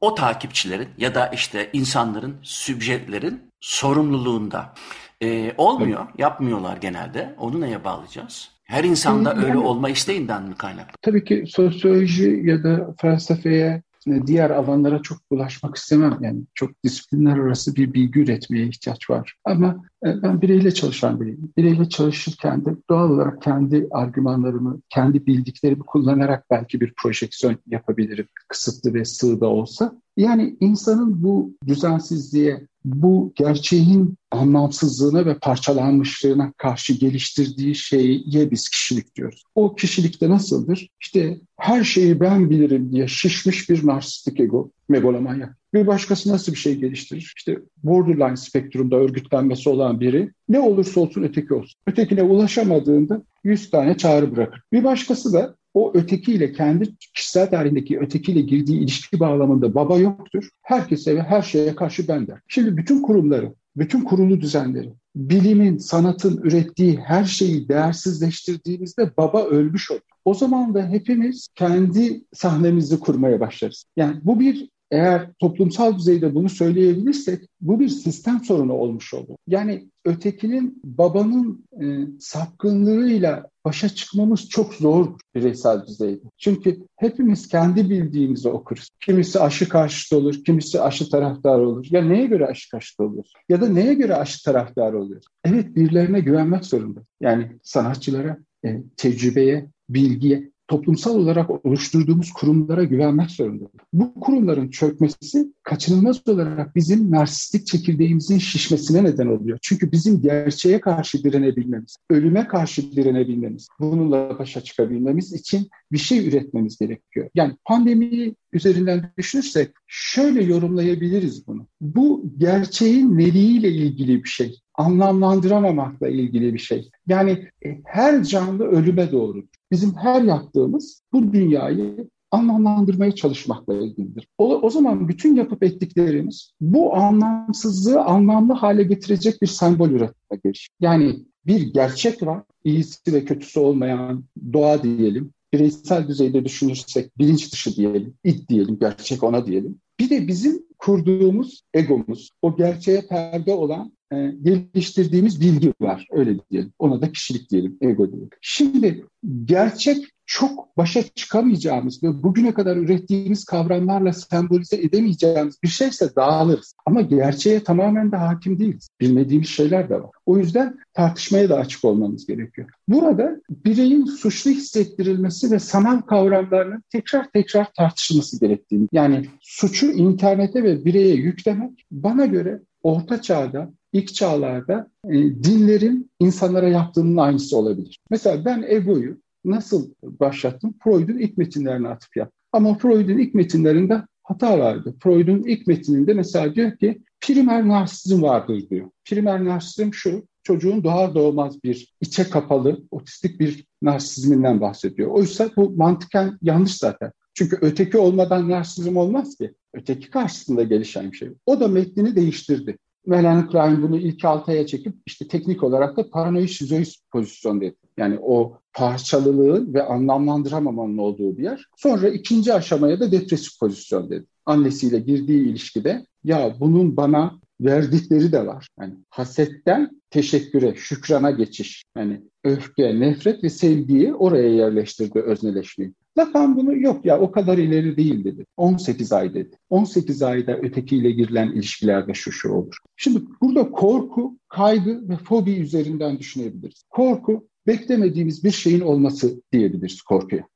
o 0.00 0.14
takipçilerin 0.14 0.88
ya 0.98 1.14
da 1.14 1.26
işte 1.26 1.70
insanların, 1.72 2.36
sübjetlerin 2.42 3.42
sorumluluğunda. 3.60 4.74
Ee, 5.22 5.54
olmuyor, 5.56 6.06
evet. 6.06 6.18
yapmıyorlar 6.18 6.76
genelde. 6.76 7.34
Onu 7.38 7.60
neye 7.60 7.84
bağlayacağız? 7.84 8.50
Her 8.64 8.84
insanda 8.84 9.28
yani, 9.28 9.44
öyle 9.44 9.58
olma 9.58 9.90
isteğinden 9.90 10.42
mi 10.42 10.54
kaynaklı? 10.54 10.92
Tabii 11.02 11.24
ki 11.24 11.44
sosyoloji 11.48 12.40
ya 12.44 12.64
da 12.64 12.94
felsefeye 13.00 13.82
diğer 14.26 14.50
alanlara 14.50 15.02
çok 15.02 15.30
bulaşmak 15.30 15.76
istemem. 15.76 16.18
Yani 16.20 16.40
çok 16.54 16.84
disiplinler 16.84 17.38
arası 17.38 17.76
bir 17.76 17.94
bilgi 17.94 18.20
üretmeye 18.20 18.66
ihtiyaç 18.66 19.10
var. 19.10 19.34
Ama 19.44 19.66
e, 19.66 19.89
ben 20.02 20.42
bireyle 20.42 20.74
çalışan 20.74 21.20
biriyim. 21.20 21.52
Bireyle 21.56 21.88
çalışırken 21.88 22.64
de 22.64 22.76
doğal 22.90 23.10
olarak 23.10 23.42
kendi 23.42 23.88
argümanlarımı, 23.90 24.80
kendi 24.88 25.26
bildiklerimi 25.26 25.82
kullanarak 25.82 26.50
belki 26.50 26.80
bir 26.80 26.92
projeksiyon 27.02 27.56
yapabilirim. 27.66 28.26
Kısıtlı 28.48 28.94
ve 28.94 29.04
sığ 29.04 29.40
da 29.40 29.46
olsa. 29.46 29.92
Yani 30.16 30.56
insanın 30.60 31.22
bu 31.22 31.54
düzensizliğe, 31.66 32.66
bu 32.84 33.32
gerçeğin 33.36 34.14
anlamsızlığına 34.30 35.26
ve 35.26 35.38
parçalanmışlığına 35.38 36.52
karşı 36.56 36.92
geliştirdiği 36.92 37.74
şeye 37.74 38.50
biz 38.50 38.68
kişilik 38.68 39.16
diyoruz. 39.16 39.44
O 39.54 39.74
kişilikte 39.74 40.30
nasıldır? 40.30 40.88
İşte 41.00 41.40
her 41.58 41.84
şeyi 41.84 42.20
ben 42.20 42.50
bilirim 42.50 42.92
diye 42.92 43.08
şişmiş 43.08 43.70
bir 43.70 43.86
narsistik 43.86 44.40
ego, 44.40 44.70
megalomanyak. 44.88 45.59
Bir 45.74 45.86
başkası 45.86 46.32
nasıl 46.32 46.52
bir 46.52 46.58
şey 46.58 46.76
geliştirir? 46.76 47.32
İşte 47.36 47.58
borderline 47.82 48.36
spektrumda 48.36 48.96
örgütlenmesi 48.96 49.68
olan 49.68 50.00
biri 50.00 50.30
ne 50.48 50.60
olursa 50.60 51.00
olsun 51.00 51.22
öteki 51.22 51.54
olsun. 51.54 51.80
Ötekine 51.86 52.22
ulaşamadığında 52.22 53.22
100 53.44 53.70
tane 53.70 53.96
çağrı 53.96 54.36
bırakır. 54.36 54.62
Bir 54.72 54.84
başkası 54.84 55.32
da 55.32 55.54
o 55.74 55.92
ötekiyle 55.94 56.52
kendi 56.52 56.96
kişisel 57.14 57.50
tarihindeki 57.50 57.98
ötekiyle 57.98 58.40
girdiği 58.40 58.80
ilişki 58.80 59.20
bağlamında 59.20 59.74
baba 59.74 59.98
yoktur. 59.98 60.48
Herkese 60.62 61.16
ve 61.16 61.22
her 61.22 61.42
şeye 61.42 61.74
karşı 61.74 62.08
ben 62.08 62.26
der. 62.26 62.38
Şimdi 62.48 62.76
bütün 62.76 63.02
kurumları, 63.02 63.54
bütün 63.76 64.00
kurulu 64.00 64.40
düzenleri, 64.40 64.92
bilimin, 65.16 65.78
sanatın 65.78 66.36
ürettiği 66.42 66.96
her 66.96 67.24
şeyi 67.24 67.68
değersizleştirdiğimizde 67.68 69.10
baba 69.16 69.44
ölmüş 69.44 69.90
olur. 69.90 70.00
O 70.24 70.34
zaman 70.34 70.74
da 70.74 70.88
hepimiz 70.88 71.48
kendi 71.54 72.24
sahnemizi 72.32 73.00
kurmaya 73.00 73.40
başlarız. 73.40 73.84
Yani 73.96 74.16
bu 74.22 74.40
bir 74.40 74.68
eğer 74.90 75.32
toplumsal 75.38 75.98
düzeyde 75.98 76.34
bunu 76.34 76.48
söyleyebilirsek 76.48 77.48
bu 77.60 77.80
bir 77.80 77.88
sistem 77.88 78.44
sorunu 78.44 78.72
olmuş 78.72 79.14
olur. 79.14 79.36
Yani 79.46 79.88
ötekinin 80.04 80.80
babanın 80.84 81.64
e, 81.82 81.86
sapkınlığıyla 82.20 83.50
başa 83.64 83.88
çıkmamız 83.88 84.48
çok 84.48 84.74
zor 84.74 85.06
bireysel 85.34 85.86
düzeyde. 85.86 86.20
Çünkü 86.38 86.86
hepimiz 86.96 87.48
kendi 87.48 87.90
bildiğimizi 87.90 88.48
okuruz. 88.48 88.88
Kimisi 89.00 89.40
aşı 89.40 89.68
karşıtı 89.68 90.16
olur, 90.16 90.44
kimisi 90.46 90.80
aşı 90.80 91.10
taraftarı 91.10 91.68
olur. 91.68 91.86
Ya 91.90 92.04
neye 92.04 92.26
göre 92.26 92.46
aşı 92.46 92.70
karşıtı 92.70 93.04
olur? 93.04 93.24
Ya 93.48 93.60
da 93.60 93.68
neye 93.68 93.94
göre 93.94 94.16
aşı 94.16 94.44
taraftarı 94.44 95.02
oluyor? 95.02 95.22
Evet 95.44 95.76
birilerine 95.76 96.20
güvenmek 96.20 96.64
zorunda. 96.64 97.00
Yani 97.20 97.52
sanatçılara, 97.62 98.38
e, 98.64 98.82
tecrübeye, 98.96 99.66
bilgiye 99.88 100.50
toplumsal 100.70 101.16
olarak 101.16 101.66
oluşturduğumuz 101.66 102.32
kurumlara 102.32 102.84
güvenmek 102.84 103.30
zorundayız. 103.30 103.72
Bu 103.92 104.14
kurumların 104.20 104.70
çökmesi 104.70 105.52
kaçınılmaz 105.62 106.28
olarak 106.28 106.76
bizim 106.76 107.10
narsistik 107.10 107.66
çekirdeğimizin 107.66 108.38
şişmesine 108.38 109.04
neden 109.04 109.26
oluyor. 109.26 109.58
Çünkü 109.62 109.92
bizim 109.92 110.22
gerçeğe 110.22 110.80
karşı 110.80 111.24
direnebilmemiz, 111.24 111.96
ölüme 112.10 112.48
karşı 112.48 112.92
direnebilmemiz, 112.92 113.68
bununla 113.80 114.38
başa 114.38 114.60
çıkabilmemiz 114.60 115.32
için 115.32 115.68
bir 115.92 115.98
şey 115.98 116.28
üretmemiz 116.28 116.78
gerekiyor. 116.78 117.30
Yani 117.34 117.56
pandemiyi 117.64 118.36
üzerinden 118.52 119.12
düşünürsek 119.18 119.70
şöyle 119.86 120.44
yorumlayabiliriz 120.44 121.46
bunu. 121.46 121.66
Bu 121.80 122.32
gerçeğin 122.38 123.18
neliğiyle 123.18 123.68
ilgili 123.68 124.24
bir 124.24 124.28
şey. 124.28 124.60
Anlamlandıramamakla 124.80 126.08
ilgili 126.08 126.54
bir 126.54 126.58
şey. 126.58 126.90
Yani 127.06 127.48
e, 127.64 127.80
her 127.84 128.24
canlı 128.24 128.64
ölüme 128.64 129.12
doğru. 129.12 129.44
Bizim 129.70 129.94
her 129.96 130.22
yaptığımız 130.22 131.02
bu 131.12 131.32
dünyayı 131.32 132.08
anlamlandırmaya 132.30 133.14
çalışmakla 133.14 133.74
ilgilidir. 133.76 134.26
O, 134.38 134.56
o 134.56 134.70
zaman 134.70 135.08
bütün 135.08 135.36
yapıp 135.36 135.62
ettiklerimiz 135.62 136.52
bu 136.60 136.96
anlamsızlığı 136.96 138.00
anlamlı 138.00 138.52
hale 138.52 138.82
getirecek 138.82 139.42
bir 139.42 139.46
sembol 139.46 139.90
üretme 139.90 140.38
gerekir. 140.44 140.68
Yani 140.80 141.16
bir 141.46 141.60
gerçek 141.74 142.22
var, 142.22 142.42
iyisi 142.64 143.12
ve 143.12 143.24
kötüsü 143.24 143.60
olmayan 143.60 144.24
doğa 144.52 144.82
diyelim. 144.82 145.30
Bireysel 145.52 146.08
düzeyde 146.08 146.44
düşünürsek 146.44 147.18
bilinç 147.18 147.52
dışı 147.52 147.76
diyelim, 147.76 148.14
id 148.24 148.48
diyelim, 148.48 148.78
gerçek 148.78 149.22
ona 149.22 149.46
diyelim. 149.46 149.78
Bir 150.00 150.10
de 150.10 150.28
bizim 150.28 150.62
kurduğumuz 150.78 151.62
egomuz, 151.74 152.30
o 152.42 152.56
gerçeğe 152.56 153.06
perde 153.08 153.52
olan 153.52 153.92
e, 154.12 154.34
geliştirdiğimiz 154.42 155.40
bilgi 155.40 155.72
var. 155.80 156.06
Öyle 156.10 156.36
diyelim. 156.50 156.72
Ona 156.78 157.02
da 157.02 157.12
kişilik 157.12 157.50
diyelim, 157.50 157.78
ego 157.80 158.12
diyelim. 158.12 158.30
Şimdi 158.40 159.04
gerçek 159.44 160.06
çok 160.30 160.76
başa 160.76 161.02
çıkamayacağımız 161.02 162.02
ve 162.02 162.22
bugüne 162.22 162.54
kadar 162.54 162.76
ürettiğimiz 162.76 163.44
kavramlarla 163.44 164.12
sembolize 164.12 164.76
edemeyeceğimiz 164.76 165.62
bir 165.62 165.68
şeyse 165.68 166.16
dağılırız. 166.16 166.74
Ama 166.86 167.00
gerçeğe 167.00 167.64
tamamen 167.64 168.12
de 168.12 168.16
hakim 168.16 168.58
değiliz. 168.58 168.88
Bilmediğimiz 169.00 169.48
şeyler 169.48 169.88
de 169.88 170.02
var. 170.02 170.10
O 170.26 170.38
yüzden 170.38 170.78
tartışmaya 170.94 171.48
da 171.48 171.56
açık 171.56 171.84
olmamız 171.84 172.26
gerekiyor. 172.26 172.68
Burada 172.88 173.40
bireyin 173.50 174.04
suçlu 174.04 174.50
hissettirilmesi 174.50 175.50
ve 175.50 175.58
sanal 175.58 176.00
kavramlarının 176.00 176.82
tekrar 176.92 177.30
tekrar 177.32 177.72
tartışılması 177.72 178.40
gerektiğini. 178.40 178.88
Yani 178.92 179.26
suçu 179.40 179.92
internete 179.92 180.62
ve 180.62 180.84
bireye 180.84 181.14
yüklemek 181.14 181.86
bana 181.90 182.26
göre 182.26 182.60
orta 182.82 183.22
çağda 183.22 183.70
ilk 183.92 184.14
çağlarda 184.14 184.90
e, 185.04 185.12
dinlerin 185.14 186.10
insanlara 186.20 186.68
yaptığının 186.68 187.16
aynısı 187.16 187.56
olabilir. 187.56 187.98
Mesela 188.10 188.44
ben 188.44 188.64
egoyu 188.68 189.20
nasıl 189.44 189.90
başlattım? 190.02 190.74
Freud'un 190.84 191.18
ilk 191.18 191.38
metinlerine 191.38 191.88
atıp 191.88 192.16
yaptım. 192.16 192.40
Ama 192.52 192.74
Freud'un 192.74 193.18
ilk 193.18 193.34
metinlerinde 193.34 194.02
hata 194.22 194.58
vardı. 194.58 194.94
Freud'un 195.02 195.42
ilk 195.42 195.66
metininde 195.66 196.14
mesela 196.14 196.54
diyor 196.54 196.76
ki 196.76 197.02
primer 197.20 197.68
narsizm 197.68 198.22
vardır 198.22 198.70
diyor. 198.70 198.90
Primer 199.04 199.44
narsizm 199.44 199.92
şu, 199.92 200.26
çocuğun 200.42 200.84
doğar 200.84 201.14
doğmaz 201.14 201.64
bir 201.64 201.94
içe 202.00 202.24
kapalı, 202.24 202.82
otistik 202.90 203.40
bir 203.40 203.64
narsizminden 203.82 204.60
bahsediyor. 204.60 205.10
Oysa 205.10 205.50
bu 205.56 205.70
mantıken 205.70 206.38
yanlış 206.42 206.76
zaten. 206.76 207.12
Çünkü 207.34 207.58
öteki 207.60 207.98
olmadan 207.98 208.50
narsizm 208.50 208.96
olmaz 208.96 209.36
ki. 209.36 209.54
Öteki 209.74 210.10
karşısında 210.10 210.62
gelişen 210.62 211.12
bir 211.12 211.16
şey. 211.16 211.28
O 211.46 211.60
da 211.60 211.68
metnini 211.68 212.16
değiştirdi. 212.16 212.78
Melanie 213.10 213.46
Klein 213.46 213.82
bunu 213.82 213.96
ilk 213.98 214.24
altıya 214.24 214.66
çekip 214.66 214.94
işte 215.06 215.28
teknik 215.28 215.62
olarak 215.62 215.96
da 215.96 216.10
paranoid 216.10 216.48
şizoid 216.48 216.86
pozisyon 217.12 217.60
dedi. 217.60 217.76
Yani 217.96 218.18
o 218.22 218.58
parçalılığı 218.72 219.74
ve 219.74 219.82
anlamlandıramamanın 219.82 220.98
olduğu 220.98 221.38
bir 221.38 221.42
yer. 221.42 221.64
Sonra 221.76 222.08
ikinci 222.08 222.54
aşamaya 222.54 223.00
da 223.00 223.12
depresif 223.12 223.60
pozisyon 223.60 224.10
dedi. 224.10 224.26
Annesiyle 224.46 224.98
girdiği 224.98 225.48
ilişkide 225.48 226.06
ya 226.24 226.56
bunun 226.60 226.96
bana 226.96 227.40
verdikleri 227.60 228.32
de 228.32 228.46
var. 228.46 228.68
Yani 228.80 228.94
hasetten 229.10 229.90
teşekküre, 230.10 230.74
şükrana 230.76 231.30
geçiş. 231.30 231.84
Yani 231.96 232.20
öfke, 232.44 233.00
nefret 233.00 233.44
ve 233.44 233.50
sevgiyi 233.50 234.14
oraya 234.14 234.48
yerleştirdi 234.48 235.18
özneleşmeyi. 235.18 235.92
Lacan 236.20 236.56
bunu 236.56 236.76
yok 236.76 237.04
ya 237.04 237.20
o 237.20 237.30
kadar 237.30 237.58
ileri 237.58 237.96
değil 237.96 238.24
dedi. 238.24 238.46
18 238.56 239.12
ay 239.12 239.34
dedi. 239.34 239.56
18 239.70 240.22
ayda 240.22 240.56
ötekiyle 240.56 241.10
girilen 241.10 241.52
ilişkilerde 241.52 242.14
şu 242.14 242.32
şu 242.32 242.52
olur. 242.52 242.76
Şimdi 242.96 243.22
burada 243.42 243.70
korku, 243.70 244.38
kaygı 244.48 245.08
ve 245.08 245.16
fobi 245.16 245.52
üzerinden 245.52 246.18
düşünebiliriz. 246.18 246.84
Korku 246.90 247.48
beklemediğimiz 247.66 248.44
bir 248.44 248.50
şeyin 248.50 248.80
olması 248.80 249.42
diyebiliriz 249.52 250.02
korkuya. 250.02 250.46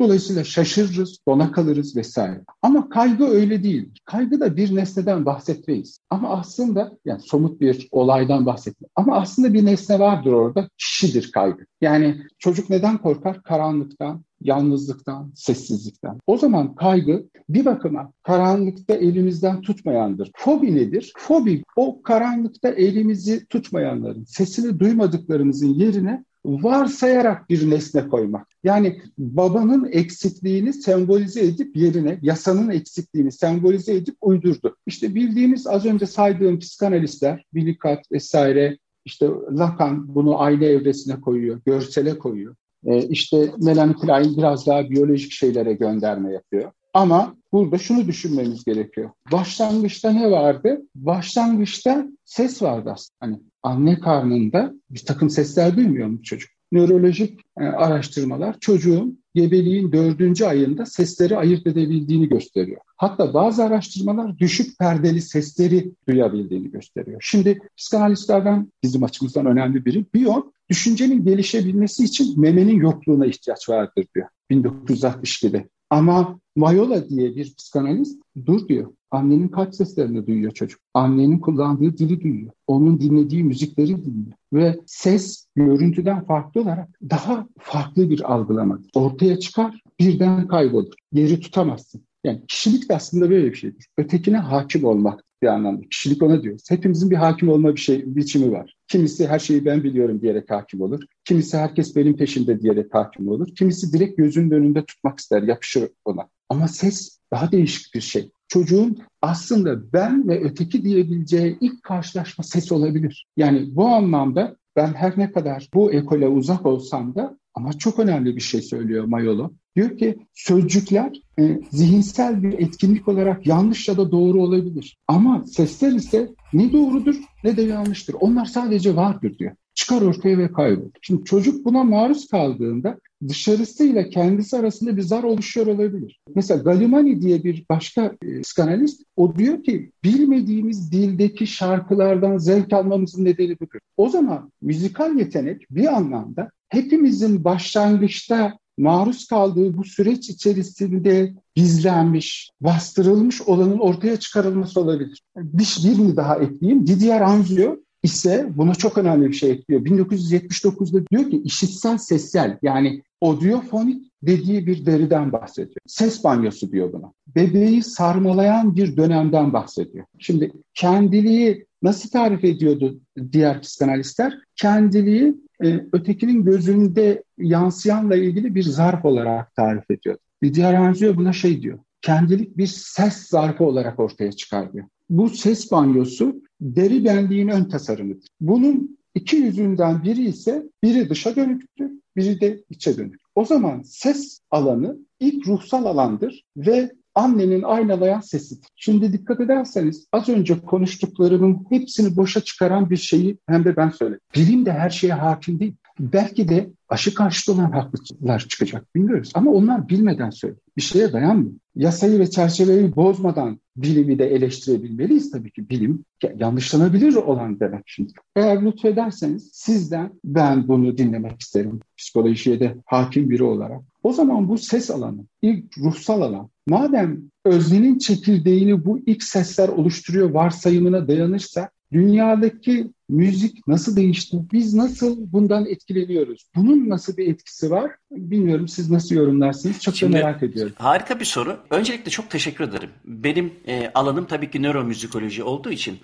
Dolayısıyla 0.00 0.44
şaşırırız, 0.44 1.18
dona 1.28 1.52
kalırız 1.52 1.96
vesaire. 1.96 2.44
Ama 2.62 2.88
kaygı 2.88 3.24
öyle 3.24 3.62
değil. 3.62 3.90
Kaygı 4.04 4.40
da 4.40 4.56
bir 4.56 4.76
nesneden 4.76 5.26
bahsetmeyiz. 5.26 6.00
Ama 6.10 6.28
aslında 6.28 6.98
yani 7.04 7.20
somut 7.20 7.60
bir 7.60 7.88
olaydan 7.90 8.46
bahsetmeyiz. 8.46 8.92
Ama 8.96 9.16
aslında 9.16 9.54
bir 9.54 9.64
nesne 9.64 9.98
vardır 9.98 10.32
orada. 10.32 10.68
Kişidir 10.78 11.32
kaygı. 11.32 11.66
Yani 11.80 12.16
çocuk 12.38 12.70
neden 12.70 12.98
korkar? 12.98 13.42
Karanlıktan, 13.42 14.22
yalnızlıktan, 14.40 15.32
sessizlikten. 15.34 16.18
O 16.26 16.38
zaman 16.38 16.74
kaygı 16.74 17.26
bir 17.48 17.64
bakıma 17.64 18.12
karanlıkta 18.22 18.94
elimizden 18.94 19.60
tutmayandır. 19.60 20.30
Fobi 20.36 20.76
nedir? 20.76 21.12
Fobi 21.16 21.62
o 21.76 22.02
karanlıkta 22.02 22.68
elimizi 22.68 23.46
tutmayanların, 23.46 24.24
sesini 24.24 24.80
duymadıklarımızın 24.80 25.74
yerine 25.74 26.24
varsayarak 26.46 27.50
bir 27.50 27.70
nesne 27.70 28.08
koymak. 28.08 28.46
Yani 28.64 29.00
babanın 29.18 29.88
eksikliğini 29.92 30.72
sembolize 30.72 31.40
edip 31.40 31.76
yerine 31.76 32.18
yasanın 32.22 32.70
eksikliğini 32.70 33.32
sembolize 33.32 33.94
edip 33.94 34.16
uydurdu. 34.20 34.76
İşte 34.86 35.14
bildiğimiz 35.14 35.66
az 35.66 35.86
önce 35.86 36.06
saydığım 36.06 36.58
psikanalistler, 36.58 37.44
Winnicott 37.54 38.12
vesaire, 38.12 38.78
işte 39.04 39.26
Lacan 39.50 40.14
bunu 40.14 40.40
aile 40.40 40.66
evresine 40.66 41.20
koyuyor, 41.20 41.60
görsele 41.66 42.18
koyuyor. 42.18 42.54
Ee, 42.86 43.02
işte 43.08 43.50
Melanie 43.58 43.94
Klein 43.94 44.36
biraz 44.36 44.66
daha 44.66 44.90
biyolojik 44.90 45.32
şeylere 45.32 45.72
gönderme 45.72 46.32
yapıyor. 46.32 46.72
Ama 46.96 47.36
burada 47.52 47.78
şunu 47.78 48.06
düşünmemiz 48.06 48.64
gerekiyor. 48.64 49.10
Başlangıçta 49.32 50.12
ne 50.12 50.30
vardı? 50.30 50.82
Başlangıçta 50.94 52.06
ses 52.24 52.62
vardı 52.62 52.90
aslında. 52.92 53.16
Hani 53.20 53.40
anne 53.62 54.00
karnında 54.00 54.72
bir 54.90 55.04
takım 55.04 55.30
sesler 55.30 55.76
duymuyor 55.76 56.08
mu 56.08 56.22
çocuk? 56.22 56.50
Nörolojik 56.72 57.40
e, 57.60 57.64
araştırmalar 57.64 58.60
çocuğun 58.60 59.22
gebeliğin 59.34 59.92
dördüncü 59.92 60.44
ayında 60.44 60.86
sesleri 60.86 61.36
ayırt 61.36 61.66
edebildiğini 61.66 62.28
gösteriyor. 62.28 62.80
Hatta 62.96 63.34
bazı 63.34 63.64
araştırmalar 63.64 64.38
düşük 64.38 64.78
perdeli 64.78 65.22
sesleri 65.22 65.92
duyabildiğini 66.08 66.70
gösteriyor. 66.70 67.20
Şimdi 67.24 67.58
psikanalistlerden 67.76 68.72
bizim 68.82 69.04
açımızdan 69.04 69.46
önemli 69.46 69.84
biri 69.84 70.04
Bion 70.14 70.52
düşüncenin 70.68 71.24
gelişebilmesi 71.24 72.04
için 72.04 72.40
memenin 72.40 72.80
yokluğuna 72.80 73.26
ihtiyaç 73.26 73.68
vardır 73.68 74.06
diyor 74.14 74.28
1962'de. 74.50 75.68
Ama 75.90 76.38
Mayola 76.56 77.08
diye 77.08 77.36
bir 77.36 77.54
psikanalist 77.54 78.22
dur 78.46 78.68
diyor. 78.68 78.92
Annenin 79.10 79.48
kalp 79.48 79.74
seslerini 79.74 80.26
duyuyor 80.26 80.52
çocuk. 80.52 80.80
Annenin 80.94 81.38
kullandığı 81.38 81.98
dili 81.98 82.20
duyuyor. 82.20 82.52
Onun 82.66 83.00
dinlediği 83.00 83.44
müzikleri 83.44 84.04
dinliyor. 84.04 84.36
Ve 84.52 84.80
ses 84.86 85.46
görüntüden 85.56 86.24
farklı 86.24 86.60
olarak 86.60 86.88
daha 87.10 87.46
farklı 87.58 88.10
bir 88.10 88.32
algılama 88.32 88.78
ortaya 88.94 89.38
çıkar, 89.38 89.80
birden 90.00 90.48
kaybolur. 90.48 90.94
Yeri 91.12 91.40
tutamazsın. 91.40 92.02
Yani 92.26 92.46
kişilik 92.48 92.88
de 92.88 92.94
aslında 92.94 93.30
böyle 93.30 93.50
bir 93.50 93.56
şeydir. 93.56 93.86
Ötekine 93.98 94.36
hakim 94.36 94.84
olmak 94.84 95.24
bir 95.42 95.46
anlamda. 95.46 95.82
Kişilik 95.90 96.22
ona 96.22 96.42
diyoruz. 96.42 96.62
Hepimizin 96.70 97.10
bir 97.10 97.16
hakim 97.16 97.48
olma 97.48 97.74
bir 97.74 97.80
şey 97.80 98.02
biçimi 98.06 98.52
var. 98.52 98.76
Kimisi 98.88 99.26
her 99.26 99.38
şeyi 99.38 99.64
ben 99.64 99.84
biliyorum 99.84 100.20
diyerek 100.20 100.50
hakim 100.50 100.80
olur. 100.80 101.02
Kimisi 101.24 101.56
herkes 101.56 101.96
benim 101.96 102.16
peşimde 102.16 102.60
diyerek 102.60 102.94
hakim 102.94 103.28
olur. 103.28 103.48
Kimisi 103.58 103.92
direkt 103.92 104.16
gözünün 104.16 104.50
önünde 104.50 104.84
tutmak 104.84 105.18
ister, 105.18 105.42
yapışır 105.42 105.88
ona. 106.04 106.28
Ama 106.48 106.68
ses 106.68 107.18
daha 107.30 107.52
değişik 107.52 107.94
bir 107.94 108.00
şey. 108.00 108.30
Çocuğun 108.48 108.98
aslında 109.22 109.92
ben 109.92 110.28
ve 110.28 110.44
öteki 110.44 110.82
diyebileceği 110.82 111.58
ilk 111.60 111.82
karşılaşma 111.82 112.44
ses 112.44 112.72
olabilir. 112.72 113.26
Yani 113.36 113.76
bu 113.76 113.86
anlamda 113.86 114.56
ben 114.76 114.94
her 114.94 115.18
ne 115.18 115.32
kadar 115.32 115.68
bu 115.74 115.92
ekole 115.92 116.28
uzak 116.28 116.66
olsam 116.66 117.14
da 117.14 117.38
ama 117.56 117.72
çok 117.72 117.98
önemli 117.98 118.36
bir 118.36 118.40
şey 118.40 118.62
söylüyor 118.62 119.04
Mayolo. 119.04 119.50
Diyor 119.76 119.98
ki 119.98 120.16
sözcükler 120.34 121.12
e, 121.38 121.60
zihinsel 121.70 122.42
bir 122.42 122.52
etkinlik 122.52 123.08
olarak 123.08 123.46
yanlış 123.46 123.88
ya 123.88 123.96
da 123.96 124.12
doğru 124.12 124.42
olabilir. 124.42 124.98
Ama 125.08 125.44
sesler 125.46 125.92
ise 125.92 126.28
ne 126.52 126.72
doğrudur 126.72 127.16
ne 127.44 127.56
de 127.56 127.62
yanlıştır. 127.62 128.16
Onlar 128.20 128.44
sadece 128.44 128.96
vardır 128.96 129.38
diyor. 129.38 129.52
Çıkar 129.76 130.02
ortaya 130.02 130.38
ve 130.38 130.52
kaybolur. 130.52 130.90
Şimdi 131.02 131.24
çocuk 131.24 131.64
buna 131.64 131.84
maruz 131.84 132.28
kaldığında 132.28 132.98
dışarısıyla 133.28 134.08
kendisi 134.08 134.56
arasında 134.56 134.96
bir 134.96 135.02
zar 135.02 135.22
oluşuyor 135.22 135.66
olabilir. 135.66 136.20
Mesela 136.34 136.62
Galimani 136.62 137.22
diye 137.22 137.44
bir 137.44 137.64
başka 137.70 138.14
e, 138.22 138.40
psikanalist 138.40 139.02
o 139.16 139.36
diyor 139.36 139.64
ki 139.64 139.90
bilmediğimiz 140.04 140.92
dildeki 140.92 141.46
şarkılardan 141.46 142.38
zevk 142.38 142.72
almamızın 142.72 143.24
nedeni 143.24 143.60
budur. 143.60 143.78
O 143.96 144.08
zaman 144.08 144.52
müzikal 144.62 145.18
yetenek 145.18 145.66
bir 145.70 145.96
anlamda 145.96 146.50
hepimizin 146.68 147.44
başlangıçta 147.44 148.58
maruz 148.78 149.26
kaldığı 149.26 149.76
bu 149.76 149.84
süreç 149.84 150.30
içerisinde 150.30 151.34
gizlenmiş, 151.54 152.50
bastırılmış 152.60 153.42
olanın 153.42 153.78
ortaya 153.78 154.16
çıkarılması 154.16 154.80
olabilir. 154.80 155.22
Bir, 155.36 155.78
birini 155.84 156.16
daha 156.16 156.36
ekleyeyim. 156.38 156.86
Didier 156.86 157.20
Anzio 157.20 157.76
ise 158.02 158.46
buna 158.50 158.74
çok 158.74 158.98
önemli 158.98 159.28
bir 159.28 159.34
şey 159.34 159.50
ekliyor. 159.50 159.84
1979'da 159.84 161.06
diyor 161.06 161.30
ki 161.30 161.42
işitsel 161.44 161.98
sessel 161.98 162.58
yani 162.62 163.02
audiofonik 163.22 164.12
dediği 164.22 164.66
bir 164.66 164.86
deriden 164.86 165.32
bahsediyor. 165.32 165.76
Ses 165.86 166.24
banyosu 166.24 166.72
diyor 166.72 166.92
buna. 166.92 167.12
Bebeği 167.36 167.82
sarmalayan 167.82 168.76
bir 168.76 168.96
dönemden 168.96 169.52
bahsediyor. 169.52 170.04
Şimdi 170.18 170.52
kendiliği 170.74 171.66
nasıl 171.82 172.10
tarif 172.10 172.44
ediyordu 172.44 173.00
diğer 173.32 173.60
psikanalistler? 173.60 174.38
Kendiliği 174.56 175.34
e, 175.64 175.80
ötekinin 175.92 176.44
gözünde 176.44 177.24
yansıyanla 177.38 178.16
ilgili 178.16 178.54
bir 178.54 178.62
zarf 178.62 179.04
olarak 179.04 179.54
tarif 179.54 179.90
ediyor. 179.90 180.16
Diğer 180.42 180.74
Hanziyo 180.74 181.16
buna 181.16 181.32
şey 181.32 181.62
diyor. 181.62 181.78
Kendilik 182.02 182.56
bir 182.56 182.66
ses 182.66 183.16
zarfı 183.16 183.64
olarak 183.64 184.00
ortaya 184.00 184.32
çıkar 184.32 184.72
diyor. 184.72 184.86
Bu 185.10 185.28
ses 185.28 185.72
banyosu 185.72 186.42
deri 186.60 187.04
benliğin 187.04 187.48
ön 187.48 187.64
tasarımıdır. 187.64 188.28
Bunun 188.40 188.98
iki 189.14 189.36
yüzünden 189.36 190.02
biri 190.02 190.24
ise 190.24 190.62
biri 190.82 191.10
dışa 191.10 191.36
dönüktür, 191.36 191.90
biri 192.16 192.40
de 192.40 192.64
içe 192.70 192.96
dönük. 192.96 193.20
O 193.34 193.44
zaman 193.44 193.82
ses 193.82 194.40
alanı 194.50 194.96
ilk 195.20 195.48
ruhsal 195.48 195.84
alandır 195.84 196.44
ve 196.56 196.92
annenin 197.14 197.62
aynalayan 197.62 198.20
sesidir. 198.20 198.68
Şimdi 198.76 199.12
dikkat 199.12 199.40
ederseniz 199.40 200.06
az 200.12 200.28
önce 200.28 200.60
konuştuklarımın 200.60 201.66
hepsini 201.70 202.16
boşa 202.16 202.40
çıkaran 202.40 202.90
bir 202.90 202.96
şeyi 202.96 203.38
hem 203.46 203.64
de 203.64 203.76
ben 203.76 203.90
söyledim. 203.90 204.20
Bilim 204.34 204.66
de 204.66 204.72
her 204.72 204.90
şeye 204.90 205.12
hakim 205.12 205.60
değil. 205.60 205.74
Belki 206.00 206.48
de 206.48 206.70
aşı 206.88 207.14
karşıtı 207.14 207.52
olan 207.52 207.70
haklılar 207.70 208.38
çıkacak 208.48 208.94
bilmiyoruz. 208.94 209.30
Ama 209.34 209.50
onlar 209.50 209.88
bilmeden 209.88 210.30
söylüyor. 210.30 210.60
Bir 210.76 210.82
şeye 210.82 211.12
dayanmıyor. 211.12 211.52
Yasayı 211.76 212.18
ve 212.18 212.30
çerçeveyi 212.30 212.96
bozmadan 212.96 213.60
bilimi 213.76 214.18
de 214.18 214.26
eleştirebilmeliyiz 214.26 215.30
tabii 215.30 215.50
ki. 215.50 215.70
Bilim 215.70 216.04
yanlışlanabilir 216.36 217.14
olan 217.14 217.60
demek 217.60 217.82
şimdi. 217.86 218.12
Eğer 218.36 218.64
lütfederseniz 218.64 219.50
sizden 219.52 220.12
ben 220.24 220.68
bunu 220.68 220.98
dinlemek 220.98 221.40
isterim. 221.40 221.80
Psikolojiye 221.96 222.60
de 222.60 222.76
hakim 222.86 223.30
biri 223.30 223.42
olarak. 223.42 223.80
O 224.02 224.12
zaman 224.12 224.48
bu 224.48 224.58
ses 224.58 224.90
alanı, 224.90 225.24
ilk 225.42 225.78
ruhsal 225.78 226.22
alan, 226.22 226.48
madem 226.66 227.22
öznenin 227.44 227.98
çekirdeğini 227.98 228.84
bu 228.84 228.98
ilk 228.98 229.22
sesler 229.22 229.68
oluşturuyor 229.68 230.30
varsayımına 230.30 231.08
dayanırsa 231.08 231.68
dünyadaki 231.92 232.92
müzik 233.08 233.66
nasıl 233.68 233.96
değişti? 233.96 234.36
Biz 234.52 234.74
nasıl 234.74 235.32
bundan 235.32 235.66
etkileniyoruz? 235.66 236.46
Bunun 236.56 236.88
nasıl 236.88 237.16
bir 237.16 237.28
etkisi 237.28 237.70
var? 237.70 237.90
Bilmiyorum 238.10 238.68
siz 238.68 238.90
nasıl 238.90 239.14
yorumlarsınız? 239.14 239.80
Çok 239.80 239.96
Şimdi, 239.96 240.12
da 240.12 240.16
merak 240.16 240.42
ediyorum. 240.42 240.72
Harika 240.76 241.20
bir 241.20 241.24
soru. 241.24 241.58
Öncelikle 241.70 242.10
çok 242.10 242.30
teşekkür 242.30 242.64
ederim. 242.64 242.90
Benim 243.04 243.52
e, 243.66 243.90
alanım 243.94 244.24
tabii 244.24 244.50
ki 244.50 244.62
nöromüzikoloji 244.62 245.42
olduğu 245.42 245.70
için 245.70 245.98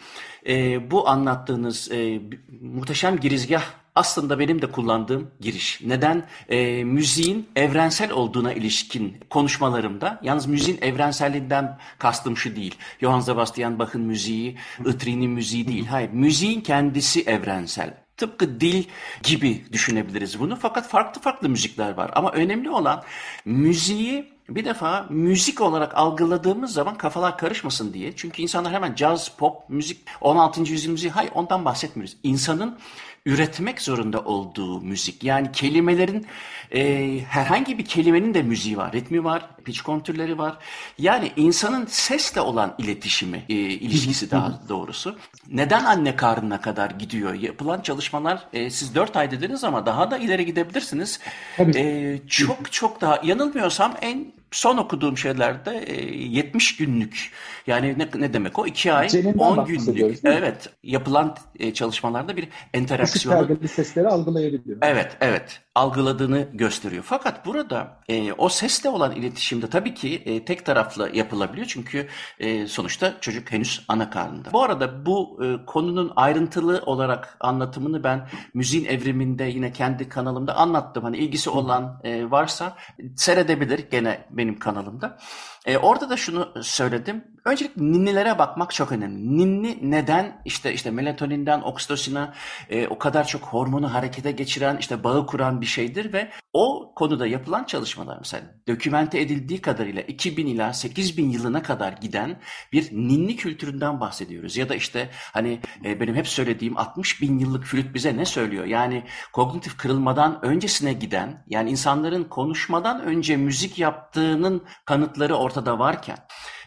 e, 0.46 0.90
bu 0.90 1.08
anlattığınız 1.08 1.90
e, 1.92 2.20
muhteşem 2.60 3.16
girizgah 3.16 3.81
aslında 3.94 4.38
benim 4.38 4.62
de 4.62 4.66
kullandığım 4.66 5.30
giriş. 5.40 5.80
Neden? 5.84 6.26
E, 6.48 6.84
müziğin 6.84 7.48
evrensel 7.56 8.10
olduğuna 8.10 8.52
ilişkin 8.52 9.16
konuşmalarımda, 9.30 10.20
yalnız 10.22 10.46
müziğin 10.46 10.78
evrenselliğinden 10.82 11.78
kastım 11.98 12.36
şu 12.36 12.56
değil. 12.56 12.74
Johann 13.00 13.20
Sebastian 13.20 13.78
Bach'ın 13.78 14.02
müziği, 14.02 14.58
Itri'nin 14.86 15.30
müziği 15.30 15.68
değil. 15.68 15.86
Hayır, 15.86 16.10
müziğin 16.10 16.60
kendisi 16.60 17.22
evrensel. 17.22 18.02
Tıpkı 18.16 18.60
dil 18.60 18.84
gibi 19.22 19.64
düşünebiliriz 19.72 20.40
bunu. 20.40 20.56
Fakat 20.56 20.88
farklı 20.88 21.20
farklı 21.20 21.48
müzikler 21.48 21.94
var. 21.94 22.10
Ama 22.14 22.32
önemli 22.32 22.70
olan 22.70 23.02
müziği 23.44 24.32
bir 24.48 24.64
defa 24.64 25.06
müzik 25.10 25.60
olarak 25.60 25.96
algıladığımız 25.96 26.72
zaman 26.72 26.94
kafalar 26.94 27.38
karışmasın 27.38 27.92
diye. 27.92 28.16
Çünkü 28.16 28.42
insanlar 28.42 28.72
hemen 28.72 28.94
caz, 28.94 29.28
pop, 29.28 29.68
müzik, 29.68 30.00
16. 30.20 30.60
yüzyıl 30.60 30.92
müziği, 30.92 31.10
hayır 31.10 31.30
ondan 31.34 31.64
bahsetmiyoruz. 31.64 32.16
İnsanın 32.22 32.78
üretmek 33.26 33.82
zorunda 33.82 34.20
olduğu 34.20 34.80
müzik. 34.80 35.24
Yani 35.24 35.52
kelimelerin 35.52 36.26
e, 36.74 37.18
herhangi 37.28 37.78
bir 37.78 37.84
kelimenin 37.84 38.34
de 38.34 38.42
müziği 38.42 38.76
var, 38.76 38.92
ritmi 38.92 39.24
var, 39.24 39.48
pitch 39.64 39.80
kontürleri 39.80 40.38
var. 40.38 40.58
Yani 40.98 41.32
insanın 41.36 41.86
sesle 41.86 42.40
olan 42.40 42.74
iletişimi, 42.78 43.44
e, 43.48 43.54
ilişkisi 43.54 44.30
daha 44.30 44.60
doğrusu. 44.68 45.18
Neden 45.48 45.84
anne 45.84 46.16
karnına 46.16 46.60
kadar 46.60 46.90
gidiyor? 46.90 47.34
Yapılan 47.34 47.80
çalışmalar 47.80 48.46
e, 48.52 48.70
siz 48.70 48.94
4 48.94 49.16
ay 49.16 49.30
dediniz 49.30 49.64
ama 49.64 49.86
daha 49.86 50.10
da 50.10 50.18
ileri 50.18 50.46
gidebilirsiniz. 50.46 51.20
E, 51.58 52.18
çok 52.28 52.72
çok 52.72 53.00
daha 53.00 53.20
yanılmıyorsam 53.24 53.94
en 54.02 54.32
son 54.52 54.76
okuduğum 54.76 55.18
şeylerde 55.18 55.84
e, 55.86 56.14
70 56.14 56.76
günlük 56.76 57.32
yani 57.66 57.98
ne, 57.98 58.08
ne 58.14 58.32
demek 58.32 58.58
o? 58.58 58.66
2 58.66 58.92
ay 58.92 59.08
Celinden 59.08 59.38
10 59.38 59.64
günlük. 59.64 60.18
Evet 60.24 60.68
yapılan 60.82 61.36
e, 61.58 61.74
çalışmalarda 61.74 62.36
bir 62.36 62.48
enteraksiyonu. 62.74 63.58
Işık 63.62 63.70
sesleri 63.70 64.08
algılayabiliyor. 64.08 64.78
Evet 64.82 65.16
evet 65.20 65.60
algıladığını 65.74 66.48
gösteriyor. 66.52 67.04
Fakat 67.06 67.46
burada 67.46 67.98
e, 68.08 68.32
o 68.32 68.48
sesle 68.48 68.88
olan 68.88 69.12
iletişimde 69.12 69.66
tabii 69.66 69.94
ki 69.94 70.22
e, 70.24 70.44
tek 70.44 70.66
taraflı 70.66 71.10
yapılabiliyor. 71.16 71.66
Çünkü 71.66 72.08
e, 72.38 72.66
sonuçta 72.66 73.20
çocuk 73.20 73.52
henüz 73.52 73.84
ana 73.88 74.10
karnında. 74.10 74.52
Bu 74.52 74.62
arada 74.62 75.06
bu 75.06 75.44
e, 75.44 75.66
konunun 75.66 76.12
ayrıntılı 76.16 76.82
olarak 76.86 77.36
anlatımını 77.40 78.04
ben 78.04 78.28
müziğin 78.54 78.84
evriminde 78.84 79.44
yine 79.44 79.72
kendi 79.72 80.08
kanalımda 80.08 80.54
anlattım. 80.54 81.04
Hani 81.04 81.16
ilgisi 81.16 81.50
olan 81.50 82.00
e, 82.04 82.30
varsa 82.30 82.76
seyredebilir 83.16 83.78
gene 83.90 84.24
benim 84.42 84.58
kanalımda. 84.58 85.18
E, 85.66 85.78
orada 85.78 86.10
da 86.10 86.16
şunu 86.16 86.52
söyledim. 86.62 87.24
Öncelikle 87.44 87.82
ninnilere 87.82 88.38
bakmak 88.38 88.74
çok 88.74 88.92
önemli. 88.92 89.38
Ninni 89.38 89.78
neden 89.82 90.42
işte 90.44 90.72
işte 90.72 90.90
melatoninden 90.90 91.60
oksitosina 91.60 92.34
e, 92.70 92.86
o 92.86 92.98
kadar 92.98 93.26
çok 93.26 93.42
hormonu 93.42 93.94
harekete 93.94 94.32
geçiren 94.32 94.76
işte 94.76 95.04
bağı 95.04 95.26
kuran 95.26 95.60
bir 95.60 95.66
şeydir 95.66 96.12
ve 96.12 96.30
o 96.52 96.92
konuda 96.96 97.26
yapılan 97.26 97.64
çalışmalar 97.64 98.18
mesela 98.18 98.42
dokümente 98.68 99.20
edildiği 99.20 99.60
kadarıyla 99.60 100.02
2000 100.02 100.46
ila 100.46 100.72
8000 100.72 101.30
yılına 101.30 101.62
kadar 101.62 101.92
giden 101.92 102.40
bir 102.72 102.92
ninni 102.92 103.36
kültüründen 103.36 104.00
bahsediyoruz. 104.00 104.56
Ya 104.56 104.68
da 104.68 104.74
işte 104.74 105.10
hani 105.32 105.60
e, 105.84 106.00
benim 106.00 106.14
hep 106.14 106.28
söylediğim 106.28 106.78
60 106.78 107.22
bin 107.22 107.38
yıllık 107.38 107.64
flüt 107.64 107.94
bize 107.94 108.16
ne 108.16 108.24
söylüyor? 108.24 108.64
Yani 108.64 109.04
kognitif 109.32 109.76
kırılmadan 109.76 110.44
öncesine 110.44 110.92
giden 110.92 111.44
yani 111.48 111.70
insanların 111.70 112.24
konuşmadan 112.24 113.02
önce 113.02 113.36
müzik 113.36 113.78
yaptığının 113.78 114.64
kanıtları 114.84 115.34
ortada 115.34 115.78
varken 115.78 116.16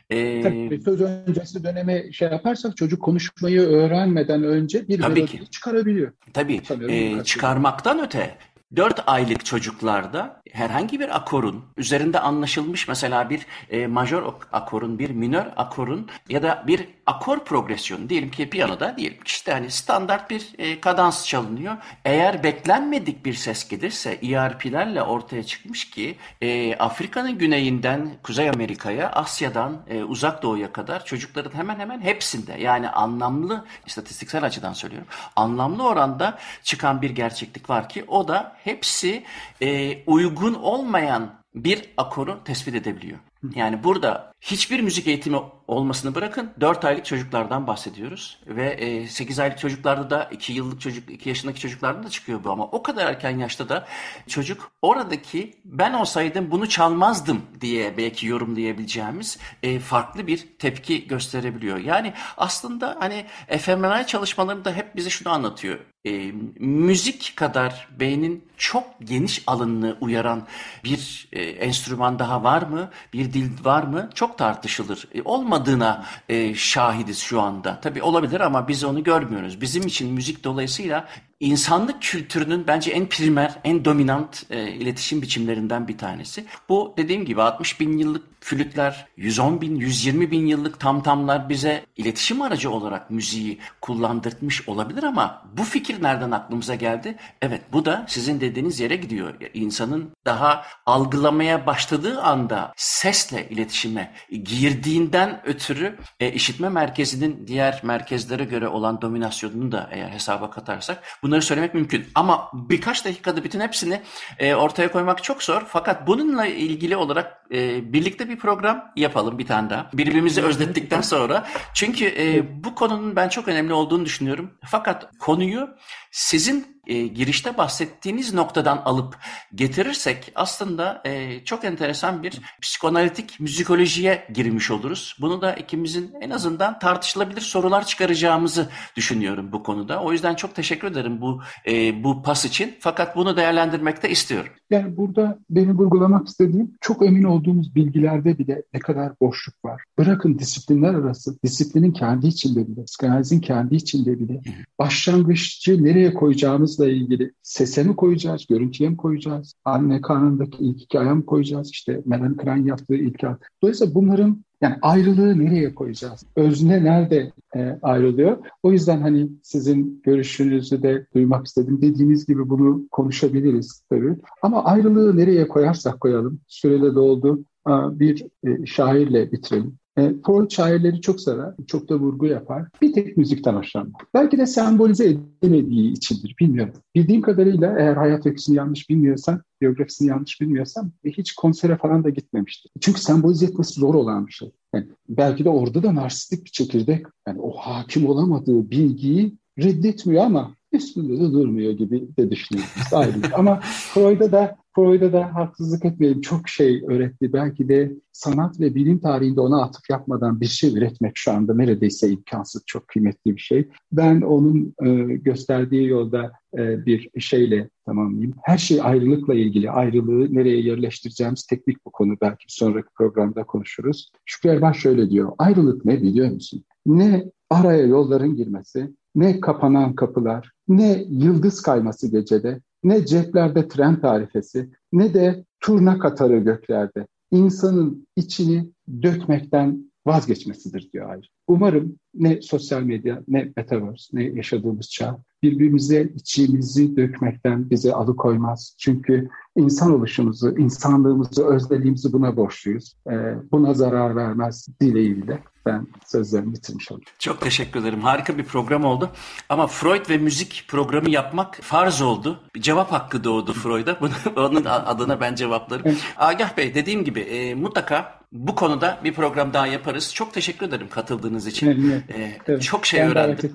ee, 0.09 0.41
Tabii 0.41 0.81
söz 0.85 1.01
öncesi 1.01 1.63
döneme 1.63 2.11
şey 2.11 2.29
yaparsak 2.29 2.77
çocuk 2.77 3.01
konuşmayı 3.01 3.61
öğrenmeden 3.61 4.43
önce 4.43 4.87
bir 4.87 4.99
melodi 4.99 5.49
çıkarabiliyor. 5.51 6.11
Tabii. 6.33 6.61
E, 6.89 7.23
çıkarmaktan 7.23 8.03
öte 8.03 8.37
4 8.75 9.03
aylık 9.07 9.45
çocuklarda 9.45 10.41
herhangi 10.51 10.99
bir 10.99 11.15
akorun 11.15 11.65
üzerinde 11.77 12.19
anlaşılmış 12.19 12.87
mesela 12.87 13.29
bir 13.29 13.45
e, 13.69 13.87
majör 13.87 14.23
akorun, 14.51 14.99
bir 14.99 15.09
minör 15.09 15.45
akorun 15.55 16.09
ya 16.29 16.43
da 16.43 16.63
bir 16.67 16.87
akor 17.05 17.39
progresyonu 17.39 18.09
diyelim 18.09 18.31
ki 18.31 18.49
piyanoda 18.49 18.97
diyelim 18.97 19.17
işte 19.25 19.51
hani 19.51 19.71
standart 19.71 20.29
bir 20.29 20.47
e, 20.57 20.81
kadans 20.81 21.27
çalınıyor. 21.27 21.77
Eğer 22.05 22.43
beklenmedik 22.43 23.25
bir 23.25 23.33
ses 23.33 23.67
gelirse 23.67 24.11
ERP'lerle 24.11 25.01
ortaya 25.01 25.43
çıkmış 25.43 25.89
ki 25.89 26.17
e, 26.41 26.75
Afrika'nın 26.75 27.37
güneyinden 27.37 28.11
Kuzey 28.23 28.49
Amerika'ya, 28.49 29.09
Asya'dan 29.09 29.81
e, 29.89 30.03
Uzak 30.03 30.43
Doğu'ya 30.43 30.71
kadar 30.71 31.05
çocukların 31.05 31.57
hemen 31.57 31.79
hemen 31.79 32.01
hepsinde 32.01 32.53
yani 32.59 32.89
anlamlı 32.89 33.65
istatistiksel 33.85 34.43
açıdan 34.43 34.73
söylüyorum 34.73 35.07
anlamlı 35.35 35.87
oranda 35.87 36.37
çıkan 36.63 37.01
bir 37.01 37.09
gerçeklik 37.09 37.69
var 37.69 37.89
ki 37.89 38.05
o 38.07 38.27
da 38.27 38.55
hepsi 38.65 39.23
e, 39.61 39.97
uygun 40.07 40.53
olmayan 40.53 41.39
bir 41.55 41.93
akoru 41.97 42.43
tespit 42.43 42.75
edebiliyor. 42.75 43.19
Yani 43.55 43.83
burada 43.83 44.33
hiçbir 44.45 44.79
müzik 44.79 45.07
eğitimi 45.07 45.37
olmasını 45.67 46.15
bırakın 46.15 46.51
4 46.59 46.85
aylık 46.85 47.05
çocuklardan 47.05 47.67
bahsediyoruz. 47.67 48.39
Ve 48.47 49.07
8 49.09 49.39
e, 49.39 49.43
aylık 49.43 49.59
çocuklarda 49.59 50.09
da 50.09 50.29
2 50.31 50.53
yıllık 50.53 50.81
çocuk 50.81 51.09
2 51.09 51.29
yaşındaki 51.29 51.59
çocuklarda 51.59 52.03
da 52.03 52.09
çıkıyor 52.09 52.43
bu 52.43 52.51
ama 52.51 52.63
o 52.63 52.83
kadar 52.83 53.05
erken 53.07 53.37
yaşta 53.37 53.69
da 53.69 53.87
çocuk 54.27 54.71
oradaki 54.81 55.53
ben 55.65 55.93
olsaydım 55.93 56.51
bunu 56.51 56.69
çalmazdım 56.69 57.41
diye 57.61 57.97
belki 57.97 58.27
yorumlayabileceğimiz 58.27 59.37
e, 59.63 59.79
farklı 59.79 60.27
bir 60.27 60.47
tepki 60.59 61.07
gösterebiliyor. 61.07 61.77
Yani 61.77 62.13
aslında 62.37 62.97
hani 62.99 63.25
fMRI 63.59 64.07
çalışmalarında 64.07 64.73
hep 64.73 64.95
bize 64.95 65.09
şunu 65.09 65.33
anlatıyor. 65.33 65.79
E, 66.05 66.31
müzik 66.59 67.33
kadar 67.35 67.87
beynin 67.99 68.43
çok 68.57 68.83
geniş 69.03 69.43
alanını 69.47 69.97
uyaran 70.01 70.47
bir 70.83 71.27
e, 71.33 71.41
enstrüman 71.41 72.19
daha 72.19 72.43
var 72.43 72.61
mı? 72.61 72.89
Bir 73.13 73.33
dil 73.33 73.65
var 73.65 73.83
mı? 73.83 74.09
Çok 74.13 74.34
tartışılır. 74.37 75.07
E, 75.13 75.21
olmadığına 75.21 76.05
e, 76.29 76.55
şahidiz 76.55 77.19
şu 77.19 77.41
anda. 77.41 77.79
Tabii 77.81 78.03
olabilir 78.03 78.39
ama 78.39 78.67
biz 78.67 78.83
onu 78.83 79.03
görmüyoruz. 79.03 79.61
Bizim 79.61 79.87
için 79.87 80.13
müzik 80.13 80.43
dolayısıyla 80.43 81.07
insanlık 81.39 82.01
kültürünün 82.01 82.67
bence 82.67 82.91
en 82.91 83.09
primer, 83.09 83.59
en 83.63 83.85
dominant 83.85 84.43
e, 84.49 84.71
iletişim 84.71 85.21
biçimlerinden 85.21 85.87
bir 85.87 85.97
tanesi. 85.97 86.45
Bu 86.69 86.93
dediğim 86.97 87.25
gibi 87.25 87.41
60 87.41 87.79
bin 87.79 87.97
yıllık 87.97 88.35
flütler, 88.45 89.07
110 89.17 89.61
bin, 89.61 89.75
120 89.75 90.31
bin 90.31 90.45
yıllık 90.45 90.79
tamtamlar 90.79 91.49
bize 91.49 91.85
iletişim 91.97 92.41
aracı 92.41 92.71
olarak 92.71 93.11
müziği 93.11 93.59
kullandırtmış 93.81 94.69
olabilir 94.69 95.03
ama 95.03 95.43
bu 95.57 95.63
fikir 95.63 96.03
nereden 96.03 96.31
aklımıza 96.31 96.75
geldi? 96.75 97.17
Evet 97.41 97.61
bu 97.73 97.85
da 97.85 98.05
sizin 98.07 98.41
dediğiniz 98.41 98.79
yere 98.79 98.95
gidiyor. 98.95 99.33
İnsanın 99.53 100.11
daha 100.25 100.65
algılamaya 100.85 101.65
başladığı 101.65 102.21
anda 102.21 102.73
sesle 102.75 103.49
iletişime 103.49 104.13
girdiğinden 104.43 105.41
ötürü 105.45 105.97
e, 106.19 106.31
işitme 106.31 106.69
merkezinin 106.69 107.47
diğer 107.47 107.79
merkezlere 107.83 108.43
göre 108.43 108.67
olan 108.67 109.01
dominasyonunu 109.01 109.71
da 109.71 109.89
eğer 109.91 110.09
hesaba 110.09 110.49
katarsak 110.49 111.03
bunları 111.25 111.41
söylemek 111.41 111.73
mümkün. 111.73 112.05
Ama 112.15 112.51
birkaç 112.53 113.05
dakikada 113.05 113.43
bütün 113.43 113.59
hepsini 113.59 114.01
e, 114.39 114.55
ortaya 114.55 114.91
koymak 114.91 115.23
çok 115.23 115.43
zor. 115.43 115.63
Fakat 115.67 116.07
bununla 116.07 116.45
ilgili 116.45 116.95
olarak 116.95 117.45
e, 117.51 117.93
birlikte 117.93 118.29
bir 118.29 118.37
program 118.37 118.91
yapalım 118.95 119.37
bir 119.37 119.45
tane 119.45 119.69
daha. 119.69 119.89
Birbirimizi 119.93 120.41
özlettikten 120.41 121.01
sonra. 121.01 121.47
Çünkü 121.73 122.05
e, 122.05 122.43
bu 122.63 122.75
konunun 122.75 123.15
ben 123.15 123.29
çok 123.29 123.47
önemli 123.47 123.73
olduğunu 123.73 124.05
düşünüyorum. 124.05 124.51
Fakat 124.65 125.17
konuyu 125.19 125.69
sizin 126.11 126.74
e, 126.87 127.07
girişte 127.07 127.57
bahsettiğiniz 127.57 128.33
noktadan 128.33 128.77
alıp 128.85 129.17
getirirsek 129.55 130.31
aslında 130.35 131.01
e, 131.05 131.43
çok 131.43 131.65
enteresan 131.65 132.23
bir 132.23 132.41
psikoanalitik 132.61 133.39
müzikolojiye 133.39 134.27
girmiş 134.33 134.71
oluruz. 134.71 135.17
Bunu 135.21 135.41
da 135.41 135.53
ikimizin 135.53 136.13
en 136.21 136.29
azından 136.29 136.79
tartışılabilir 136.79 137.41
sorular 137.41 137.85
çıkaracağımızı 137.85 138.69
düşünüyorum 138.95 139.51
bu 139.51 139.63
konuda. 139.63 140.01
O 140.01 140.11
yüzden 140.11 140.35
çok 140.35 140.55
teşekkür 140.55 140.87
ederim 140.87 141.21
bu 141.21 141.41
e, 141.67 142.03
bu 142.03 142.23
pas 142.23 142.45
için. 142.45 142.75
Fakat 142.79 143.15
bunu 143.15 143.37
değerlendirmek 143.37 144.03
de 144.03 144.09
istiyorum. 144.09 144.51
Yani 144.69 144.97
burada 144.97 145.39
benim 145.49 145.77
vurgulamak 145.77 146.27
istediğim 146.27 146.71
çok 146.81 147.05
emin 147.05 147.23
olduğumuz 147.23 147.75
bilgilerde 147.75 148.37
bile 148.37 148.63
ne 148.73 148.79
kadar 148.79 149.11
boşluk 149.21 149.65
var. 149.65 149.83
Bırakın 149.97 150.39
disiplinler 150.39 150.93
arası, 150.93 151.41
disiplinin 151.43 151.91
kendi 151.91 152.27
içinde 152.27 152.67
bile, 152.67 152.83
psikanalizin 152.83 153.39
kendi 153.39 153.75
içinde 153.75 154.19
bile 154.19 154.41
başlangıççı 154.79 155.83
nereye 155.83 156.13
koyacağımız 156.13 156.74
hayatımızla 156.75 156.87
ilgili 156.87 157.31
sese 157.43 157.83
mi 157.83 157.95
koyacağız, 157.95 158.45
görüntüye 158.47 158.89
mi 158.89 158.97
koyacağız, 158.97 159.53
anne 159.65 160.01
karnındaki 160.01 160.57
ilk 160.59 160.79
hikaye 160.79 161.13
mi 161.13 161.25
koyacağız, 161.25 161.71
işte 161.71 162.01
Melanie 162.05 162.37
Klein 162.37 162.65
yaptığı 162.65 162.95
ilk 162.95 163.21
Dolayısıyla 163.61 163.95
bunların 163.95 164.45
yani 164.61 164.75
ayrılığı 164.81 165.39
nereye 165.39 165.75
koyacağız? 165.75 166.23
Özne 166.35 166.83
nerede 166.83 167.31
e, 167.55 167.79
ayrılıyor? 167.81 168.37
O 168.63 168.71
yüzden 168.71 169.01
hani 169.01 169.29
sizin 169.43 170.01
görüşünüzü 170.03 170.83
de 170.83 171.05
duymak 171.15 171.45
istedim. 171.45 171.81
Dediğiniz 171.81 172.25
gibi 172.25 172.49
bunu 172.49 172.87
konuşabiliriz 172.91 173.83
tabii. 173.89 174.15
Ama 174.41 174.63
ayrılığı 174.63 175.17
nereye 175.17 175.47
koyarsak 175.47 175.99
koyalım. 175.99 176.39
Sürede 176.47 176.95
doldu. 176.95 177.43
Bir 177.67 178.25
e, 178.43 178.65
şairle 178.65 179.31
bitirelim. 179.31 179.77
E, 179.97 180.13
Freud 180.25 180.51
şairleri 180.51 181.01
çok 181.01 181.21
sever, 181.21 181.53
çok 181.67 181.89
da 181.89 181.95
vurgu 181.95 182.25
yapar. 182.25 182.67
Bir 182.81 182.93
tek 182.93 183.17
müzikten 183.17 183.53
hoşlanmaz. 183.53 184.01
Belki 184.13 184.37
de 184.37 184.45
sembolize 184.45 185.17
edemediği 185.43 185.91
içindir, 185.91 186.35
bilmiyorum. 186.39 186.73
Bildiğim 186.95 187.21
kadarıyla 187.21 187.75
eğer 187.79 187.95
hayat 187.95 188.25
öyküsünü 188.25 188.57
yanlış 188.57 188.89
bilmiyorsam, 188.89 189.41
biyografisini 189.61 190.09
yanlış 190.09 190.41
bilmiyorsam 190.41 190.91
hiç 191.05 191.35
konsere 191.35 191.77
falan 191.77 192.03
da 192.03 192.09
gitmemiştir. 192.09 192.71
Çünkü 192.81 193.01
sembolize 193.01 193.45
etmesi 193.45 193.79
zor 193.79 193.95
olan 193.95 194.27
bir 194.27 194.31
şey. 194.31 194.51
Yani 194.73 194.87
belki 195.09 195.45
de 195.45 195.49
orada 195.49 195.83
da 195.83 195.95
narsistik 195.95 196.45
bir 196.45 196.51
çekirdek, 196.51 197.05
yani 197.27 197.41
o 197.41 197.51
hakim 197.51 198.07
olamadığı 198.09 198.71
bilgiyi 198.71 199.37
reddetmiyor 199.59 200.23
ama 200.23 200.55
üstünde 200.75 201.19
de 201.19 201.31
durmuyor 201.33 201.71
gibi 201.71 202.07
de 202.17 202.31
düşünüyoruz. 202.31 202.93
Ama 203.33 203.59
Freud'a 203.93 204.31
da 204.31 204.57
Freud'a 204.75 205.13
da 205.13 205.35
haksızlık 205.35 205.85
etmeyelim 205.85 206.21
çok 206.21 206.49
şey 206.49 206.83
öğretti. 206.87 207.33
Belki 207.33 207.69
de 207.69 207.91
sanat 208.11 208.59
ve 208.59 208.75
bilim 208.75 208.99
tarihinde 208.99 209.41
ona 209.41 209.63
atıf 209.63 209.89
yapmadan 209.89 210.41
bir 210.41 210.45
şey 210.45 210.77
üretmek 210.77 211.11
şu 211.15 211.31
anda 211.31 211.55
neredeyse 211.55 212.09
imkansız, 212.09 212.63
çok 212.65 212.87
kıymetli 212.87 213.35
bir 213.35 213.41
şey. 213.41 213.67
Ben 213.91 214.21
onun 214.21 214.73
e, 214.83 214.89
gösterdiği 215.15 215.87
yolda 215.87 216.31
e, 216.57 216.85
bir 216.85 217.09
şeyle 217.19 217.69
tamamlayayım. 217.85 218.33
Her 218.43 218.57
şey 218.57 218.81
ayrılıkla 218.81 219.33
ilgili. 219.33 219.71
Ayrılığı 219.71 220.35
nereye 220.35 220.61
yerleştireceğimiz 220.61 221.45
teknik 221.45 221.85
bu 221.85 221.91
konu. 221.91 222.17
Belki 222.21 222.45
sonraki 222.47 222.89
programda 222.97 223.43
konuşuruz. 223.43 224.11
Şükrü 224.25 224.49
Erbaş 224.49 224.79
şöyle 224.79 225.09
diyor. 225.09 225.31
Ayrılık 225.37 225.85
ne 225.85 226.01
biliyor 226.01 226.31
musun? 226.31 226.63
Ne 226.85 227.31
araya 227.49 227.85
yolların 227.85 228.35
girmesi, 228.35 228.91
ne 229.15 229.39
kapanan 229.39 229.95
kapılar, 229.95 230.51
ne 230.67 231.05
yıldız 231.09 231.61
kayması 231.61 232.07
gecede, 232.07 232.61
ne 232.83 233.05
ceplerde 233.05 233.67
tren 233.67 234.01
tarifesi, 234.01 234.69
ne 234.93 235.13
de 235.13 235.45
turna 235.59 235.99
katarı 235.99 236.37
göklerde. 236.37 237.07
İnsanın 237.31 238.07
içini 238.15 238.69
dökmekten 239.01 239.91
vazgeçmesidir 240.05 240.89
diyor 240.93 241.09
ayrı. 241.09 241.27
Umarım 241.47 241.95
ne 242.13 242.41
sosyal 242.41 242.81
medya, 242.81 243.23
ne 243.27 243.51
metaverse, 243.57 244.17
ne 244.17 244.23
yaşadığımız 244.23 244.89
çağ 244.89 245.19
birbirimize 245.43 246.09
içimizi 246.15 246.97
dökmekten 246.97 247.69
bizi 247.69 247.93
alıkoymaz. 247.93 248.75
Çünkü 248.79 249.29
insan 249.55 249.93
oluşumuzu, 249.93 250.57
insanlığımızı, 250.57 251.47
özlediğimizi 251.47 252.13
buna 252.13 252.37
borçluyuz. 252.37 252.93
Ee, 253.11 253.35
buna 253.51 253.73
zarar 253.73 254.15
vermez 254.15 254.67
dileğiyle 254.81 255.43
ben 255.65 255.87
sözlerimi 256.05 256.53
bitirmiş 256.53 256.91
oldum. 256.91 257.03
Çok 257.19 257.41
teşekkür 257.41 257.79
ederim. 257.79 258.01
Harika 258.01 258.37
bir 258.37 258.43
program 258.43 258.85
oldu. 258.85 259.09
Ama 259.49 259.67
Freud 259.67 260.09
ve 260.09 260.17
müzik 260.17 260.65
programı 260.67 261.09
yapmak 261.09 261.55
farz 261.61 262.01
oldu. 262.01 262.39
Bir 262.55 262.61
cevap 262.61 262.91
hakkı 262.91 263.23
doğdu 263.23 263.53
Freud'a. 263.53 263.99
Onun 264.35 264.65
adına 264.65 265.19
ben 265.21 265.35
cevaplarım. 265.35 265.83
Evet. 265.85 265.97
Agah 266.17 266.57
Bey 266.57 266.75
dediğim 266.75 267.03
gibi 267.03 267.19
e, 267.19 267.55
mutlaka 267.55 268.24
bu 268.35 268.55
konuda 268.55 268.99
bir 269.03 269.13
program 269.13 269.53
daha 269.53 269.67
yaparız. 269.67 270.13
Çok 270.13 270.33
teşekkür 270.33 270.65
ederim 270.65 270.87
katıldığınız 270.89 271.47
için. 271.47 271.67
Evet, 271.67 272.03
ee, 272.09 272.37
evet. 272.47 272.61
Çok 272.61 272.85
şey 272.85 272.99
ben 272.99 273.07
öğrendim. 273.07 273.51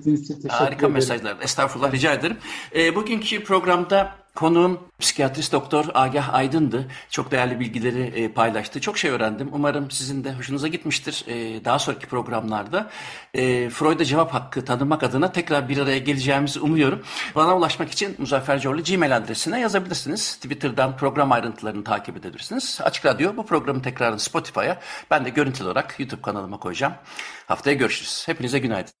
Harika 0.49 0.75
ederim. 0.75 0.93
mesajlar. 0.93 1.37
Estağfurullah 1.41 1.93
rica 1.93 2.13
ederim. 2.13 2.37
Ee, 2.75 2.95
bugünkü 2.95 3.43
programda 3.43 4.20
Konuğum 4.35 4.79
psikiyatrist 4.99 5.53
doktor 5.53 5.85
Agah 5.93 6.33
Aydın'dı. 6.33 6.87
Çok 7.09 7.31
değerli 7.31 7.59
bilgileri 7.59 8.01
e, 8.01 8.31
paylaştı. 8.31 8.81
Çok 8.81 8.97
şey 8.97 9.11
öğrendim. 9.11 9.49
Umarım 9.53 9.91
sizin 9.91 10.23
de 10.23 10.33
hoşunuza 10.33 10.67
gitmiştir. 10.67 11.25
E, 11.27 11.65
daha 11.65 11.79
sonraki 11.79 12.07
programlarda 12.07 12.89
e, 13.33 13.69
Freud'a 13.69 14.05
cevap 14.05 14.33
hakkı 14.33 14.65
tanımak 14.65 15.03
adına 15.03 15.31
tekrar 15.31 15.69
bir 15.69 15.77
araya 15.77 15.97
geleceğimizi 15.97 16.59
umuyorum. 16.59 17.03
Bana 17.35 17.57
ulaşmak 17.57 17.91
için 17.91 18.15
Muzaffer 18.17 18.59
Corlu 18.59 18.83
Gmail 18.83 19.17
adresine 19.17 19.59
yazabilirsiniz. 19.59 20.35
Twitter'dan 20.35 20.97
program 20.97 21.31
ayrıntılarını 21.31 21.83
takip 21.83 22.17
edebilirsiniz. 22.17 22.79
Açık 22.83 23.05
Radyo 23.05 23.37
bu 23.37 23.45
programı 23.45 23.81
tekrarını 23.81 24.19
Spotify'a 24.19 24.79
ben 25.11 25.25
de 25.25 25.29
görüntülü 25.29 25.67
olarak 25.67 25.99
YouTube 25.99 26.21
kanalıma 26.21 26.57
koyacağım. 26.59 26.93
Haftaya 27.47 27.75
görüşürüz. 27.75 28.23
Hepinize 28.27 28.59
günaydın. 28.59 29.00